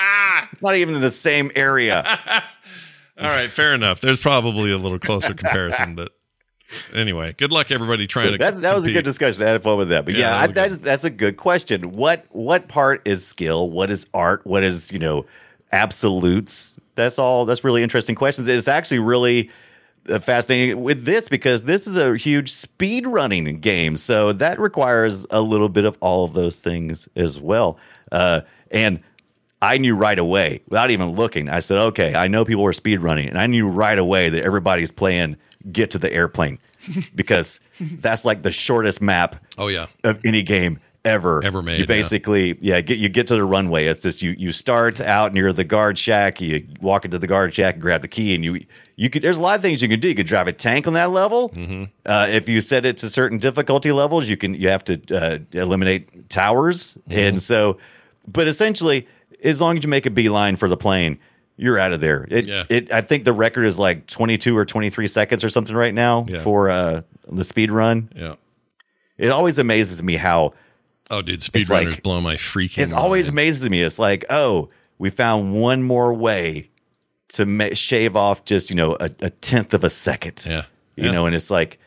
[0.60, 2.04] not even in the same area.
[3.18, 4.00] All right, fair enough.
[4.00, 6.12] There's probably a little closer comparison, but
[6.94, 8.38] anyway, good luck everybody trying to.
[8.38, 9.44] That's, that was a good discussion.
[9.46, 10.04] I had fun with that.
[10.06, 11.92] But Yeah, yeah, that I, that's that's a good question.
[11.92, 13.70] What what part is skill?
[13.70, 14.44] What is art?
[14.46, 15.26] What is you know
[15.72, 16.78] absolutes?
[17.00, 17.44] That's all.
[17.44, 18.48] That's really interesting questions.
[18.48, 19.50] It's actually really
[20.08, 23.96] uh, fascinating with this because this is a huge speed running game.
[23.96, 27.78] So that requires a little bit of all of those things as well.
[28.12, 28.40] Uh,
[28.70, 29.00] and
[29.62, 31.48] I knew right away, without even looking.
[31.50, 34.42] I said, "Okay, I know people are speed running," and I knew right away that
[34.42, 35.36] everybody's playing
[35.70, 36.58] "Get to the Airplane"
[37.14, 37.60] because
[38.00, 39.86] that's like the shortest map Oh yeah.
[40.04, 41.86] of any game ever Ever made, You yeah.
[41.86, 43.86] basically, yeah, get you get to the runway.
[43.86, 46.40] It's just you you start out near the guard shack.
[46.40, 48.60] You walk into the guard shack, and grab the key, and you
[48.96, 49.22] you could.
[49.22, 50.08] There's a lot of things you can do.
[50.08, 51.48] You could drive a tank on that level.
[51.50, 51.84] Mm-hmm.
[52.04, 55.38] Uh, if you set it to certain difficulty levels, you can you have to uh,
[55.52, 57.18] eliminate towers, Mm-hmm.
[57.18, 57.78] and so.
[58.28, 59.08] But essentially,
[59.42, 61.18] as long as you make a beeline for the plane,
[61.56, 62.26] you're out of there.
[62.30, 62.64] It, Yeah.
[62.68, 66.26] it I think the record is like 22 or 23 seconds or something right now
[66.28, 66.40] Yeah.
[66.42, 67.00] for uh,
[67.32, 68.10] the speed run.
[68.14, 68.34] Yeah.
[69.16, 70.52] It always amazes me how
[71.10, 72.78] Oh, dude, speedrunners like- blow my freaking.
[72.78, 73.34] it's always mind.
[73.34, 73.82] amazes me.
[73.82, 76.70] It's like, oh, we found one more way
[77.28, 80.44] to ma- shave off just you know a, a tenth of a second.
[80.48, 80.64] Yeah.
[80.96, 81.12] you Yeah.
[81.12, 81.78] know, and it's like,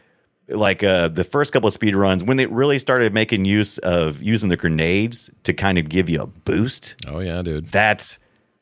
[0.49, 4.21] like uh, the first couple of speed runs when they really started making use of
[4.21, 6.95] using the grenades to kind of give you a boost.
[7.07, 7.71] Oh yeah, dude.
[7.71, 8.19] That's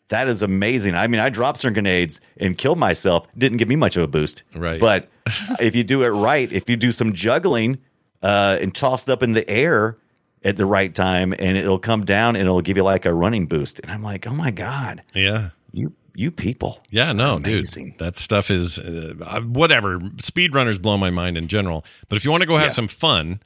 [0.10, 0.94] that is amazing.
[0.96, 3.28] I mean, I dropped some grenades and killed myself.
[3.38, 4.44] Didn't give me much of a boost.
[4.56, 4.80] Right.
[4.80, 5.08] But
[5.60, 7.78] if you do it right, if you do some juggling
[8.22, 9.98] uh, and toss it up in the air
[10.44, 13.46] at the right time, and it'll come down and it'll give you like a running
[13.48, 13.80] boost.
[13.80, 15.50] And I'm like, oh my god, Yeah.
[15.72, 16.82] you you people.
[16.90, 17.92] Yeah, no, Amazing.
[17.92, 18.00] dude.
[18.00, 20.00] That stuff is uh, uh, whatever.
[20.18, 21.86] Speedrunners blow my mind in general.
[22.10, 22.70] But if you want to go have Yeah.
[22.70, 23.40] some fun,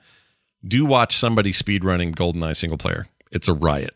[0.68, 3.06] do watch somebody speedrunning GoldenEye single player.
[3.32, 3.96] It's a riot.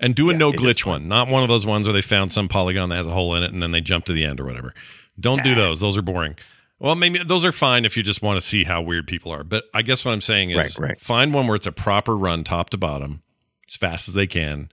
[0.00, 2.48] And do a no glitch one, not one of those ones where they found some
[2.48, 4.44] polygon that has a hole in it and then they jump to the end or
[4.46, 4.74] whatever.
[5.20, 5.80] Don't do those.
[5.80, 6.34] Those are boring.
[6.80, 9.44] Well, maybe those are fine if you just want to see how weird people are.
[9.44, 11.00] But I guess what I'm saying is Right, right.
[11.00, 13.22] find one where it's a proper run top to bottom
[13.68, 14.70] as fast as they can.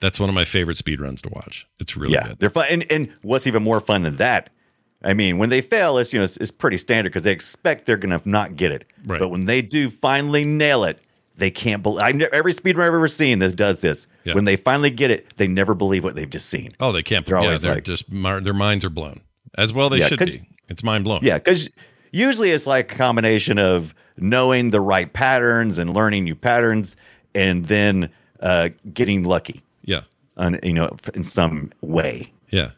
[0.00, 1.66] That's one of my favorite speed runs to watch.
[1.80, 2.38] It's really yeah, good.
[2.38, 2.66] they're fun.
[2.70, 4.50] And, and what's even more fun than that?
[5.02, 7.86] I mean, when they fail, it's you know it's, it's pretty standard because they expect
[7.86, 8.84] they're going to not get it.
[9.06, 9.18] Right.
[9.18, 10.98] But when they do finally nail it,
[11.36, 12.02] they can't believe.
[12.02, 14.06] I ne- every speedrunner I've ever seen this does this.
[14.24, 14.34] Yeah.
[14.34, 16.74] When they finally get it, they never believe what they've just seen.
[16.80, 17.24] Oh, they can't.
[17.24, 19.20] They're yeah, always they're like- just their minds are blown,
[19.56, 20.48] as well they Yeah, should be.
[20.68, 21.24] It's mind blowing.
[21.24, 21.68] Yeah, because
[22.12, 26.96] usually it's like a combination of knowing the right patterns and learning new patterns,
[27.34, 28.10] and then
[28.40, 30.02] uh, getting lucky, yeah,
[30.36, 32.32] on, you know, in some way.
[32.50, 32.70] yeah,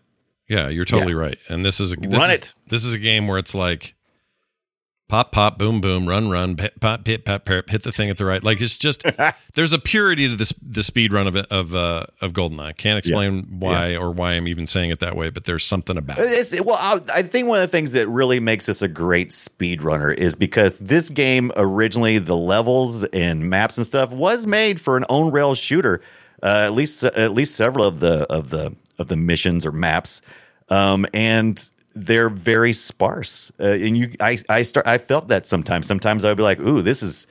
[0.48, 0.68] yeah.
[0.68, 1.38] You're totally right.
[1.48, 2.54] And this is a this Run is, it.
[2.68, 3.94] This is a game where it's like
[5.08, 8.18] pop, pop, boom, boom, run, run, pit, pop, hit, pop, pop, hit the thing at
[8.18, 8.44] the right.
[8.44, 9.04] Like it's just
[9.54, 12.76] there's a purity to this the speed run of it of uh, of Goldeneye.
[12.76, 16.18] Can't explain why or why I'm even saying it that way, but there's something about
[16.18, 16.30] it.
[16.30, 19.32] It's, well, I, I think one of the things that really makes this a great
[19.32, 24.80] speed runner is because this game originally, the levels and maps and stuff was made
[24.80, 26.00] for an own rail shooter.
[26.40, 30.22] Uh, at least, at least several of the of the of the missions or maps,
[30.68, 31.70] um, and
[32.04, 33.50] they're very sparse.
[33.60, 35.86] Uh, and you, I, I start, I felt that sometimes.
[35.86, 37.26] Sometimes I would be like, "Ooh, this is."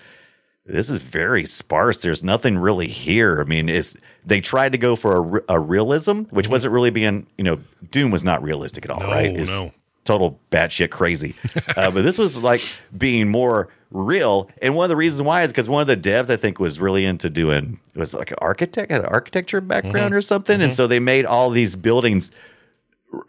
[0.69, 2.02] this is very sparse.
[2.02, 3.39] There's nothing really here.
[3.39, 3.95] I mean, it's
[4.26, 7.57] they tried to go for a, a realism, which wasn't really being, you know,
[7.89, 9.34] Doom was not realistic at all, No, right?
[9.34, 9.72] It's no.
[10.03, 11.35] total batshit crazy.
[11.77, 12.61] uh, but this was like
[12.98, 14.49] being more real.
[14.61, 16.81] And one of the reasons why is because one of the devs I think was
[16.81, 20.73] really into doing it was like an architect, had an architecture background or something, and
[20.73, 22.31] so they made all these buildings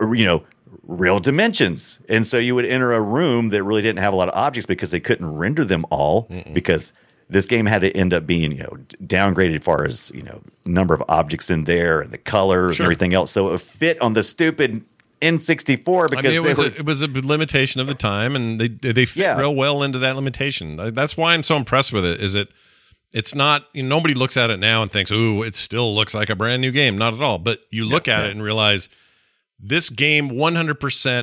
[0.00, 0.42] you know,
[0.82, 1.98] real dimensions.
[2.08, 4.66] And so you would enter a room that really didn't have a lot of objects
[4.66, 6.92] because they couldn't render them all because
[7.30, 10.40] this game had to end up being, you know, downgraded as far as, you know,
[10.64, 12.84] number of objects in there and the colors Sure.
[12.84, 13.30] and everything else.
[13.30, 14.82] So it fit on the stupid
[15.20, 18.36] N64 because I mean, it was were, a, it was a limitation of the time,
[18.36, 19.38] and they they fit Yeah.
[19.38, 20.76] real well into that limitation.
[20.94, 22.20] That's why I'm so impressed with it.
[22.20, 22.48] Is it?
[23.12, 23.66] It's not.
[23.72, 26.36] You know, nobody looks at it now and thinks, "Ooh, it still looks like a
[26.36, 27.38] brand new game." Not at all.
[27.38, 28.88] But you look at it and realize
[29.58, 30.74] this game 100%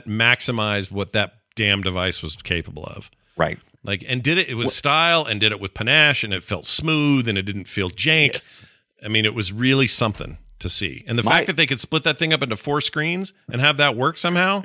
[0.05, 3.09] maximized what that damn device was capable of.
[3.37, 3.59] right.
[3.83, 6.65] Like, and did it it was style, and did it with panache, and it felt
[6.65, 8.33] smooth, and it didn't feel jank.
[8.33, 8.63] Yes.
[9.03, 11.03] I mean, it was really something to see.
[11.05, 13.61] And the My- fact that they could split that thing up into four screens and
[13.61, 14.63] have that work somehow,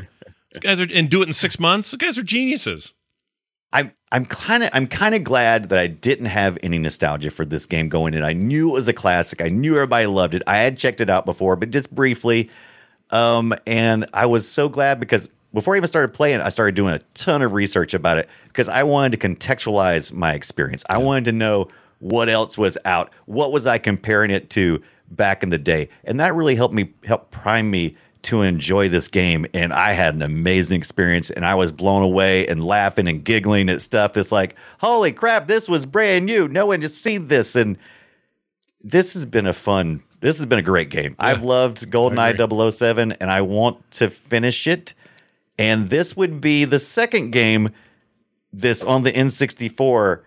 [0.55, 1.91] these guys are and do it in six months.
[1.91, 2.95] The guys are geniuses.
[3.75, 7.45] I'm I'm kind of I'm kind of glad that I didn't have any nostalgia for
[7.45, 8.25] this game going in.
[8.25, 9.43] I knew it was a classic.
[9.43, 10.43] I knew everybody loved it.
[10.47, 12.49] I had checked it out before, but just briefly.
[13.11, 16.95] Um, and I was so glad because before I even started playing, I started doing
[16.95, 20.85] a ton of research about it because I wanted to contextualize my experience.
[20.89, 21.69] I wanted to know
[21.99, 23.11] what else was out.
[23.27, 24.81] What was I comparing it to
[25.11, 25.89] back in the day?
[26.05, 29.47] And that really helped me help prime me to enjoy this game.
[29.55, 33.69] And I had an amazing experience and I was blown away and laughing and giggling
[33.69, 36.47] at stuff that's like, holy crap, this was brand new.
[36.47, 37.57] No one has seen this.
[37.57, 37.79] And
[38.83, 41.17] this has been a fun this has been a great game.
[41.19, 44.93] I've loved GoldenEye 007 and I want to finish it.
[45.59, 47.71] And this would be the second game
[48.53, 50.21] this on the N64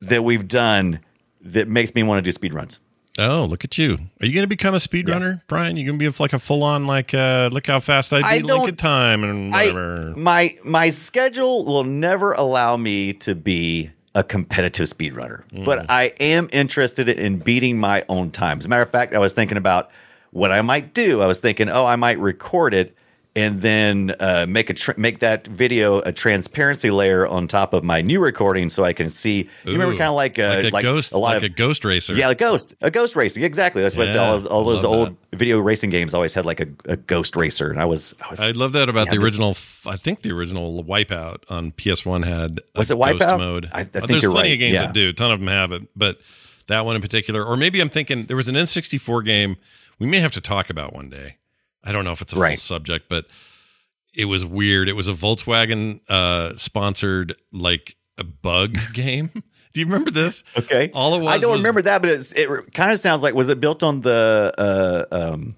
[0.00, 0.98] that we've done
[1.42, 2.80] that makes me want to do speed runs.
[3.18, 3.98] Oh, look at you!
[4.20, 5.76] Are you going to become a speedrunner, Brian?
[5.76, 8.38] You're going to be like a full on like uh, look how fast I I
[8.38, 10.14] beat don't- Lincoln Time and I whatever.
[10.16, 15.64] my my schedule will never allow me to be a competitive speedrunner, Mm.
[15.64, 18.58] but I am interested in beating my own time.
[18.58, 19.90] As a matter of fact, I was thinking about
[20.32, 21.20] what I might do.
[21.22, 22.94] I was thinking, oh, I might record it
[23.36, 27.84] and then uh, make a tr- make that video a transparency layer on top of
[27.84, 29.48] my new recording, so I can see.
[29.64, 31.84] You remember kind of like, uh, like a ghost, a lot like of a ghost
[31.84, 32.14] racer.
[32.14, 33.44] yeah, a ghost, a ghost racing.
[33.44, 33.82] Exactly.
[33.82, 36.66] That's what Yeah, all, those- all those old video racing games always had like a,
[36.86, 39.56] a ghost racer, and I was, I was, I love that about Yeah, the original.
[39.86, 43.38] I think the original Wipeout on PS1 had a Was it Wipeout?
[43.38, 43.68] mode.
[43.72, 44.86] I- I Uh, think There's you're plenty right, of games yeah.
[44.86, 45.08] that do.
[45.10, 46.18] A ton of them have it, but
[46.66, 49.56] that one in particular, or maybe I'm thinking there was an N64 game
[49.98, 51.36] we may have to talk about one day.
[51.84, 53.26] I don't know if it's a full subject, but
[54.14, 54.88] it was weird.
[54.88, 59.30] It was a Volkswagen uh, sponsored like a bug game.
[59.72, 60.42] Do you remember this?
[60.58, 60.90] okay.
[60.94, 63.34] All it was I don't was- remember that, but it's, it kind of sounds like
[63.34, 65.54] was it built on the uh, um,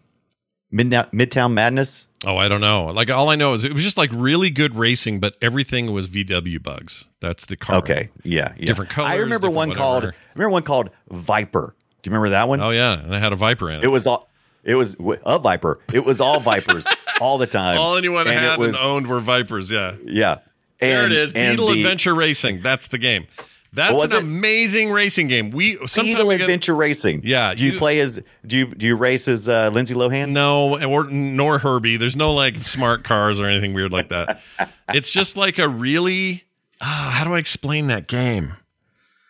[0.72, 2.08] Midtown, Midtown Madness?
[2.24, 2.86] Oh, I don't know.
[2.86, 6.06] Like all I know is it was just like really good racing, but everything was
[6.08, 7.08] VW bugs.
[7.20, 7.76] That's the car.
[7.78, 8.66] Okay, yeah, yeah.
[8.66, 10.04] Different colors, I remember one called.
[10.04, 11.74] I remember one called Viper.
[12.02, 12.60] Do you remember that one?
[12.60, 13.84] Oh yeah, and I had a Viper in it.
[13.84, 14.28] It was all.
[14.64, 15.80] It was a Viper.
[15.93, 16.86] It was all Vipers
[17.20, 17.78] all the time.
[17.78, 19.70] all anyone And had was- and owned were Vipers.
[19.70, 20.39] Yeah, Yeah.
[20.80, 21.32] there it is.
[21.32, 22.62] and Beetle the Adventure Racing.
[22.62, 23.26] That's the game.
[23.74, 24.18] That's an it?
[24.18, 25.51] amazing racing game.
[25.51, 27.22] We sometimes Beetle we get, Adventure Racing.
[27.24, 28.20] Yeah, Do you, you- play as?
[28.47, 30.30] Do you do you race as uh, Lindsay Lohan?
[30.30, 31.97] no or nor Herbie.
[31.97, 34.40] There's no like smart cars or anything weird like that.
[34.90, 36.44] it's just like a really.
[36.82, 38.52] ah, how do I explain that game?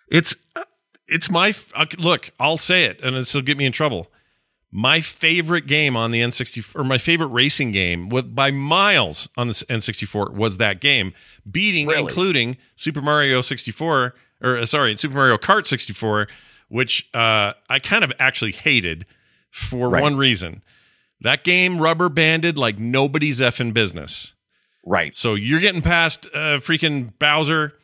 [0.09, 0.35] It's
[1.07, 2.31] it's my f- look.
[2.41, 4.11] I'll say it, and this will get me in trouble.
[4.75, 9.49] My favorite game on the N64, or my favorite racing game, with by miles on
[9.49, 11.13] the N64, was that game,
[11.51, 12.01] beating, Really?
[12.01, 16.27] including Super Mario 64, or uh, sorry, Super Mario Kart 64,
[16.69, 19.05] which uh, I kind of actually hated
[19.51, 20.03] for Right.
[20.03, 20.63] one reason.
[21.21, 24.33] That game rubber banded like nobody's effing business.
[24.87, 25.15] Right.
[25.15, 27.75] So you're getting past uh, freaking Bowser,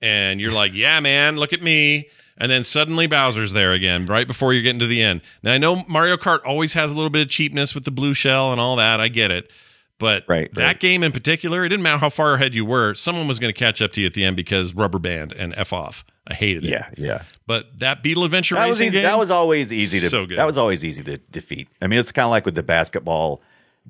[0.00, 2.08] and you're like, "Yeah, man, look at me."
[2.40, 5.22] And then suddenly Bowser's there again, right before you're getting to the end.
[5.42, 8.14] Now I know Mario Kart always has a little bit of cheapness with the blue
[8.14, 9.00] shell and all that.
[9.00, 9.50] I get it,
[9.98, 10.78] but Right, that right.
[10.80, 12.94] game in particular, it didn't matter how far ahead you were.
[12.94, 15.52] Someone was going to catch up to you at the end because rubber band and
[15.56, 16.04] f off.
[16.28, 16.70] I hated it.
[16.70, 16.88] Yeah.
[16.96, 17.22] Yeah.
[17.46, 18.98] But that Beetle Adventure That was easy.
[18.98, 20.08] game, That was always easy to.
[20.10, 20.38] So good.
[20.38, 21.68] That was always easy to defeat.
[21.82, 23.40] I mean, it's kind of like with the basketball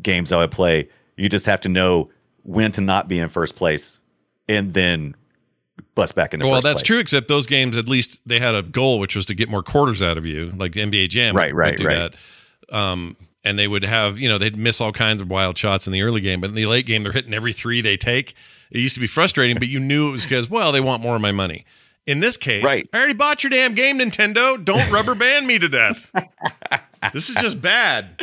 [0.02, 0.88] games I would play.
[1.16, 2.10] You just have to know
[2.44, 3.98] when to not be in first place,
[4.48, 5.16] and then
[5.98, 6.86] bust back into well, first that's place.
[6.86, 6.98] true.
[6.98, 10.02] Except those games, at least they had a goal, which was to get more quarters
[10.02, 11.36] out of you, like NBA Jam.
[11.36, 12.12] Right, right, do right.
[12.70, 12.74] That.
[12.74, 15.92] Um, and they would have, you know, they'd miss all kinds of wild shots in
[15.92, 18.34] the early game, but in the late game, they're hitting every three they take.
[18.70, 21.16] It used to be frustrating, but you knew it was because, well, they want more
[21.16, 21.64] of my money.
[22.06, 22.88] In this case, Right.
[22.92, 24.62] I already bought your damn game, Nintendo.
[24.62, 26.10] Don't rubber band me to death.
[27.12, 28.20] this is just bad.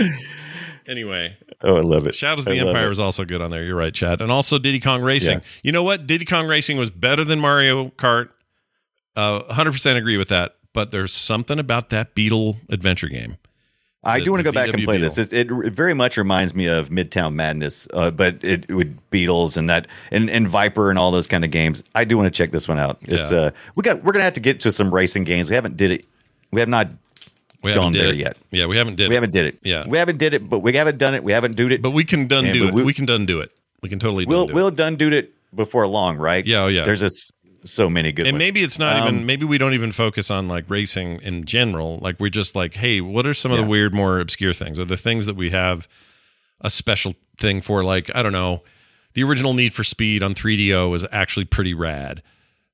[0.88, 2.16] Anyway, Oh, I love it.
[2.16, 2.92] Shadows of I the love Empire it.
[2.94, 3.64] is also good on there.
[3.64, 4.22] You're right, Chad.
[4.22, 5.40] And also Diddy Kong Racing.
[5.40, 5.46] Yeah.
[5.64, 6.06] You know what?
[6.08, 8.30] Diddy Kong Racing was better than Mario Kart.
[9.16, 10.56] Uh, 100% agree with that.
[10.74, 13.38] But there's something about that Beetle adventure game.
[14.04, 15.18] I the- do want to the go back and VW play this.
[15.18, 19.58] It, it, it very much reminds me of Midtown Madness, uh, but it, with Beetles
[19.58, 21.82] and that and, and Viper and all those kind of games.
[21.96, 23.00] I do want to check this one out.
[23.04, 23.38] It's Yeah.
[23.38, 25.50] uh, we got we're gonna have to get to some racing games.
[25.50, 26.06] We haven't did it.
[26.52, 26.90] We have not.
[27.66, 28.38] We haven't did there it yet.
[28.52, 29.18] Yeah, we haven't did We it.
[29.18, 29.58] haven't did it.
[29.64, 29.88] Yeah.
[29.88, 31.24] we haven't did it, but we haven't done it.
[31.24, 31.82] We haven't do it.
[31.82, 32.74] But we can done Yeah, do it.
[32.74, 33.52] we- We, can done do it.
[33.82, 34.76] We can totally we'll done do we'll it.
[34.76, 36.46] done do it before long, right?
[36.46, 36.86] Yeah, oh, yeah.
[36.86, 37.32] There's just
[37.66, 38.28] so many good.
[38.28, 38.40] And ones.
[38.40, 39.26] maybe it's not Um, even.
[39.26, 41.98] Maybe we don't even focus on like racing in general.
[42.02, 44.80] Like we're just like, hey, what are some of the weird, more obscure things?
[44.80, 45.88] Are the things that we have
[46.62, 47.84] a special thing for?
[47.84, 48.62] Like I don't know,
[49.14, 52.22] the original Need for Speed on 3DO was actually pretty rad.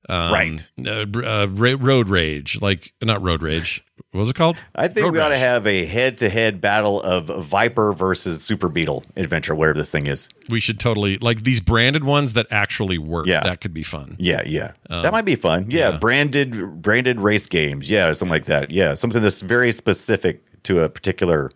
[0.08, 0.68] Um, Right.
[0.84, 3.84] Uh, uh, road Rage, like not Road Rage.
[4.12, 4.62] What was it called?
[4.74, 9.04] I think Road we ought to have a head-to-head battle of Viper versus Super Beetle
[9.16, 10.28] adventure, whatever this thing is.
[10.50, 13.26] We should totally like these branded ones that actually work.
[13.26, 13.40] Yeah.
[13.42, 14.16] that could be fun.
[14.18, 15.70] Yeah, yeah, that might be fun.
[15.70, 15.98] Yeah, Um, yeah.
[15.98, 17.88] branded branded race games.
[17.88, 18.70] Yeah, something like that.
[18.70, 21.50] Yeah, something that's very specific to a particular.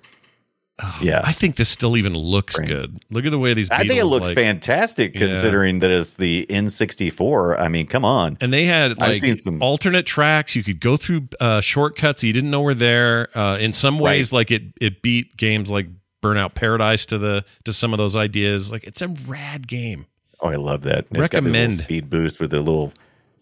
[1.01, 2.69] Yeah, I think this still even looks Brand.
[2.69, 2.99] good.
[3.11, 3.71] Look at the way these.
[3.71, 5.27] I think it looks like- fantastic Yeah.
[5.27, 7.59] considering that it's the N64.
[7.59, 8.37] I mean, come on.
[8.41, 10.55] And they had like some- alternate tracks.
[10.55, 13.29] You could go through uh, shortcuts you didn't know were there.
[13.37, 15.89] Uh, in some ways, like it it beat games like
[16.23, 18.71] Burnout Paradise to the to some of those ideas.
[18.71, 20.07] Like it's a rad game.
[20.41, 21.07] Oh, I love that.
[21.11, 21.79] It's got Recommend.
[21.79, 22.93] speed boost with the little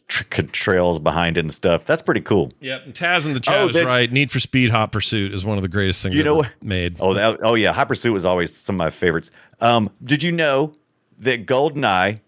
[0.08, 1.84] tr- trails behind it and stuff.
[1.84, 2.52] That's pretty cool.
[2.60, 2.82] Yep.
[2.86, 4.10] And Taz in the chat Oh, is right.
[4.10, 6.62] Need for Speed Hot Pursuit is one of the greatest things You know ever what?
[6.64, 6.96] made.
[7.00, 9.30] Oh, that, oh yeah, Hot Pursuit was always some of my favorites.
[9.60, 10.72] Um, did you know
[11.20, 12.20] that GoldenEye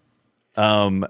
[0.55, 1.05] um,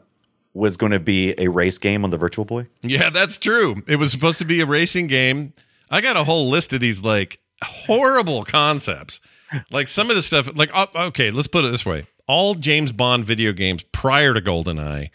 [0.53, 2.67] was going to be a race game on the Virtual Boy?
[2.81, 3.83] Yeah, that's true.
[3.87, 5.53] It was supposed to be a racing game.
[5.89, 9.21] I got a whole list of these like horrible concepts.
[9.71, 13.23] Like some of the stuff, like okay, let's put it this way: all James Bond
[13.23, 15.09] video games prior to GoldenEye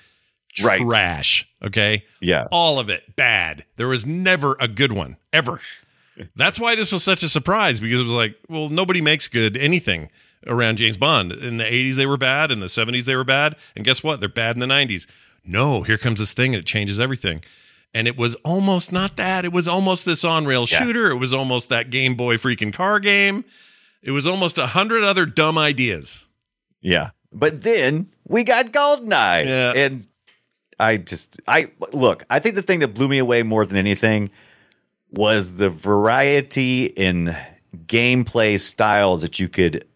[0.63, 0.81] Right.
[0.81, 1.49] trash.
[1.63, 2.05] Okay.
[2.21, 2.47] Yeah.
[2.51, 3.65] All of it bad.
[3.77, 5.61] There was never a good one ever.
[6.37, 9.57] That's why this was such a surprise because it was like, well, nobody makes good
[9.57, 10.11] anything
[10.47, 11.33] around James Bond.
[11.33, 12.51] In the 80s, they were bad.
[12.53, 13.57] In the 70s, they were bad.
[13.77, 14.21] And guess what?
[14.21, 15.07] They're bad in the 90s.
[15.45, 17.43] No, here comes this thing and it changes everything.
[17.95, 19.45] And it was almost not that.
[19.45, 20.79] It was almost this on rail Yeah.
[20.85, 21.11] shooter.
[21.11, 23.45] It was almost that Game Boy freaking car game.
[24.03, 26.27] It was almost a hundred other dumb ideas.
[26.81, 27.11] Yeah.
[27.33, 29.47] But then we got Goldeneye.
[29.47, 29.73] Yeah.
[29.75, 30.07] And
[30.83, 34.31] I just I look, I think the thing that blew me away more than anything
[35.13, 37.37] was the variety in
[37.87, 39.87] gameplay styles that you could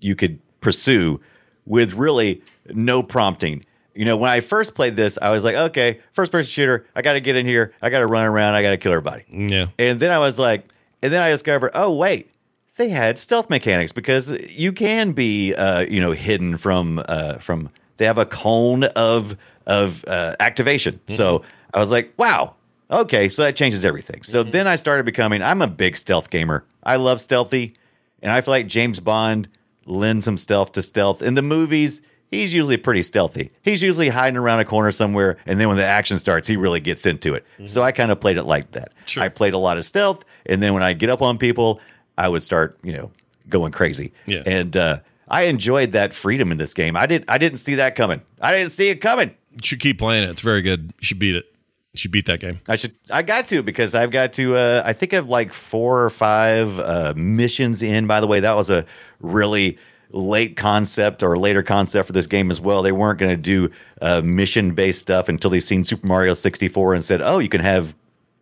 [0.00, 1.20] you could pursue
[1.66, 2.42] with really
[2.72, 3.64] no prompting.
[3.94, 7.02] You know, when I first played this, I was like, okay, first person shooter, I
[7.02, 9.24] got to get in here, I got to run around, I got to kill everybody.
[9.28, 9.66] Yeah.
[9.78, 10.64] And then I was like,
[11.02, 12.32] and then I discovered, oh wait,
[12.76, 17.68] they had stealth mechanics because you can be, uh, you know, hidden from uh, from.
[18.00, 19.36] They have a cone of
[19.66, 20.98] of uh, activation.
[21.08, 21.42] So
[21.74, 22.54] I was like, wow,
[22.90, 24.22] okay, so that changes everything.
[24.22, 25.42] So then I started becoming.
[25.42, 26.64] I'm a big stealth gamer.
[26.82, 27.74] I love stealthy,
[28.22, 29.48] and I feel like James Bond
[29.84, 32.00] lends some stealth to stealth in the movies.
[32.30, 33.50] He's usually pretty stealthy.
[33.60, 36.80] He's usually hiding around a corner somewhere, and then when the action starts, he really
[36.80, 37.44] gets into it.
[37.66, 38.92] So I kind of played it like that.
[39.04, 39.22] Sure.
[39.22, 41.82] I played a lot of stealth, and then when I get up on people,
[42.16, 43.10] I would start, you know,
[43.50, 44.14] going crazy.
[44.24, 44.42] Yeah.
[44.46, 46.96] And uh, I enjoyed that freedom in this game.
[46.96, 47.30] I didn't.
[47.30, 48.20] I didn't see that coming.
[48.40, 49.30] I didn't see it coming.
[49.52, 50.30] You should keep playing it.
[50.30, 50.92] It's very good.
[50.98, 51.46] You should beat it.
[51.92, 52.60] You should beat that game.
[52.68, 52.94] I should.
[53.10, 54.56] I got to because I've got to.
[54.56, 58.06] Uh, I think I've like four or five uh, missions in.
[58.06, 58.84] By the way, that was a
[59.20, 59.78] really
[60.12, 62.82] late concept or later concept for this game as well.
[62.82, 63.70] They weren't going to do
[64.02, 67.48] uh, mission based stuff until they seen Super Mario sixty four and said, "Oh, you
[67.48, 67.94] can have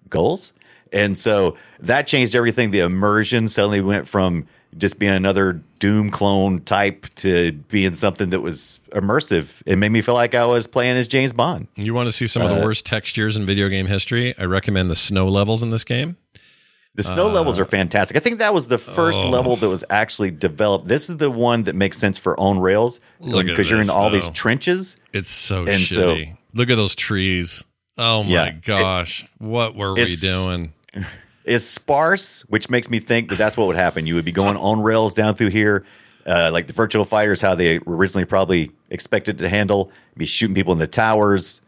[0.08, 0.54] goals."
[0.92, 2.70] And so that changed everything.
[2.70, 4.46] The immersion suddenly went from
[4.76, 9.46] just being another Doom clone type to being something that was immersive.
[9.64, 11.68] It made me feel like I was playing as James Bond.
[11.76, 14.36] You want to see some of the worst textures in video game history?
[14.38, 16.16] I recommend the snow levels in this game.
[16.96, 18.16] The snow levels are fantastic.
[18.16, 19.30] I think that was the first Uh, oh.
[19.30, 20.88] level that was actually developed.
[20.88, 24.28] This is the one that makes sense for on rails because you're in all these
[24.30, 24.96] trenches.
[25.12, 26.36] It's so And so- shitty.
[26.54, 27.62] Look at those trees.
[27.96, 28.50] Oh my Yeah.
[28.50, 29.26] gosh.
[29.38, 30.72] what were we doing?
[31.48, 34.06] Is sparse, which makes me think that that's what would happen.
[34.06, 35.84] You would be going on rails down through here,
[36.26, 40.54] uh, like the virtual fighters, how they were originally probably expected to handle, be shooting
[40.54, 41.60] people in the towers.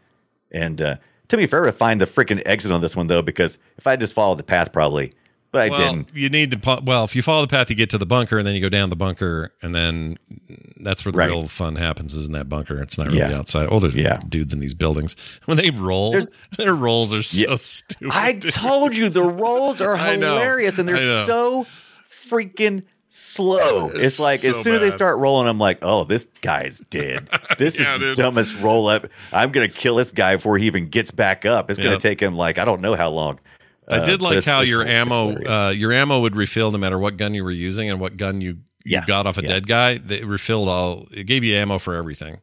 [0.51, 0.97] And uh,
[1.29, 3.95] took me forever to find the freaking exit on this one though, because if I
[3.95, 5.13] just followed the path, probably,
[5.51, 6.09] but I well, didn't.
[6.15, 6.81] you need to.
[6.83, 8.69] Well, if you follow the path, you get to the bunker, and then you go
[8.69, 10.17] down the bunker, and then
[10.77, 11.27] that's where the Right.
[11.29, 12.13] real fun happens.
[12.13, 12.81] Is in that bunker.
[12.81, 13.37] It's not really Yeah.
[13.37, 13.67] outside.
[13.69, 14.19] Oh, there's Yeah.
[14.27, 15.15] dudes in these buildings
[15.45, 16.11] when they roll.
[16.11, 17.55] There's- their rolls are so Yeah.
[17.55, 18.09] stupid.
[18.13, 18.51] I dude.
[18.53, 21.65] told you the rolls are hilarious and they're so
[22.09, 23.89] freaking slow.
[23.89, 26.79] It's, It's like as so soon as they start rolling, I'm like, oh, this guy's
[26.89, 27.27] dead.
[27.57, 28.17] This Yeah, is the dude.
[28.17, 29.05] dumbest roll up.
[29.33, 31.69] I'm gonna kill this guy before he even gets back up.
[31.69, 33.39] It's gonna take him like I don't know how long.
[33.91, 37.17] I Uh, did like how your ammo, uh, your ammo would refill no matter what
[37.17, 38.51] gun you were using and what gun you,
[38.83, 39.05] you Yeah.
[39.05, 39.47] got off a Yeah.
[39.49, 39.99] dead guy.
[40.09, 41.07] It refilled all.
[41.11, 42.37] It gave you ammo for everything.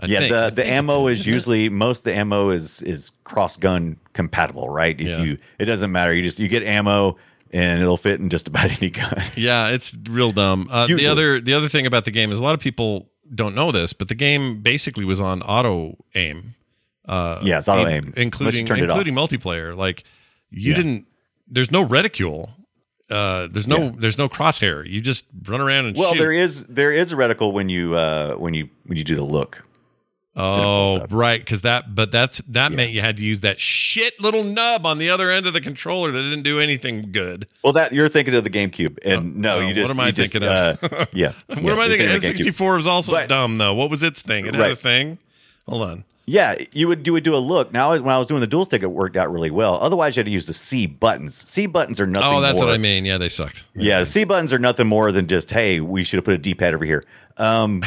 [0.00, 0.30] I yeah, think.
[0.32, 4.98] The, the ammo is usually most of the ammo is is cross gun compatible, right?
[5.00, 5.22] If Yeah.
[5.22, 6.14] you it doesn't matter.
[6.14, 7.16] You just you get ammo
[7.52, 9.20] and it'll fit in just about any gun.
[9.36, 10.68] Yeah, it's real dumb.
[10.70, 13.54] Uh, the other the other thing about the game is a lot of people don't
[13.56, 16.54] know this, but the game basically was on auto aim.
[17.06, 18.12] Uh, Yeah, auto aim.
[18.16, 18.98] Including turned it off.
[18.98, 19.76] including multiplayer.
[19.76, 20.04] Like
[20.50, 20.76] you Yeah.
[20.76, 21.06] didn't.
[21.46, 22.50] There's no reticule.
[23.10, 23.92] Uh, there's no Yeah.
[23.98, 24.86] there's no crosshair.
[24.88, 26.18] You just run around and Well, shoot.
[26.18, 29.24] there is there is a reticle when you uh when you when you do the
[29.24, 29.64] look.
[30.40, 34.44] Oh, right, because that, but that's that meant you had to use that shit little
[34.44, 37.48] nub on the other end of the controller that didn't do anything good.
[37.64, 40.12] Well, that you're thinking of the GameCube, and no, oh, you what am I you
[40.12, 40.80] just, thinking of?
[40.84, 42.06] Uh, yeah, What am I thinking?
[42.06, 43.74] N sixty four was also But- dumb though.
[43.74, 44.46] What was its thing?
[44.46, 45.18] It had a thing.
[45.66, 46.04] Hold on.
[46.28, 47.72] Yeah, you would you would do a look.
[47.72, 49.78] Now, when I was doing the dual stick, it worked out really well.
[49.80, 51.34] Otherwise, you had to use the C buttons.
[51.34, 52.28] C buttons are nothing.
[52.30, 53.06] Oh, that's more, what I mean.
[53.06, 53.64] Yeah, they sucked.
[53.74, 56.54] Yeah, C buttons are nothing more than just hey, we should have put a D
[56.54, 57.02] pad over here.
[57.38, 57.82] Um,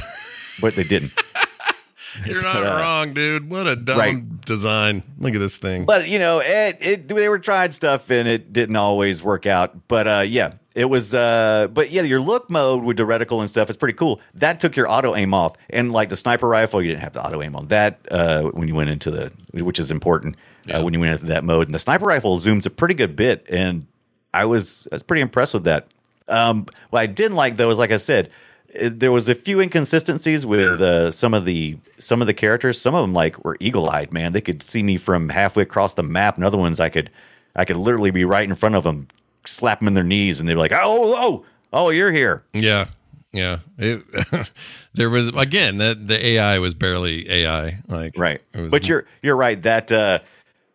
[0.60, 1.12] but they didn't.
[2.26, 3.48] You're not Uh, wrong, dude.
[3.48, 4.42] What a dumb right.
[4.42, 5.04] design.
[5.20, 5.86] Look at this thing.
[5.86, 9.88] But you know, it, it they were trying stuff and it didn't always work out.
[9.88, 11.14] But uh, yeah, it was.
[11.14, 14.22] Uh, but yeah, your look mode with the reticle and stuff is pretty cool.
[14.35, 17.26] That took your auto aim off, and like the sniper rifle, you didn't have the
[17.26, 20.77] auto aim on that uh, when you went into the, which is important Yeah.
[20.80, 21.65] uh, when you went into that mode.
[21.65, 23.85] And the sniper rifle zooms a pretty good bit, and
[24.34, 25.88] I was I was pretty impressed with that.
[26.27, 28.30] Um, what I didn't like though is, like I said,
[28.73, 32.80] it- there was a few inconsistencies with uh, some of the some of the characters.
[32.80, 34.14] Some of them like were eagle eyed.
[34.14, 37.10] Man, they could see me from halfway across the map, and other ones I could
[37.57, 39.10] I could literally be right in front of them,
[39.46, 42.86] slap them in their knees, and they're like, "Oh, oh, oh, you're here." yeah.
[43.34, 44.04] Yeah, it,
[44.94, 47.78] there was again that the AI was barely AI.
[47.88, 48.42] Like Right.
[48.54, 50.20] it was- But you're you're right that uh,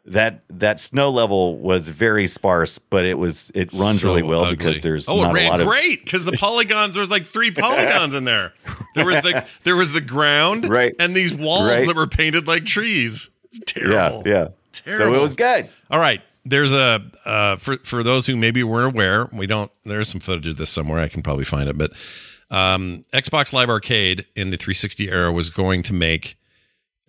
[0.07, 4.45] that that snow level was very sparse, but it was it runs so really well
[4.45, 4.57] ugly.
[4.57, 8.15] because there's oh, it a ran lot great because the polygons there's like three polygons
[8.15, 8.55] in there.
[8.95, 10.95] There was the there was the ground Right.
[10.99, 11.87] and these walls Right.
[11.87, 13.29] that were painted like trees.
[13.53, 14.23] It's yeah terrible.
[14.25, 14.49] yeah.
[14.73, 15.17] So Terrible.
[15.17, 15.69] it was good.
[15.91, 16.23] All right.
[16.48, 19.70] There's a uh, for for those who maybe weren't aware, we don't.
[19.85, 21.01] There's some footage of this somewhere.
[21.01, 21.93] I can probably find it, but
[22.51, 26.36] um, Xbox Live Arcade in the 360 era was going to make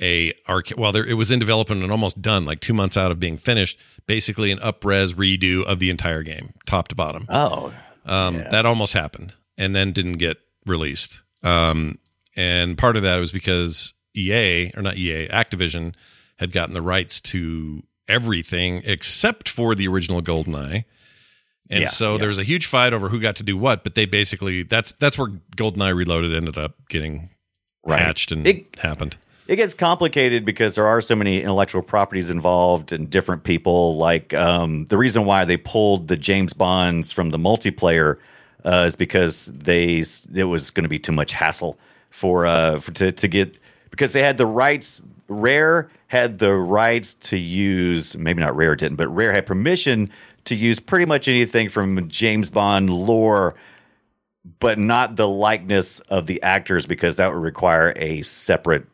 [0.02, 0.78] a arcade.
[0.78, 3.38] Well, there, it was in development and almost done, like two months out of being
[3.38, 3.80] finished.
[4.08, 7.26] Basically, an upres redo of the entire game, top to bottom.
[7.30, 7.74] Oh
[8.06, 11.22] Um, That almost happened and then didn't get released.
[11.44, 12.00] Um,
[12.36, 15.94] and part of that was because EA, or not EA, Activision
[16.38, 20.86] had gotten the rights to everything except for the original GoldenEye.
[21.70, 22.18] And Yeah, so yeah.
[22.20, 24.94] there was a huge fight over who got to do what, but they basically that's
[24.94, 25.28] that's where
[25.58, 27.30] GoldenEye Reloaded ended up getting
[27.86, 28.02] Right.
[28.02, 29.16] hatched and It- happened.
[29.48, 33.96] it gets complicated because there are so many intellectual properties involved and different people.
[33.98, 38.18] Like um, the reason why they pulled the James Bonds from the multiplayer
[38.66, 40.04] uh, is because they
[40.36, 41.78] it was going to be too much hassle
[42.12, 43.58] for, uh, for to to get
[43.92, 45.02] because they had the rights.
[45.30, 50.10] Rare had the rights to use maybe not Rare didn't, but Rare had permission
[50.46, 53.56] to use pretty much anything from James Bond lore
[54.60, 58.86] but not the likeness of the actors because that would require a separate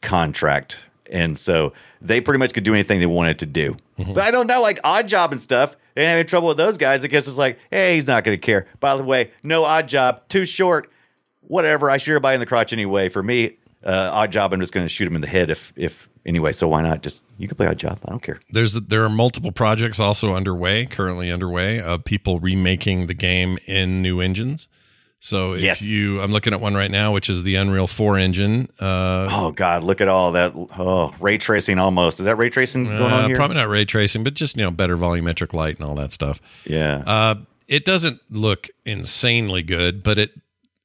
[0.00, 0.84] contract.
[1.10, 3.76] And so they pretty much could do anything they wanted to do.
[3.98, 4.14] Mm-hmm.
[4.14, 5.76] But I don't know, like Oddjob and stuff.
[5.94, 7.04] They ain't having trouble with those guys.
[7.04, 8.66] I guess it's like, hey, he's not going to care.
[8.80, 10.90] By the way, no Oddjob, too short.
[11.42, 11.90] Whatever.
[11.90, 13.08] I shoot everybody in the crotch anyway.
[13.10, 16.08] For me, uh, Oddjob, I'm just going to shoot him in the head if if
[16.26, 16.52] anyway.
[16.52, 17.02] So why not?
[17.02, 17.98] Just you can play Oddjob.
[18.06, 18.40] I don't care.
[18.50, 24.02] There's there are multiple projects also underway, currently underway, of people remaking the game in
[24.02, 24.68] new engines.
[25.24, 25.80] So if Yes.
[25.82, 28.68] you, I'm looking at one right now, which is the Unreal 4 engine.
[28.80, 30.52] Uh, Oh God, look at all that.
[30.76, 32.18] Oh, ray tracing almost.
[32.18, 33.36] Is that ray tracing going uh, on here?
[33.36, 36.40] probably not ray tracing, but just you know better volumetric light and all that stuff.
[36.66, 37.04] Yeah.
[37.06, 37.34] Uh,
[37.68, 40.32] it doesn't look insanely good, but it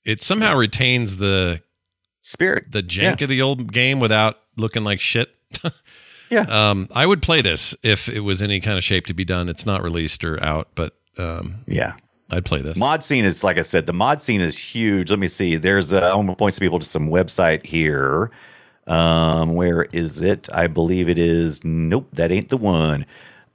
[0.05, 1.59] it somehow retains the
[2.21, 2.71] Spirit.
[2.71, 3.23] the jank Yeah.
[3.25, 5.35] of the old game without looking like shit.
[6.29, 6.41] Yeah.
[6.41, 9.47] Um, I would play this if it was any kind of shape to be done.
[9.47, 11.93] It's not released or out, but um, Yeah.
[12.33, 12.77] I'd play this.
[12.77, 15.09] Mod scene is like I said, the mod scene is huge.
[15.09, 15.55] Let me see.
[15.55, 18.29] There's uh, I'm gonna point some people to some website here.
[18.87, 20.49] Um, where is it?
[20.53, 21.63] I believe it is.
[21.63, 23.05] Nope, that ain't the one.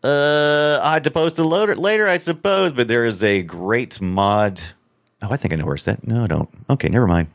[0.02, 2.72] Uh, I had to post a loader later, I suppose.
[2.72, 4.62] But there is a great mod.
[5.20, 6.06] Oh, I think I know where it's at.
[6.06, 6.48] No, I don't.
[6.70, 7.28] Okay, never mind.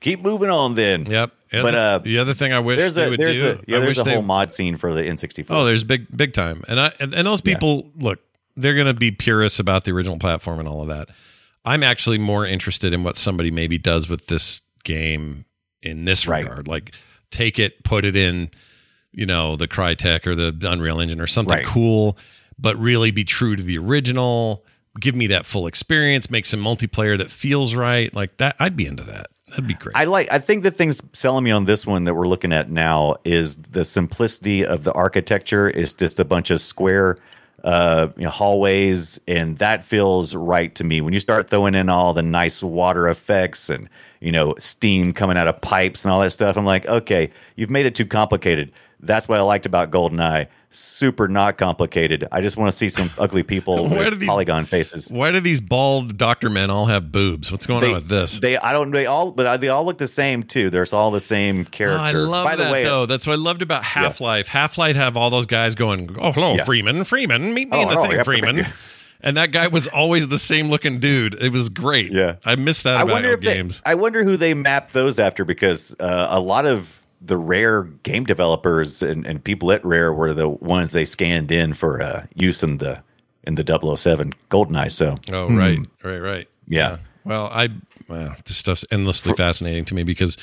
[0.00, 1.04] Keep moving on then.
[1.06, 1.32] Yep.
[1.50, 3.46] The But, other, uh, the other thing I wish There's they a would there's do,
[3.50, 5.46] a yeah I there's wish a they, whole mod scene for the N64.
[5.50, 8.20] Oh, there's big big time, and I and, and those people look.
[8.56, 11.08] They're going to be purists about the original platform and all of that.
[11.64, 15.44] I'm actually more interested in what somebody maybe does with this game
[15.82, 16.44] in this Right.
[16.44, 16.68] regard.
[16.68, 16.94] Like,
[17.30, 18.50] take it, put it in,
[19.10, 21.64] you know, the Crytek or the Unreal Engine or something Right.
[21.64, 22.18] cool,
[22.58, 24.66] but really be true to the original.
[25.00, 26.30] Give me that full experience.
[26.30, 28.12] Make some multiplayer that feels right.
[28.14, 29.28] Like that, I'd be into that.
[29.52, 29.94] That'd be great.
[29.96, 30.32] I like.
[30.32, 33.56] I think the thing's selling me on this one that we're looking at now is
[33.56, 35.68] the simplicity of the architecture.
[35.68, 37.18] It's just a bunch of square,
[37.62, 41.02] uh, you know, hallways, and that feels right to me.
[41.02, 43.90] When you start throwing in all the nice water effects and
[44.20, 47.70] you know steam coming out of pipes and all that stuff, I'm like, okay, you've
[47.70, 48.72] made it too complicated.
[49.04, 50.46] That's what I liked about GoldenEye.
[50.70, 52.26] Super not complicated.
[52.32, 55.10] I just want to see some ugly people with these- polygon faces.
[55.12, 57.50] Why do these bald doctor men all have boobs?
[57.50, 58.40] What's going on with this?
[58.40, 58.90] they, I don't.
[58.92, 60.70] They all, but they all look the same too.
[60.70, 61.98] There's all the same character.
[62.00, 63.06] Oh, I love By the that way, though.
[63.06, 64.48] That's what I loved about Half Life.
[64.48, 66.64] Half Life have all those guys going, "Oh, hello, Yeah.
[66.64, 68.66] Freeman, Freeman, meet me Oh, in the oh, thing, Freeman."
[69.24, 71.34] And that guy was always the same looking dude.
[71.34, 72.12] It was great.
[72.12, 72.36] Yeah.
[72.44, 73.80] I miss that I about wonder if they, games.
[73.86, 78.24] I wonder who they mapped those after because uh, a lot of the rare game
[78.24, 82.62] developers and, and people at Rare were the ones they scanned in for uh, use
[82.62, 83.02] in the
[83.44, 84.90] in the 007 GoldenEye.
[84.90, 86.48] So oh, right, right, right.
[86.66, 86.96] Yeah.
[87.24, 87.68] Well, I
[88.08, 90.36] wow, this stuff's endlessly fascinating to me because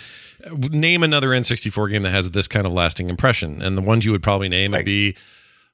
[0.46, 4.06] uh, name another N64 game that has this kind of lasting impression, and the ones
[4.06, 4.86] you would probably name would Right.
[4.86, 5.16] be.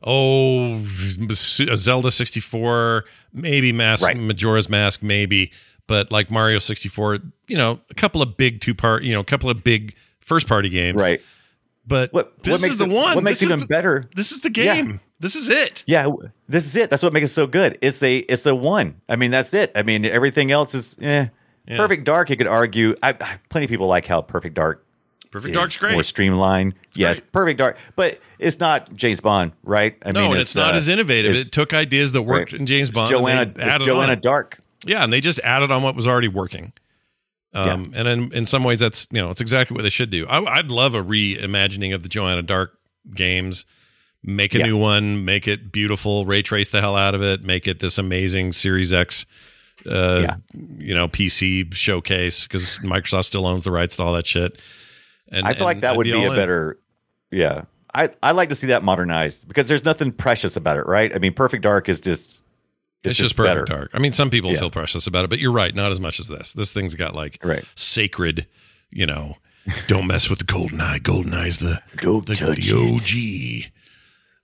[0.07, 0.83] Oh,
[1.31, 4.15] Zelda 64, maybe Mask, Right.
[4.17, 5.51] Majora's Mask, maybe,
[5.87, 9.25] but like Mario 64, you know, a couple of big two part, you know, a
[9.25, 9.95] couple of big
[10.25, 11.01] first party games.
[11.01, 11.21] right,
[11.87, 13.15] But What- this what makes is the it- one.
[13.15, 14.75] what makes This it even the- better- This is the Yeah.
[14.75, 14.99] game.
[15.19, 15.83] This is it.
[15.87, 16.07] yeah,
[16.49, 16.89] this is it.
[16.89, 17.77] That's what makes it so good.
[17.81, 18.95] It's a it's a one.
[19.07, 19.71] I mean, that's it.
[19.75, 21.27] I mean, everything else is eh.
[21.67, 21.77] Yeah.
[21.77, 22.29] Perfect Dark.
[22.29, 22.95] You could argue.
[23.01, 24.83] I, I plenty of people like how Perfect Dark
[25.31, 25.93] Perfect is Dark's great.
[25.93, 26.73] more streamlined.
[26.95, 27.31] yes, great.
[27.31, 29.95] Perfect Dark, but it's not James Bond, right?
[30.05, 31.35] I no, and it's, not uh, as innovative.
[31.35, 32.59] It took ideas that worked right.
[32.59, 33.09] in James it's Bond.
[33.11, 34.19] Joanna, and it's Joanna on.
[34.21, 34.59] Dark.
[34.85, 36.73] Yeah, and they just added on what was already working.
[37.55, 40.27] Um, And in, in some ways, that's you know it's exactly what they should do.
[40.27, 42.77] I, I'd love a reimagining of the Joanna Dark
[43.13, 43.65] games.
[44.23, 44.65] Make a Yeah.
[44.65, 47.97] new one, make it beautiful, ray trace the hell out of it, make it this
[47.99, 49.25] amazing Series X,
[49.85, 50.35] uh, Yeah.
[50.79, 54.59] you know, PC showcase because Microsoft still owns the rights to all that shit.
[55.31, 56.35] And I feel like that would be, all a in.
[56.35, 56.79] better.
[57.31, 57.63] Yeah,
[57.93, 61.13] I I like to see that modernized because there's nothing precious about it, right?
[61.15, 62.43] I mean, Perfect Dark is just
[63.03, 63.79] It's, just perfect better.
[63.81, 63.91] dark.
[63.93, 64.59] I mean, some people Yeah.
[64.59, 66.53] feel precious about it, but you're right, not as much as this.
[66.53, 67.63] This thing's got like Right.
[67.75, 68.47] sacred,
[68.89, 69.37] you know,
[69.87, 70.97] don't mess with the golden eye.
[70.99, 73.65] Golden eye's the Don't the, touch the.
[73.65, 73.71] OG.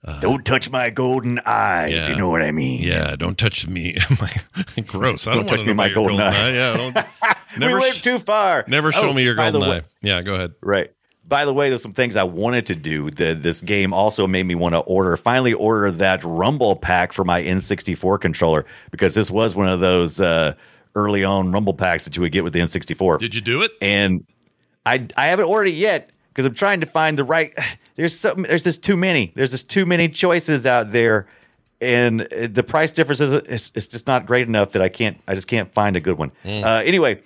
[0.03, 2.81] Uh, don't touch my golden eye, if you know what I mean.
[2.81, 3.97] Yeah, don't touch me.
[4.19, 4.33] My-
[4.87, 5.27] Gross.
[5.27, 6.47] I Don't don't, touch me, my golden golden eye.
[6.49, 6.53] eye.
[6.53, 6.95] Yeah, don't,
[7.53, 8.65] we never, went sh- too far.
[8.67, 9.81] never show Oh, me your golden way- eye.
[10.01, 10.53] Yeah, go ahead.
[10.61, 10.91] Right.
[11.31, 13.09] By the way, there's some things I wanted to do.
[13.09, 17.23] The, this game also made me want to order, finally order that Rumble pack for
[17.23, 20.55] my N64 controller because this was one of those uh,
[20.93, 23.19] early on Rumble packs that you would get with the N64.
[23.19, 23.71] Did you do it?
[23.81, 24.25] and
[24.85, 27.57] I I haven't ordered it yet because I'm trying to find the right.
[27.95, 28.41] There's some.
[28.41, 29.31] There's just too many.
[29.33, 31.27] There's just too many choices out there,
[31.79, 35.17] and uh, the price difference is it's, it's just not great enough that I can't.
[35.29, 36.33] I just can't find a good one.
[36.45, 37.21] Uh, anyway,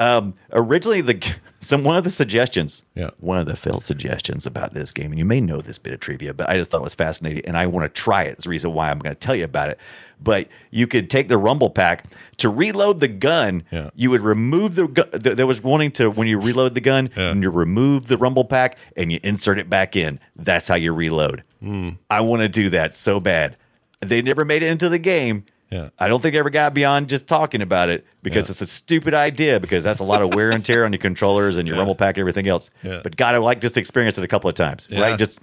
[0.00, 1.22] um, originally the
[1.60, 2.82] some one of the suggestions.
[2.94, 3.10] Yeah.
[3.20, 6.00] One of the failed suggestions about this game, and you may know this bit of
[6.00, 8.32] trivia, but I just thought it was fascinating, and I want to try it.
[8.32, 9.78] It's the reason why I'm going to tell you about it.
[10.22, 12.04] But you could take the Rumble pack
[12.38, 13.62] to reload the gun.
[13.70, 13.90] Yeah.
[13.94, 15.10] You would remove the gun.
[15.12, 17.30] th- There was wanting to when you reload the gun, Yeah.
[17.30, 20.18] and you remove the Rumble pack and you insert it back in.
[20.36, 21.42] That's how you reload.
[21.60, 21.90] Hmm.
[22.10, 23.56] I want to do that so bad.
[24.00, 25.44] They never made it into the game.
[25.70, 25.90] Yeah.
[25.98, 28.52] I don't think they ever got beyond just talking about it because Yeah.
[28.52, 31.56] it's a stupid idea because that's a lot of wear and tear on your controllers
[31.56, 31.80] and your Yeah.
[31.82, 32.70] Rumble pack and everything else.
[32.82, 33.00] Yeah.
[33.04, 35.00] But God, I like just experience it a couple of times, Yeah.
[35.00, 35.18] right?
[35.18, 35.38] Just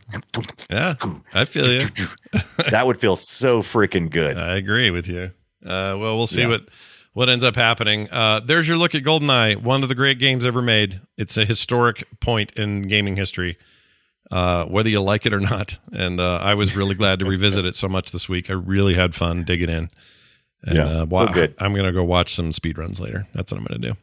[0.69, 0.95] Yeah,
[1.33, 1.87] I feel you.
[2.69, 4.37] that would feel so freaking good.
[4.37, 5.31] I agree with you.
[5.65, 6.67] Uh, well, we'll see what
[7.13, 8.07] what ends up happening.
[8.11, 11.01] Uh, there's your look at GoldenEye, one of the great games ever made.
[11.17, 13.57] It's a historic point in gaming history,
[14.29, 15.79] uh, whether you like it or not.
[15.91, 18.51] And uh, I was really glad to revisit it so much this week.
[18.51, 19.89] I really had fun digging in.
[20.63, 21.55] And, Yeah, uh, so good.
[21.59, 23.27] I'm gonna go watch some speed runs later.
[23.33, 23.93] That's what I'm gonna do.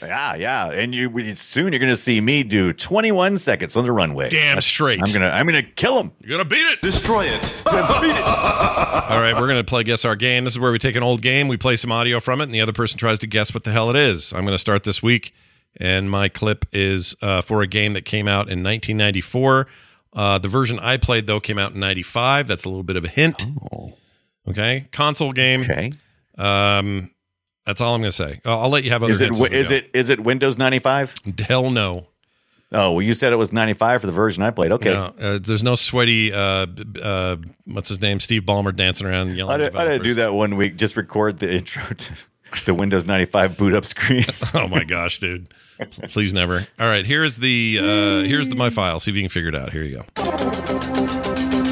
[0.00, 3.84] Yeah, yeah, and you we- soon you're going to see me do 21 seconds on
[3.84, 4.28] the runway.
[4.28, 5.00] Damn straight.
[5.02, 6.12] I'm gonna I'm gonna kill him.
[6.20, 6.80] You're gonna beat it.
[6.82, 7.62] Destroy it.
[7.66, 10.44] All right, we're going to play Guess Our Game.
[10.44, 12.54] This is where we take an old game, we play some audio from it, and
[12.54, 14.32] the other person tries to guess what the hell it is.
[14.32, 15.34] I'm going to start this week,
[15.78, 19.66] and my clip is uh, for a game that came out in 1994.
[20.12, 22.46] Uh, the version I played, though, came out in 95.
[22.46, 23.44] That's a little bit of a hint.
[24.48, 24.88] Okay.
[24.92, 25.62] Console game.
[25.62, 25.92] Okay.
[26.36, 27.10] Um,
[27.66, 28.40] that's all I'm going to say.
[28.44, 29.40] I'll, I'll let you have other Is it hints.
[29.40, 31.14] as we is it is it Windows 95?
[31.40, 32.06] Hell no.
[32.70, 34.72] Oh, well, you said it was 95 for the version I played.
[34.72, 34.92] Okay.
[34.92, 36.66] No, uh, there's no sweaty, uh,
[37.02, 38.20] uh, what's his name?
[38.20, 39.54] Steve Ballmer dancing around yelling.
[39.54, 40.76] I did, I did do that one week.
[40.76, 42.12] Just record the intro to
[42.66, 44.26] the Windows 95 boot up screen.
[44.54, 45.48] oh my gosh, dude.
[46.08, 46.66] Please never.
[46.80, 48.98] All right, here's the uh here's the my file.
[48.98, 49.72] See if you can figure it out.
[49.72, 51.67] Here you go.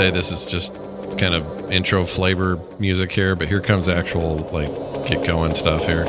[0.00, 0.72] Say this is just
[1.18, 4.70] kind of intro flavor music here, but here comes actual like
[5.06, 6.04] get going stuff here.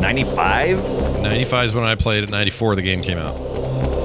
[0.00, 1.20] 95?
[1.20, 2.30] 95 is when I played it.
[2.30, 3.36] 94 the game came out.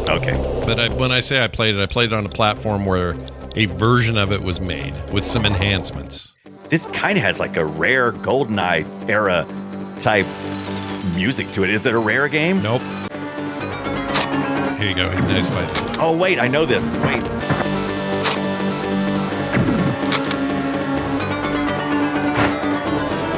[0.09, 0.33] Okay.
[0.65, 3.15] But I, when I say I played it, I played it on a platform where
[3.55, 6.35] a version of it was made with some enhancements.
[6.69, 9.47] This kind of has like a rare GoldenEye era
[10.01, 10.27] type
[11.15, 11.69] music to it.
[11.69, 12.61] Is it a rare game?
[12.61, 12.81] Nope.
[14.83, 15.09] Here you go.
[15.11, 15.95] He's nice fighting.
[15.97, 16.39] Oh, wait.
[16.39, 16.83] I know this.
[17.05, 17.23] Wait.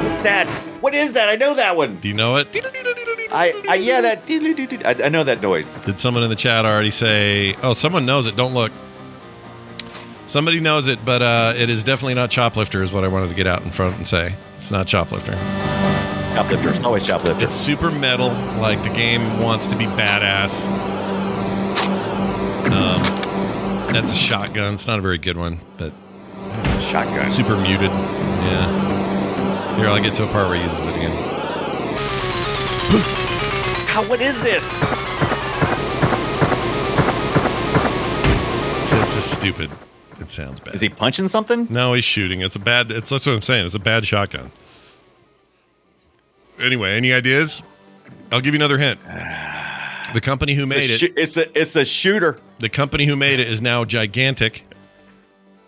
[0.02, 0.48] What's that?
[0.82, 1.30] What is that?
[1.30, 1.98] I know that one.
[1.98, 2.48] Do you know it?
[3.32, 4.24] I, I yeah, that.
[4.28, 5.84] I, I know that noise.
[5.84, 7.56] Did someone in the chat already say?
[7.62, 8.36] Oh, someone knows it.
[8.36, 8.72] Don't look.
[10.26, 12.82] Somebody knows it, but uh, it is definitely not Choplifter.
[12.82, 14.34] Is what I wanted to get out in front and say.
[14.56, 15.36] It's not Choplifter.
[16.34, 16.72] Choplifter.
[16.72, 17.44] It's always choplifter.
[17.44, 18.30] It's super metal.
[18.60, 20.96] Like the game wants to be badass.
[22.66, 23.02] Um,
[23.94, 24.74] that's a shotgun.
[24.74, 25.94] It's not a very good one, but
[26.82, 27.30] shotgun.
[27.30, 27.92] super muted.
[27.92, 29.78] Yeah.
[29.78, 31.12] Here, I'll get to a part where he uses it again.
[33.88, 34.64] How, what is this?
[39.02, 39.70] It's, just stupid.
[40.20, 40.74] It sounds bad.
[40.76, 41.68] Is he punching something?
[41.70, 42.42] No, he's shooting.
[42.42, 42.90] It's a bad.
[42.92, 43.66] It's that's what I'm saying.
[43.66, 44.52] It's a bad shotgun.
[46.60, 47.62] Anyway, any ideas?
[48.32, 49.00] I'll give you another hint.
[50.16, 51.14] The company who made it's it.
[51.18, 52.40] It's a it's a shooter.
[52.60, 54.66] the company who made it, is now gigantic.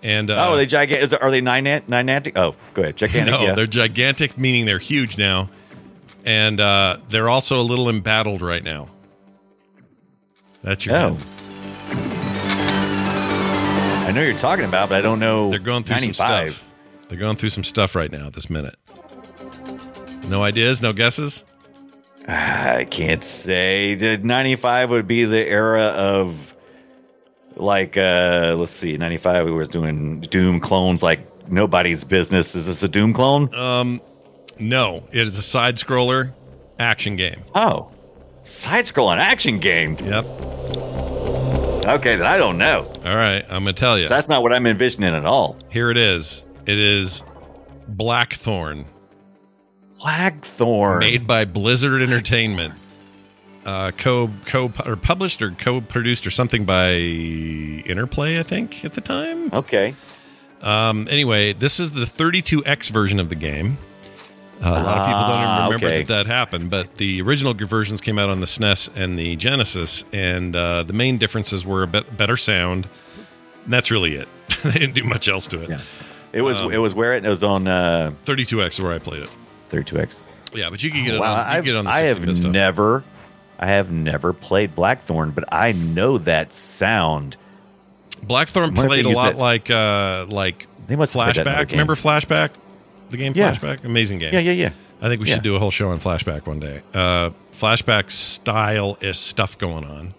[0.02, 1.04] And uh, oh, are they gigantic?
[1.04, 2.38] Is are they nine niantic?
[2.38, 2.96] Oh, go ahead.
[2.98, 3.34] Gigantic.
[3.34, 3.56] no, yeah.
[3.56, 5.50] they're gigantic, meaning they're huge now,
[6.24, 8.88] and uh, they're also a little embattled right now.
[10.64, 11.18] That's your Oh.
[14.08, 15.50] I know you're talking about, but I don't know.
[15.50, 16.16] They're going through 95.
[16.16, 16.74] some stuff.
[17.10, 18.76] They're going through some stuff right now at this minute.
[20.30, 21.44] No ideas, no guesses.
[22.28, 23.96] I can't say.
[23.96, 26.54] The 95 would be the era of
[27.56, 32.54] like uh let's see, 95 we was doing Doom clones like nobody's business.
[32.56, 33.54] Is this a Doom clone?
[33.56, 34.02] Um
[34.60, 36.32] No, it is a side scroller
[36.80, 37.42] action game.
[37.56, 37.92] oh.
[38.44, 39.98] Side scrolling action game.
[40.02, 40.26] Yep.
[41.86, 42.86] Okay, then I don't know.
[43.06, 44.08] All right, I'm gonna tell you.
[44.08, 45.58] That's not what I'm envisioning at all.
[45.70, 46.44] Here it is.
[46.66, 47.24] It is
[47.88, 48.86] Blackthorne,
[50.00, 51.00] Blackthorne.
[51.00, 52.74] made by Blizzard Entertainment.
[53.66, 59.02] Uh, co co or published or co-produced or something by Interplay, I think, at the
[59.02, 59.52] time.
[59.54, 59.94] Okay.
[60.62, 63.78] Um, anyway, this is the 32x version of the game.
[64.64, 66.04] Uh, a lot of people don't Ah, even remember okay.
[66.04, 70.04] that that happened, but the original versions came out on the SNES and the Genesis,
[70.14, 72.88] and uh, the main differences were a bit better sound.
[73.66, 74.28] And that's really it.
[74.64, 75.70] they didn't do much else to it.
[75.70, 75.82] Yeah.
[76.34, 79.24] It was Um, it was where it, it was on uh 32x where I played
[79.24, 79.30] it.
[79.70, 80.26] 32X.
[80.54, 81.38] Yeah, but you can get it Wow, on.
[81.40, 82.52] You can I've- get it on the I have stuff.
[82.52, 83.04] never
[83.60, 87.38] I have never played Blackthorne, but I know that sound.
[88.24, 91.66] Blackthorne played a lot that- like uh, like They must have played that in another
[91.66, 91.72] Flashback.
[91.72, 92.50] Remember Flashback?
[93.10, 93.52] The game Yeah.
[93.52, 94.34] Flashback, amazing game.
[94.34, 94.70] Yeah, yeah, yeah.
[95.02, 95.36] I think we Yeah.
[95.36, 96.82] should do a whole show on Flashback one day.
[96.94, 100.14] Uh, flashback style is stuff going on.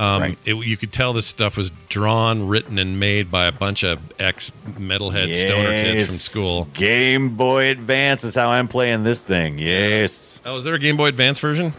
[0.00, 0.38] Um, Right.
[0.46, 4.00] it, you could tell this stuff was drawn, written, and made by a bunch of
[4.18, 6.64] ex metalhead stoner kids from school.
[6.72, 9.58] Game Boy Advance is how I'm playing this thing.
[9.58, 10.40] Yes.
[10.46, 11.74] Oh, is there a Game Boy Advance version?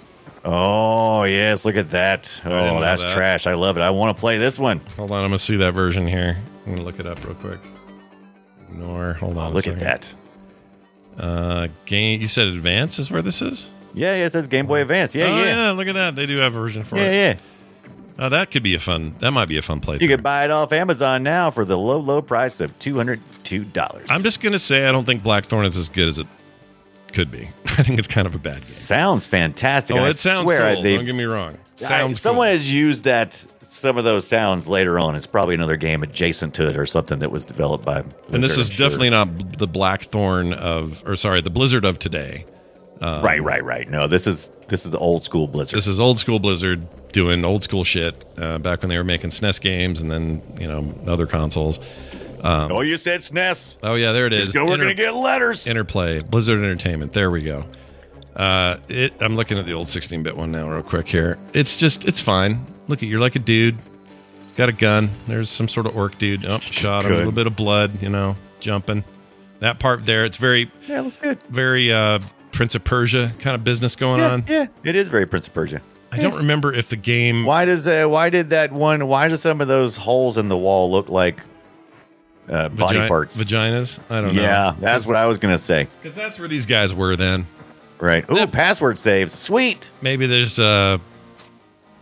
[0.46, 1.66] Oh, yes.
[1.66, 2.40] Look at that.
[2.46, 3.14] Oh, that's that.
[3.16, 3.48] trash.
[3.48, 3.82] I love it.
[3.82, 4.80] I want to play this one.
[4.98, 6.38] Hold on, I'm gonna see that version here.
[6.68, 7.60] I'm gonna look it up real quick.
[8.70, 9.14] Ignore.
[9.14, 9.52] Hold on.
[9.52, 10.16] Oh, Look at second.
[11.18, 11.24] that.
[11.24, 12.22] Uh, game.
[12.22, 13.70] You said Advance is where this is.
[13.94, 14.26] Yeah, yeah.
[14.26, 15.14] It says Game Boy Advance.
[15.14, 15.66] Yeah, oh, yeah.
[15.68, 15.72] yeah.
[15.72, 16.16] Look at that.
[16.16, 17.14] They do have a version for Yeah, it.
[17.14, 17.40] Yeah, yeah.
[18.22, 19.16] Oh, that could be a fun.
[19.20, 20.02] That might be a fun playthrough.
[20.02, 24.06] You can buy it off Amazon now for the low, low price of $202.
[24.10, 26.28] I'm just gonna say I don't think Blackthorne is as good as it
[27.14, 27.50] could be.
[27.66, 28.62] I think it's kind of a bad game.
[28.62, 29.96] Sounds fantastic.
[29.96, 30.84] Oh, and I it sounds swear cool.
[30.84, 31.54] they- Don't get me wrong.
[31.54, 32.52] I- Sounds someone cool.
[32.52, 33.34] has used that
[33.64, 35.16] some of those sounds later on.
[35.16, 38.04] It's probably another game adjacent to it or something that was developed by.
[38.32, 38.86] and this is sure.
[38.88, 42.46] definitely not the Blackthorne of, or sorry, the Blizzard of today.
[43.02, 43.90] Right, right, right.
[43.90, 45.78] No, this is this is old school Blizzard.
[45.78, 49.32] This is old school Blizzard doing old school shit uh, back when they were making
[49.32, 51.80] SNES games and then you know other consoles.
[52.44, 53.78] oh, you said SNES.
[53.84, 54.54] Oh yeah, there it is.
[54.54, 54.66] Go.
[54.66, 55.68] We're Inter- gonna get letters.
[55.68, 57.14] Interplay, Blizzard Entertainment.
[57.14, 57.66] There we go.
[58.36, 59.14] Uh, it.
[59.22, 61.38] I'm looking at the old 16-bit one now, real quick here.
[61.54, 62.66] It's just, it's fine.
[62.88, 63.78] Look at you're like a dude.
[64.44, 65.10] He's got a gun.
[65.28, 66.46] There's some sort of orc dude.
[66.46, 67.12] Oh, shot him.
[67.12, 68.02] A little bit of blood.
[68.02, 69.04] You know, jumping.
[69.60, 70.24] That part there.
[70.26, 71.44] It's very, yeah, that's good.
[71.50, 72.20] very uh,
[72.52, 74.46] Prince of Persia kind of business going Yeah, on.
[74.48, 75.82] yeah, it is very Prince of Persia.
[76.12, 77.46] I don't remember if the game.
[77.46, 79.08] Why does uh, why did that one?
[79.08, 81.40] Why do some of those holes in the wall look like
[82.50, 83.38] uh, body vagi- parts?
[83.42, 84.00] Vaginas.
[84.10, 84.42] I don't know.
[84.42, 85.88] yeah, that's what I was gonna say.
[86.02, 87.48] Because that's where these guys were then.
[88.00, 88.30] Right.
[88.30, 89.32] Ooh, password saves.
[89.32, 89.90] Sweet.
[90.02, 90.98] Maybe there's uh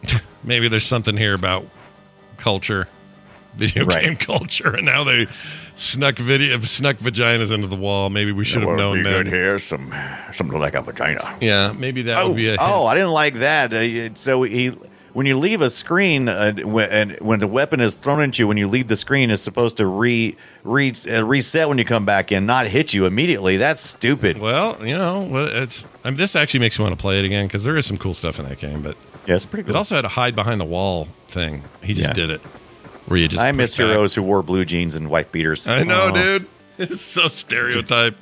[0.43, 1.65] maybe there's something here about
[2.37, 2.87] culture,
[3.55, 4.05] video Right.
[4.05, 5.27] game culture, and now they
[5.79, 8.09] snuck video snuck vaginas into the wall.
[8.09, 9.25] Maybe we should have known then.
[9.25, 9.59] here.
[9.59, 9.93] Some
[10.31, 11.37] something like a vagina.
[11.41, 13.73] Yeah, maybe that Oh, would be a oh, I didn't like that.
[13.73, 14.71] Uh, so he,
[15.13, 18.47] when you leave a screen, uh, when, and when the weapon is thrown at you,
[18.47, 22.05] when you leave the screen, it's supposed to re, re uh, reset when you come
[22.05, 23.57] back in, not hit you immediately.
[23.57, 24.37] That's stupid.
[24.37, 27.47] Well, you know, it's I mean, this actually makes me want to play it again
[27.47, 28.81] because there is some cool stuff in that game.
[28.83, 31.63] But Yeah, it's pretty it also had a hide behind the wall thing.
[31.81, 32.13] He just Yeah.
[32.13, 32.41] did it,
[33.09, 35.67] where you just I miss back- heroes who wore blue jeans and wife beaters.
[35.67, 36.11] I know, Oh.
[36.13, 36.47] dude.
[36.77, 38.17] It's so stereotyped.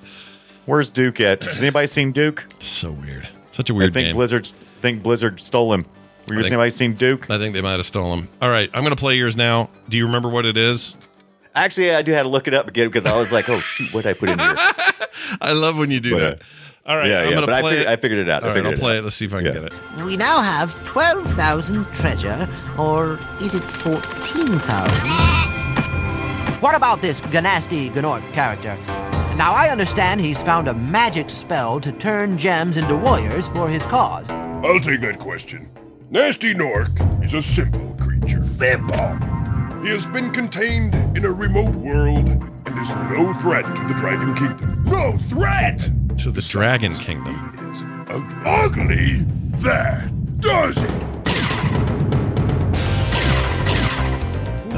[0.66, 1.44] Where's Duke at?
[1.44, 2.44] Has anybody seen Duke?
[2.60, 3.28] so weird.
[3.48, 4.16] Such a weird I think game.
[4.16, 4.52] Blizzard
[4.82, 5.86] think Blizzard stole him.
[6.28, 7.30] Were you I think- anybody seen Duke?
[7.30, 8.30] I think they might have stolen him.
[8.42, 9.70] All right, I'm going to play yours now.
[9.90, 10.98] Do you remember what it is?
[11.56, 13.94] Actually, I do have to look it up again because I was like, oh shoot,
[13.94, 14.56] what did I put in here?
[15.42, 16.42] I love when you do But, uh, that.
[16.88, 17.92] All right, yeah, I'm yeah, going to but I play figured- it.
[17.92, 18.44] I figured it out.
[18.44, 19.00] I All right, figured I'll it play out.
[19.00, 19.04] it.
[19.04, 19.52] Let's see if I can Yeah.
[19.52, 19.74] get it.
[20.06, 22.48] We now have 12,000 treasure,
[22.78, 24.98] or is it 14,000?
[26.62, 28.78] What about this Gnasty Gnorc character?
[29.36, 33.86] Now, I understand he's found a magic spell to turn gems into warriors for his
[33.86, 34.26] cause.
[34.30, 35.70] I'll take that question.
[36.12, 38.42] Gnasty Gnorc is a simple creature.
[38.44, 39.18] Simple?
[39.84, 42.18] He has been contained in a remote world
[42.66, 44.84] and is no threat to the Dragon Kingdom.
[44.86, 45.88] No threat!
[46.20, 47.36] To the Dragon Kingdom.
[47.72, 49.18] Is ug- ugly?
[49.62, 50.10] That
[50.42, 50.92] does it!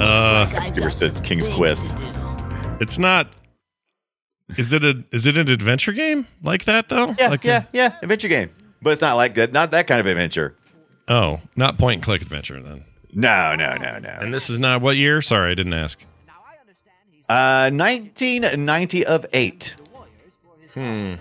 [0.02, 1.96] Uh, Giver says King's Quest.
[2.80, 3.28] it's not.
[4.58, 5.04] Is it a?
[5.12, 7.16] Is it an adventure game like that though?
[7.18, 7.96] Yeah, like yeah, yeah.
[8.02, 8.50] Adventure game,
[8.82, 9.52] but it's not like that.
[9.54, 10.56] Not that kind of adventure.
[11.08, 12.84] oh, not point and click adventure then.
[13.14, 14.18] No, no, no, no.
[14.22, 15.22] And this is not what year?
[15.22, 16.00] Sorry, I didn't ask.
[17.28, 19.76] Uh, 1990 of eight.
[20.74, 21.16] Hmm.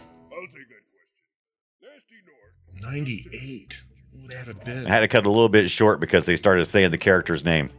[2.91, 3.77] 98.
[4.13, 4.87] What that been?
[4.87, 7.71] I had to cut a little bit short because they started saying the character's name.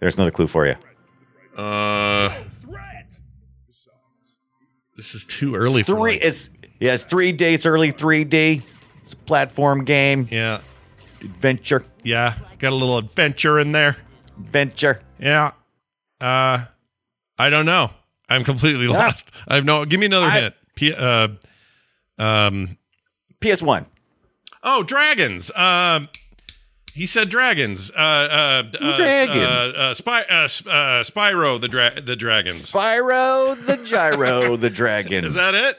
[0.00, 0.74] There's another clue for you.
[1.60, 2.30] Uh,
[2.62, 3.06] Threat.
[4.96, 6.12] this is too early It's for three.
[6.12, 6.50] like- It's
[6.80, 7.92] yeah, it's three days early.
[7.92, 8.62] 3D.
[9.00, 10.26] It's a platform game.
[10.30, 10.60] Yeah,
[11.20, 11.84] Adventure.
[12.02, 12.34] yeah.
[12.58, 13.96] Got a little adventure in there.
[14.38, 15.02] Adventure.
[15.20, 15.52] Yeah.
[16.20, 16.64] Uh,
[17.38, 17.90] I don't know.
[18.28, 18.92] I'm completely Yeah.
[18.98, 19.34] lost.
[19.48, 19.84] I have no.
[19.84, 20.54] Give me another I- hint.
[20.74, 21.28] P- uh,
[22.18, 22.78] um.
[23.40, 23.86] PS1.
[24.62, 25.50] Oh, dragons.
[25.54, 26.08] Um.
[26.94, 27.90] He said dragons.
[27.90, 29.38] Uh, uh, uh, Dragons.
[29.38, 32.70] Uh, uh, Spy, uh, uh, Spyro the dra- the dragons.
[32.70, 35.24] Spyro the Gyro the Dragon.
[35.24, 35.78] Is that it?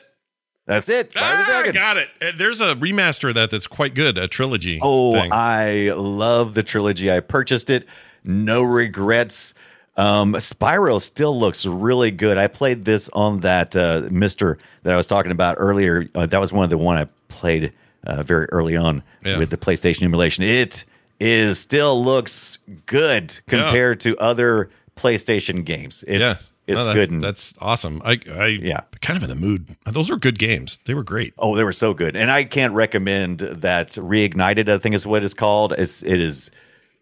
[0.65, 1.11] That's it.
[1.11, 1.73] Spyro the Ah, Dragon.
[1.75, 2.09] got it.
[2.19, 4.17] Uh, There's a remaster of that that's quite good.
[4.17, 4.79] A trilogy.
[4.81, 5.29] Oh, thing.
[5.31, 7.11] I love the trilogy.
[7.11, 7.85] I purchased it.
[8.23, 9.53] No regrets.
[9.97, 12.39] Um, Spyro still looks really good.
[12.39, 16.09] I played this on that uh, MiSTer that I was talking about earlier.
[16.15, 17.71] Uh, that was one of the one I played
[18.05, 19.37] uh, very early on Yeah.
[19.37, 20.43] with the PlayStation emulation.
[20.43, 20.83] It
[21.19, 23.61] is still looks good Yeah.
[23.63, 26.03] compared to other PlayStation games.
[26.07, 26.31] It's yeah,
[26.67, 27.11] it's No, that's, good.
[27.11, 28.01] And, That's awesome.
[28.05, 28.81] I, I, Yeah.
[29.01, 29.69] kind of in the mood.
[29.85, 30.79] Those were good games.
[30.85, 31.33] They were great.
[31.39, 34.69] Oh, they were so good, and I can't recommend that reignited.
[34.69, 35.73] I think is what it's called.
[35.77, 36.51] It's it is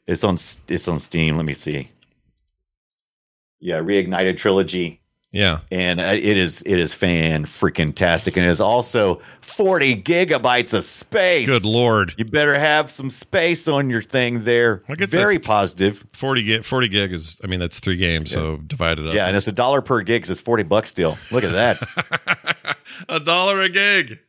[0.07, 0.37] it's on
[0.67, 1.35] it's on Steam.
[1.35, 1.89] Let me see.
[3.59, 5.00] Yeah, reignited trilogy,
[5.33, 9.95] Yeah, and uh, it is it is fan freaking tastic, and it is also forty
[9.95, 11.47] gigabytes of space.
[11.47, 12.13] good lord.
[12.17, 14.83] You better have some space on your thing there.
[14.89, 16.05] I guess Very positive.
[16.11, 19.13] 40 gig, 40 gig is, I mean, that's three games, so divided up.
[19.13, 20.25] Yeah, and it's a dollar per gig.
[20.25, 21.17] So it's forty bucks still.
[21.31, 22.77] Look at that.
[23.09, 24.19] a dollar a gig.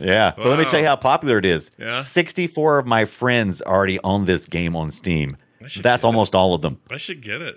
[0.00, 1.70] Yeah, but let me tell you how popular it is.
[1.78, 2.00] Yeah?
[2.02, 5.36] 64 of my friends already own this game on Steam.
[5.82, 6.80] That's almost all of them.
[6.90, 7.56] I should get it.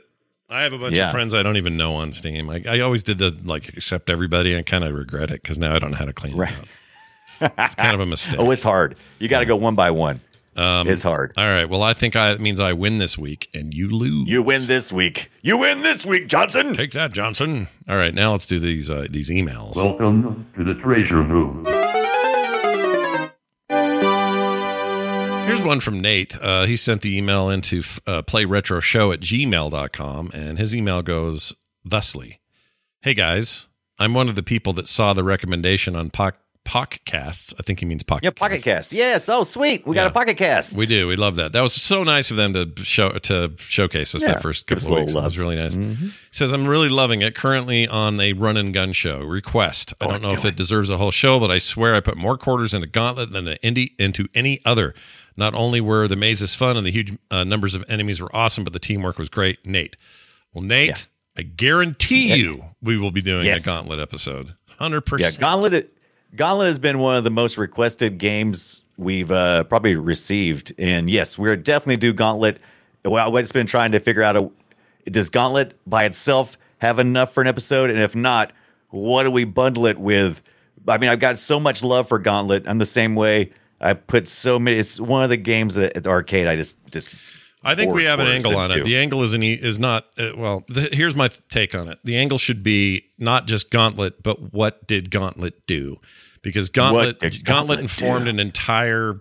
[0.50, 1.06] I have a bunch Yeah.
[1.06, 2.50] of friends I don't even know on Steam.
[2.50, 4.58] I, I always did the like accept everybody.
[4.58, 6.54] I kind of regret it because now I don't know how to clean Right.
[6.54, 6.60] it
[7.42, 7.54] up.
[7.60, 8.36] It's kind of a mistake.
[8.40, 8.96] Oh, it's hard.
[9.20, 10.22] You got to go one by one.
[10.56, 11.34] Um, It's hard.
[11.38, 11.70] All right.
[11.70, 14.28] Well, I think I, it means I win this week and you lose.
[14.28, 15.30] You win this week.
[15.44, 16.74] You win this week, Johnson.
[16.74, 17.68] Take that, Johnson.
[17.88, 18.14] All right.
[18.14, 19.76] Now let's do these uh, these emails.
[19.76, 21.64] Welcome to the treasure room.
[25.48, 26.36] Here's one from Nate.
[26.42, 31.56] Uh, he sent the email into uh, playretroshow at gmail.com, and his email goes
[31.86, 32.42] thusly
[33.02, 36.10] Hey guys, I'm one of the people that saw the recommendation on
[36.68, 37.54] Podcasts.
[37.58, 38.92] I think he means Pocket Yeah, Pocket Cast.
[38.92, 39.30] Yes.
[39.30, 39.88] Oh, sweet.
[39.88, 40.76] We got a Pocket Cast.
[40.76, 41.08] We do.
[41.08, 41.54] We love that.
[41.54, 44.94] That was so nice of them to show to showcase us Yeah, that first couple
[44.94, 45.14] of weeks.
[45.14, 45.48] little It was love.
[45.78, 45.82] Mm-hmm.
[45.82, 46.14] really nice.
[46.32, 47.36] Says I'm really loving it.
[47.36, 49.22] Currently on a run and gun show.
[49.24, 49.94] Request.
[50.02, 52.38] I don't know if it deserves a whole show, but I swear I put more
[52.38, 54.94] quarters into Gauntlet than into any other.
[55.38, 58.64] Not only were the mazes fun and the huge uh, numbers of enemies were awesome,
[58.64, 59.66] but the teamwork was great.
[59.66, 59.96] Nate.
[60.54, 61.08] Well, Nate,
[61.38, 63.62] I guarantee you we will be doing Yes.
[63.62, 64.54] a Gauntlet episode.
[64.82, 65.20] 100%.
[65.20, 65.32] Yeah.
[65.40, 65.94] Gauntlet.
[66.36, 71.38] Gauntlet has been one of the most requested games we've uh, probably received, and yes,
[71.38, 72.60] we're definitely do Gauntlet.
[73.06, 74.50] Well, I've just been trying to figure out a
[75.10, 78.52] does Gauntlet by itself have enough for an episode, and if not,
[78.90, 80.42] what do we bundle it with?
[80.88, 82.68] I mean, I've got so much love for Gauntlet.
[82.68, 83.52] I'm the same way.
[83.80, 84.78] I put so many.
[84.78, 87.16] It's one of the games at the arcade I just just.
[87.68, 88.84] I think we have an angle on it.
[88.86, 90.62] The angle is an, is not uh, well.
[90.74, 92.00] Th- here's my take on it.
[92.04, 95.98] The angle should be not just Gauntlet, but what did Gauntlet do?
[96.42, 98.30] Because Gauntlet Gauntlet, Gauntlet informed do?
[98.30, 99.20] an entire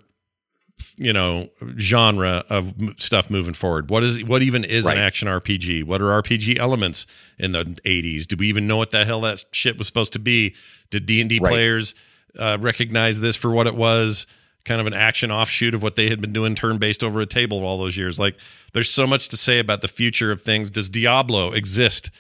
[0.99, 1.49] you know
[1.79, 3.91] genre of m- stuff moving forward.
[3.91, 4.97] What is what even is Right.
[4.97, 5.85] an action RPG?
[5.85, 7.07] What are RPG elements
[7.39, 8.27] in the 80s?
[8.27, 10.55] Did we even know what the hell that shit was supposed to be?
[10.91, 11.51] Did D&D Right.
[11.51, 11.95] players
[12.39, 14.27] uh, recognize this for what it was?
[14.67, 17.27] Kind of an action offshoot of what they had been doing turn based over a
[17.27, 18.19] table all those years.
[18.19, 18.37] Like,
[18.73, 20.69] there's so much to say about the future of things.
[20.71, 22.11] Does Diablo exist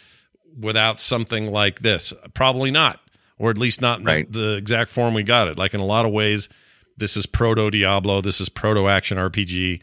[0.58, 2.12] without something like this?
[2.34, 3.00] Probably not,
[3.38, 4.30] or at least not Right.
[4.32, 5.58] the, the exact form we got it.
[5.58, 6.48] Like, in a lot of ways,
[6.96, 8.20] this is proto Diablo.
[8.20, 9.82] This is proto action RPG.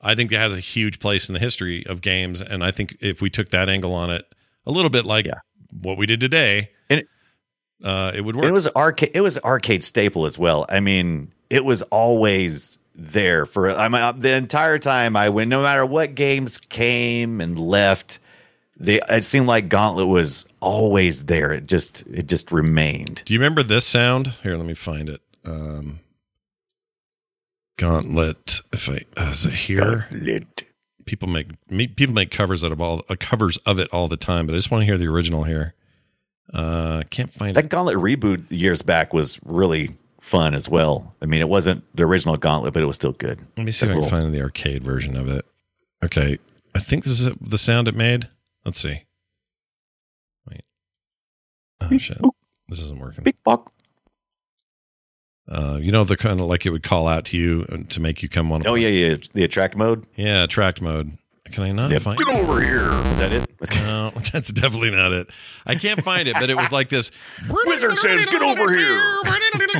[0.00, 2.40] I think it has a huge place in the history of games.
[2.40, 4.24] And I think if we took that angle on it,
[4.64, 5.40] a little bit like Yeah.
[5.72, 7.08] what we did today, it-
[7.82, 8.44] uh, it would work.
[8.44, 9.10] It was arcade.
[9.14, 10.64] It was arcade staple as well.
[10.68, 13.70] I mean, it was always there for.
[13.70, 18.18] I mean, uh, the entire time I went, no matter what games came and left,
[18.76, 21.52] they it seemed like Gauntlet was always there.
[21.52, 23.22] It just it just remained.
[23.24, 24.28] Do you remember this sound?
[24.42, 25.20] Here, let me find it.
[25.44, 26.00] Um,
[27.76, 28.60] Gauntlet.
[28.72, 30.06] If I is it here?
[30.10, 30.64] Gauntlet.
[31.06, 34.16] People make me, people make covers out of all uh, covers of it all the
[34.18, 35.74] time, but I just want to hear the original here.
[36.52, 37.70] Uh, can't find That it.
[37.70, 39.96] Gauntlet reboot years back was really
[40.28, 41.14] fun as well.
[41.22, 43.40] I mean, it wasn't the original Gauntlet, but it was still good.
[43.56, 45.44] Let me see if I can find the arcade version of it.
[46.04, 46.38] Okay,
[46.74, 48.28] I think this is the sound it made.
[48.64, 49.02] Let's see.
[50.48, 50.62] Wait.
[51.80, 52.18] Oh shit,
[52.68, 53.24] this isn't working.
[53.24, 53.72] Big buck.
[55.48, 58.22] Uh, you know the kind of like it would call out to you to make
[58.22, 58.66] you come on.
[58.66, 59.16] Oh yeah, yeah.
[59.32, 60.06] The attract mode.
[60.14, 61.16] yeah, attract mode.
[61.52, 62.02] Can I not Yep.
[62.02, 62.18] find?
[62.18, 62.90] Get over here.
[63.12, 63.46] Is that it?
[63.76, 65.30] No, that's definitely not it.
[65.66, 67.10] I can't find it, but it was like this.
[67.66, 68.98] Wizard says, get over here.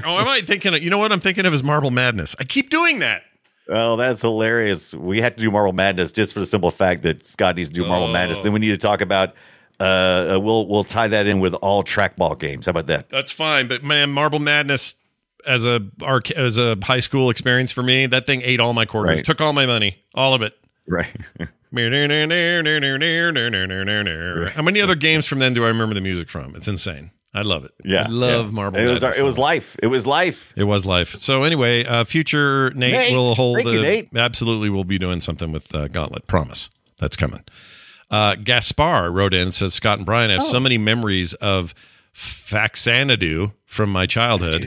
[0.05, 0.75] Oh, am I thinking?
[0.75, 2.35] Of, you know what I'm thinking of is Marble Madness.
[2.39, 3.23] I keep doing that.
[3.69, 4.95] Oh, that's hilarious.
[4.95, 7.75] We had to do Marble Madness just for the simple fact that Scott needs to
[7.75, 8.13] do Marble Oh.
[8.13, 8.41] Madness.
[8.41, 9.35] Then we need to talk about.
[9.81, 9.83] Uh,
[10.35, 12.67] uh, we'll we'll tie that in with all trackball games.
[12.67, 13.09] How about that?
[13.11, 14.97] That's fine, but man, Marble Madness
[15.47, 18.85] as a arc as a high school experience for me, that thing ate all my
[18.87, 19.25] quarters, Right.
[19.25, 20.59] took all my money, all of it.
[20.87, 21.07] Right.
[24.55, 26.55] How many other games from then do I remember the music from?
[26.57, 27.11] It's insane.
[27.35, 27.73] I love it.
[27.85, 28.53] Yeah, I love yeah.
[28.53, 29.77] Marble It was our, it was life.
[29.83, 30.53] It was life.
[30.57, 31.17] It was life.
[31.21, 33.59] So anyway, uh, future Nate, Nate, will hold.
[33.59, 34.09] thank you, Nate.
[34.17, 36.27] Absolutely, we'll be doing something with uh, Gauntlet.
[36.27, 37.45] Promise that's coming.
[38.11, 40.47] Uh, Gaspar wrote in and says Scott and Brian I have Oh.
[40.47, 41.75] so many memories of
[42.15, 44.67] Faxanadu from my childhood.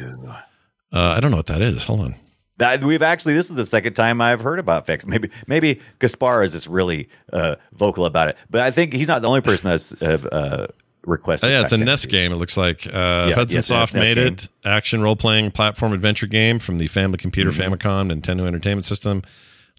[0.93, 1.85] Uh, I don't know what that is.
[1.85, 2.15] Hold on.
[2.61, 5.05] That we've actually this is the second time I've heard about Fix.
[5.07, 9.21] Maybe maybe Gaspar is just really uh, vocal about it, but I think he's not
[9.23, 10.67] the only person that's uh, uh,
[11.05, 11.49] requested.
[11.49, 11.77] Oh, yeah, it's a.
[11.77, 12.31] NES game.
[12.31, 12.91] It looks like uh,
[13.29, 14.33] Yeah, Hudson yes, Soft made game.
[14.33, 14.47] it.
[14.63, 17.73] Action role playing platform adventure game from the Family Computer, Mm-hmm.
[17.73, 19.23] Famicom, Nintendo Entertainment System,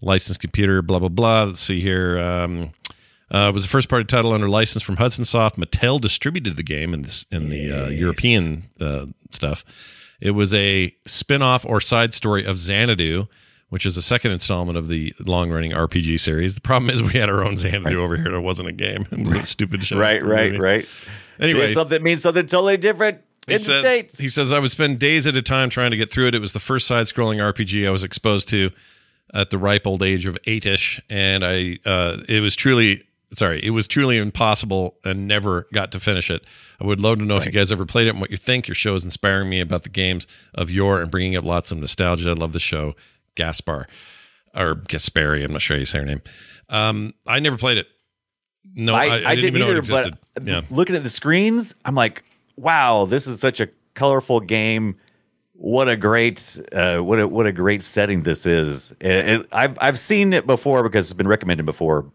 [0.01, 0.81] licensed computer.
[0.81, 1.43] Blah blah blah.
[1.45, 2.19] Let's see here.
[2.19, 2.71] Um,
[3.33, 5.57] uh, it was a first party title under license from Hudson Soft.
[5.57, 9.63] Mattel distributed the game in this in the uh, European uh, stuff.
[10.23, 13.27] It was a spin off or side story of Xanadu.
[13.69, 16.53] Which is the second installment of the long-running RPG series.
[16.53, 18.27] The problem is we had our own Xanadu over here.
[18.27, 19.07] And it wasn't a game.
[19.11, 19.97] It was a stupid show.
[19.97, 20.63] Right, right, movie.
[20.63, 20.85] right.
[21.39, 24.19] Anyway, It's something means something totally different he in the says, states.
[24.19, 26.35] he says, I would spend days at a time trying to get through it.
[26.35, 28.69] It was the first side scrolling RPG I was exposed to
[29.33, 31.01] at the ripe old age of eight ish.
[31.09, 33.01] And I, uh, it was truly,
[33.33, 36.45] sorry, it was truly impossible and never got to finish it.
[36.79, 38.67] I would love to know if you guys ever played it and what you think.
[38.67, 41.77] Your show is inspiring me about the games of yore and bringing up lots of
[41.77, 42.29] nostalgia.
[42.29, 42.93] I love the show.
[43.35, 43.87] Gaspar
[44.55, 45.43] or Gaspari.
[45.43, 46.21] I'm not sure how you say her name.
[46.69, 47.87] Um, I never played it.
[48.75, 50.17] No, I, I, didn't, even know it existed.
[50.33, 50.61] but yeah.
[50.69, 52.23] looking at the screens, I'm like,
[52.55, 54.95] wow, this is such a colorful game.
[55.53, 58.91] What a great, uh, what a what a great setting this is.
[59.01, 62.11] And, and I've I've seen it before because it's been recommended before,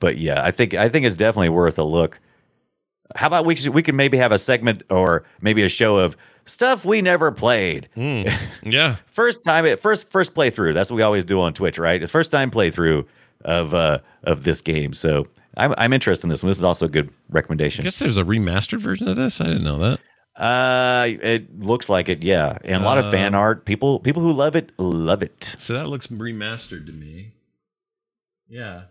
[0.00, 2.20] but yeah, I think I think it's definitely worth a look.
[3.14, 6.16] How about we we can maybe have a segment or maybe a show of
[6.46, 7.88] stuff we never played.
[7.94, 8.22] Hmm.
[8.62, 8.96] Yeah.
[9.06, 10.74] first time it first first playthrough.
[10.74, 12.02] That's what we always do on Twitch, right?
[12.02, 13.06] It's first time playthrough
[13.44, 14.92] of uh of this game.
[14.94, 15.26] So
[15.56, 16.50] I'm I'm interested in this one.
[16.50, 17.82] This is also a good recommendation.
[17.82, 19.40] I guess there's a remastered version of this.
[19.40, 20.00] I didn't know that.
[20.36, 22.56] Uh it looks like it, yeah.
[22.64, 23.64] And a lot of fan Uh, art.
[23.66, 25.56] People people who love it love it.
[25.58, 27.32] So that looks remastered to me.
[28.48, 28.84] Yeah.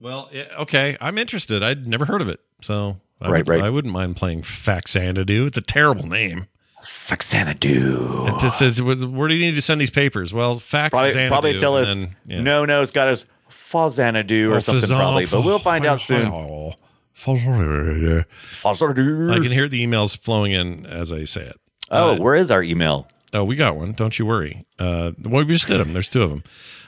[0.00, 0.96] Well, yeah, okay.
[1.00, 1.62] I'm interested.
[1.62, 3.64] I'd never heard of it, so I, Right, would, right.
[3.64, 5.46] I wouldn't mind playing Faxanadu.
[5.46, 6.48] It's a terrible name.
[6.82, 8.34] Faxanadu.
[8.34, 11.58] It just says, "Where do you need to send these papers?" Well, Fax Probably, probably
[11.58, 15.86] tell us no, no, it's got us Fazanadu or Oh, something probably, but we'll find
[15.86, 16.26] out soon.
[16.26, 16.74] I
[17.16, 19.42] Fazanadu.
[19.42, 21.60] can hear the emails flowing in as I say it.
[21.90, 23.08] Oh, Uh, where is our email?
[23.32, 23.92] Oh, we got one.
[23.92, 24.64] Don't you worry.
[24.78, 25.92] Uh, well, we just did them.
[25.92, 26.44] There's two of them.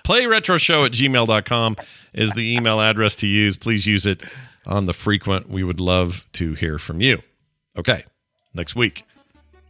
[0.09, 1.77] Playretroshow at gmail.com
[2.15, 3.59] is the email address to use.
[3.59, 4.23] Please use it
[4.65, 5.51] on the frequent.
[5.51, 7.19] We would love to hear from you.
[7.77, 8.05] Okay.
[8.55, 9.05] Next week,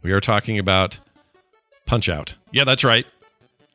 [0.01, 0.97] we are talking about
[1.85, 2.35] Punch Out.
[2.53, 3.05] Yeah, that's right.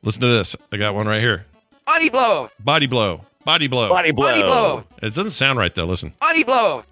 [0.02, 0.56] Listen to this.
[0.72, 1.44] I got one right here.
[1.84, 2.48] Body blow.
[2.58, 3.26] Body blow.
[3.44, 3.90] Body blow.
[3.90, 4.24] Body blow.
[4.26, 4.84] Body blow.
[5.02, 5.84] It doesn't sound right, though.
[5.84, 6.14] Listen.
[6.18, 6.82] Body blow.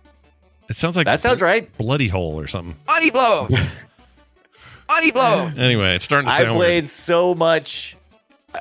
[0.69, 1.75] It sounds like That sounds right.
[1.79, 2.77] Bloody hole or something.
[2.87, 3.49] Body blow.
[4.87, 5.51] Body blow.
[5.57, 6.89] Anyway, it's starting to I played weird.
[6.89, 8.02] so much, a-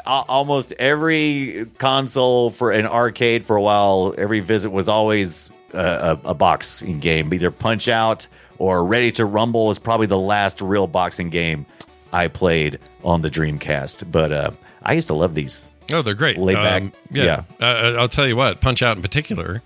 [0.05, 4.13] almost every console for an arcade for a while.
[4.17, 8.27] Every visit was always a, a, a boxing game, either Punch Out
[8.57, 11.65] or Ready to Rumble is probably the last real boxing game
[12.13, 14.11] I played on the Dreamcast.
[14.11, 14.51] But uh,
[14.83, 15.67] I used to love these.
[15.91, 16.37] Oh, they're great.
[16.37, 16.81] Laid back.
[16.83, 17.43] Um, yeah.
[17.59, 19.61] Uh, I'll tell you what, Punch Out in particular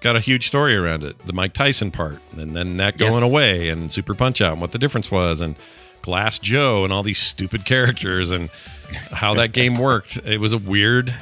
[0.00, 1.16] got a huge story around it.
[1.26, 3.08] The Mike Tyson part, and then that Yes.
[3.10, 5.54] going away, and Super Punch Out, and what the difference was, and
[6.02, 8.50] Glass Joe, and all these stupid characters, and
[8.92, 10.16] how that game worked.
[10.18, 11.14] It was a weird,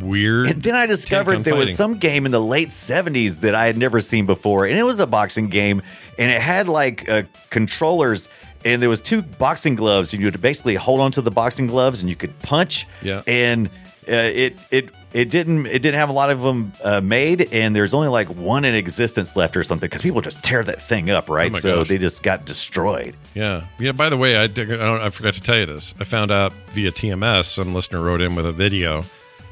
[0.00, 0.50] weird.
[0.50, 3.76] And then I discovered there was some game in the late 70s that I had
[3.76, 4.66] never seen before.
[4.66, 5.82] And it was a boxing game.
[6.18, 8.28] And it had like uh, controllers.
[8.64, 10.12] And there was two boxing gloves.
[10.12, 12.86] And you would basically hold onto the boxing gloves and you could punch.
[13.02, 13.22] Yeah.
[13.26, 13.68] And
[14.08, 17.52] uh, it it it didn't it didn't have a lot of them uh, made.
[17.52, 20.82] And there's only like one in existence left or something because people just tear that
[20.82, 21.54] thing up, right?
[21.54, 21.88] Oh so gosh.
[21.88, 23.14] they just got destroyed.
[23.34, 23.66] Yeah.
[23.78, 23.92] Yeah.
[23.92, 25.94] By the way, I, dig- I, don't, I forgot to tell you this.
[26.00, 29.04] I found out via TMS, some listener wrote in with a video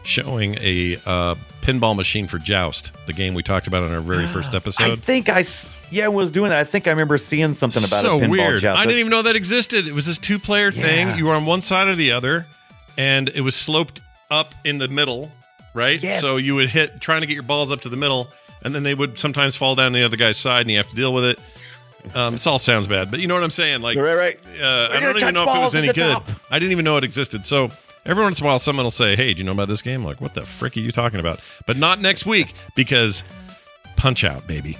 [0.03, 4.27] showing a uh, pinball machine for Joust, the game we talked about in our very
[4.27, 4.93] first episode.
[4.93, 5.45] I think I
[5.91, 6.59] yeah was doing that.
[6.59, 8.61] I think I remember seeing something about so a pinball weird.
[8.63, 8.81] joust.
[8.81, 9.87] I didn't even know that existed.
[9.87, 11.17] It was this two player thing.
[11.19, 12.47] You were on one side or the other,
[12.97, 14.01] and it was sloped
[14.31, 15.31] up in the middle,
[15.75, 16.03] right?
[16.03, 16.21] Yes.
[16.21, 18.29] So you would hit trying to get your balls up to the middle,
[18.63, 20.97] and then they would sometimes fall down the other guy's side, and you have to
[20.97, 21.39] deal with it.
[22.15, 23.83] Um, this all sounds bad, but you know what I'm saying?
[23.83, 24.41] Like, right, right.
[24.61, 26.13] Uh, I don't even know if it was any good.
[26.13, 26.29] top.
[26.51, 27.45] I didn't even know it existed.
[27.45, 27.71] So
[28.07, 30.01] every once in a while, someone will say, "Hey, do you know about this game?"
[30.01, 31.41] I'm like, what the frick are you talking about?
[31.67, 33.23] But not next week because
[33.97, 34.79] Punch Out, baby.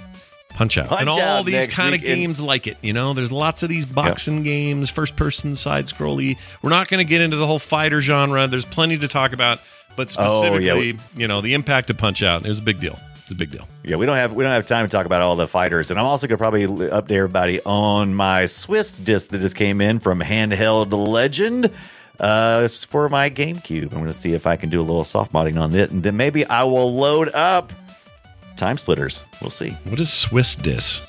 [0.53, 0.87] Punch Out.
[0.89, 2.77] Punch and all Out these kind of games like it.
[2.81, 6.37] You know, there's lots of these boxing games, first person side scrolly.
[6.61, 8.47] We're not going to get into the whole fighter genre.
[8.47, 9.59] There's plenty to talk about,
[9.95, 10.27] but Oh, yeah.
[10.73, 12.45] specifically, you know, the impact of Punch Out.
[12.45, 12.99] It was a big deal.
[13.23, 13.67] It's a big deal.
[13.83, 15.97] Yeah, we don't have we don't have time to talk about all the fighters, and
[15.99, 20.19] I'm also gonna probably update everybody on my Swiss disc that just came in from
[20.19, 21.71] Handheld Legend.
[22.19, 23.83] Uh, it's for my GameCube.
[23.93, 26.17] I'm gonna see if I can do a little soft modding on it, and then
[26.17, 27.71] maybe I will load up
[28.61, 29.25] TimeSplitters.
[29.41, 29.71] We'll see.
[29.85, 31.01] What is Swiss Dis?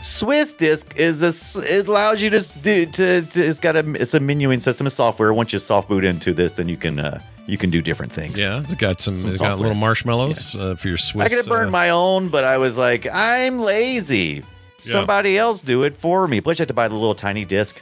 [0.00, 1.32] Swiss Disc is a
[1.62, 4.92] it allows you to do to, to it's got a it's a menuing system of
[4.92, 5.34] software.
[5.34, 8.40] Once you soft boot into this, then you can uh, you can do different things.
[8.40, 9.16] Yeah, it's got some.
[9.16, 11.26] Some it's got little marshmallows uh, for your Swiss.
[11.26, 14.42] I could have burned uh, my own, but I was like, I'm lazy.
[14.82, 14.92] Yeah.
[14.92, 16.40] Somebody else do it for me.
[16.40, 17.80] Plus, you have to buy the little tiny disc.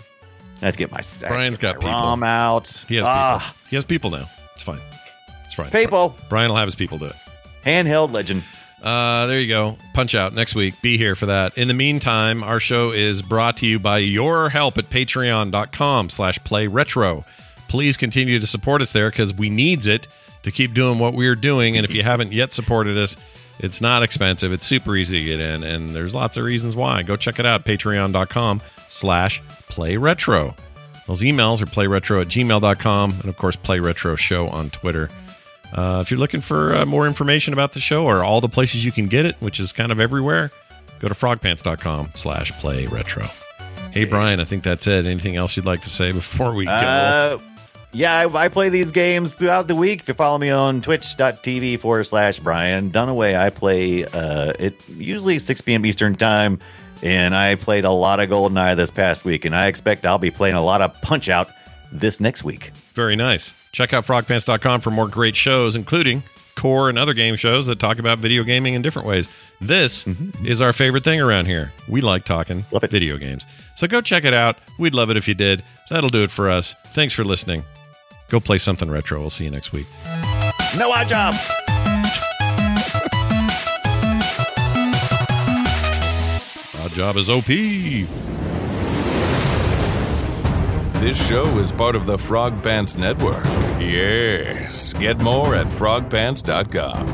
[0.61, 0.99] I have to get my.
[0.99, 2.09] I have to Brian's get got my people.
[2.09, 2.85] ROM out.
[2.89, 3.69] He has ah, people.
[3.71, 4.29] He has people now.
[4.55, 4.81] It's fine.
[5.47, 5.71] It's fine.
[5.71, 6.17] people.
[6.29, 7.17] Brian will have his people do it.
[7.65, 8.43] Handheld legend.
[8.83, 9.77] Uh, there you go.
[9.93, 10.81] Punch out next week.
[10.81, 11.57] Be here for that.
[11.59, 16.43] In the meantime, our show is brought to you by your help at patreon.com slash
[16.45, 17.25] play retro.
[17.69, 20.09] Please continue to support us there because we needs it
[20.43, 21.77] to keep doing what we're doing.
[21.77, 23.17] And if you haven't yet supported us,
[23.59, 24.53] it's not expensive.
[24.53, 27.03] It's super easy to get in, and there's lots of reasons why.
[27.03, 30.57] Go check it out, patreon.com slash play retro.
[31.07, 35.11] Those emails are playretro at gmail.com, and of course, play retro show on Twitter.
[35.73, 38.85] Uh, if you're looking for uh, more information about the show or all the places
[38.85, 40.51] you can get it, which is kind of everywhere,
[40.99, 43.27] go to frogpants.com slash play retro.
[43.93, 45.07] Hey, Brian, I think that's it.
[45.07, 46.71] Anything else you'd like to say before we go?
[46.71, 47.39] Uh,
[47.93, 50.03] yeah, I, I play these games throughout the week.
[50.03, 55.39] If you follow me on twitch.tv forward slash Brian Dunaway, I play uh, it usually
[55.41, 55.85] 6 p.m.
[55.85, 56.61] Eastern Time.
[57.03, 59.45] And I played a lot of GoldenEye this past week.
[59.45, 61.49] And I expect I'll be playing a lot of Punch Out
[61.93, 62.73] this next week.
[62.95, 63.55] Very nice.
[63.73, 66.23] Check out frogpants.com for more great shows, including
[66.57, 69.29] core and other game shows that talk about video gaming in different ways.
[69.61, 70.45] This mm-hmm.
[70.45, 71.73] is our favorite thing around here.
[71.89, 73.47] We like talking video games.
[73.75, 74.59] So go check it out.
[74.79, 75.63] We'd love it if you did.
[75.89, 76.75] That'll do it for us.
[76.89, 77.65] Thanks for listening.
[78.29, 79.21] Go play something retro.
[79.21, 79.87] We'll see you next week.
[80.79, 81.35] No Oddjob.
[86.83, 88.40] Odd job is OP.
[91.01, 93.45] This show is part of the Frog Pants Network.
[93.81, 94.93] Yes.
[94.93, 97.07] Get more at frogpants.com.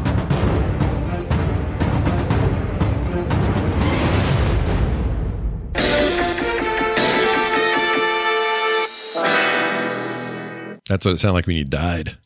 [10.89, 12.15] That's what it sounded like when you died.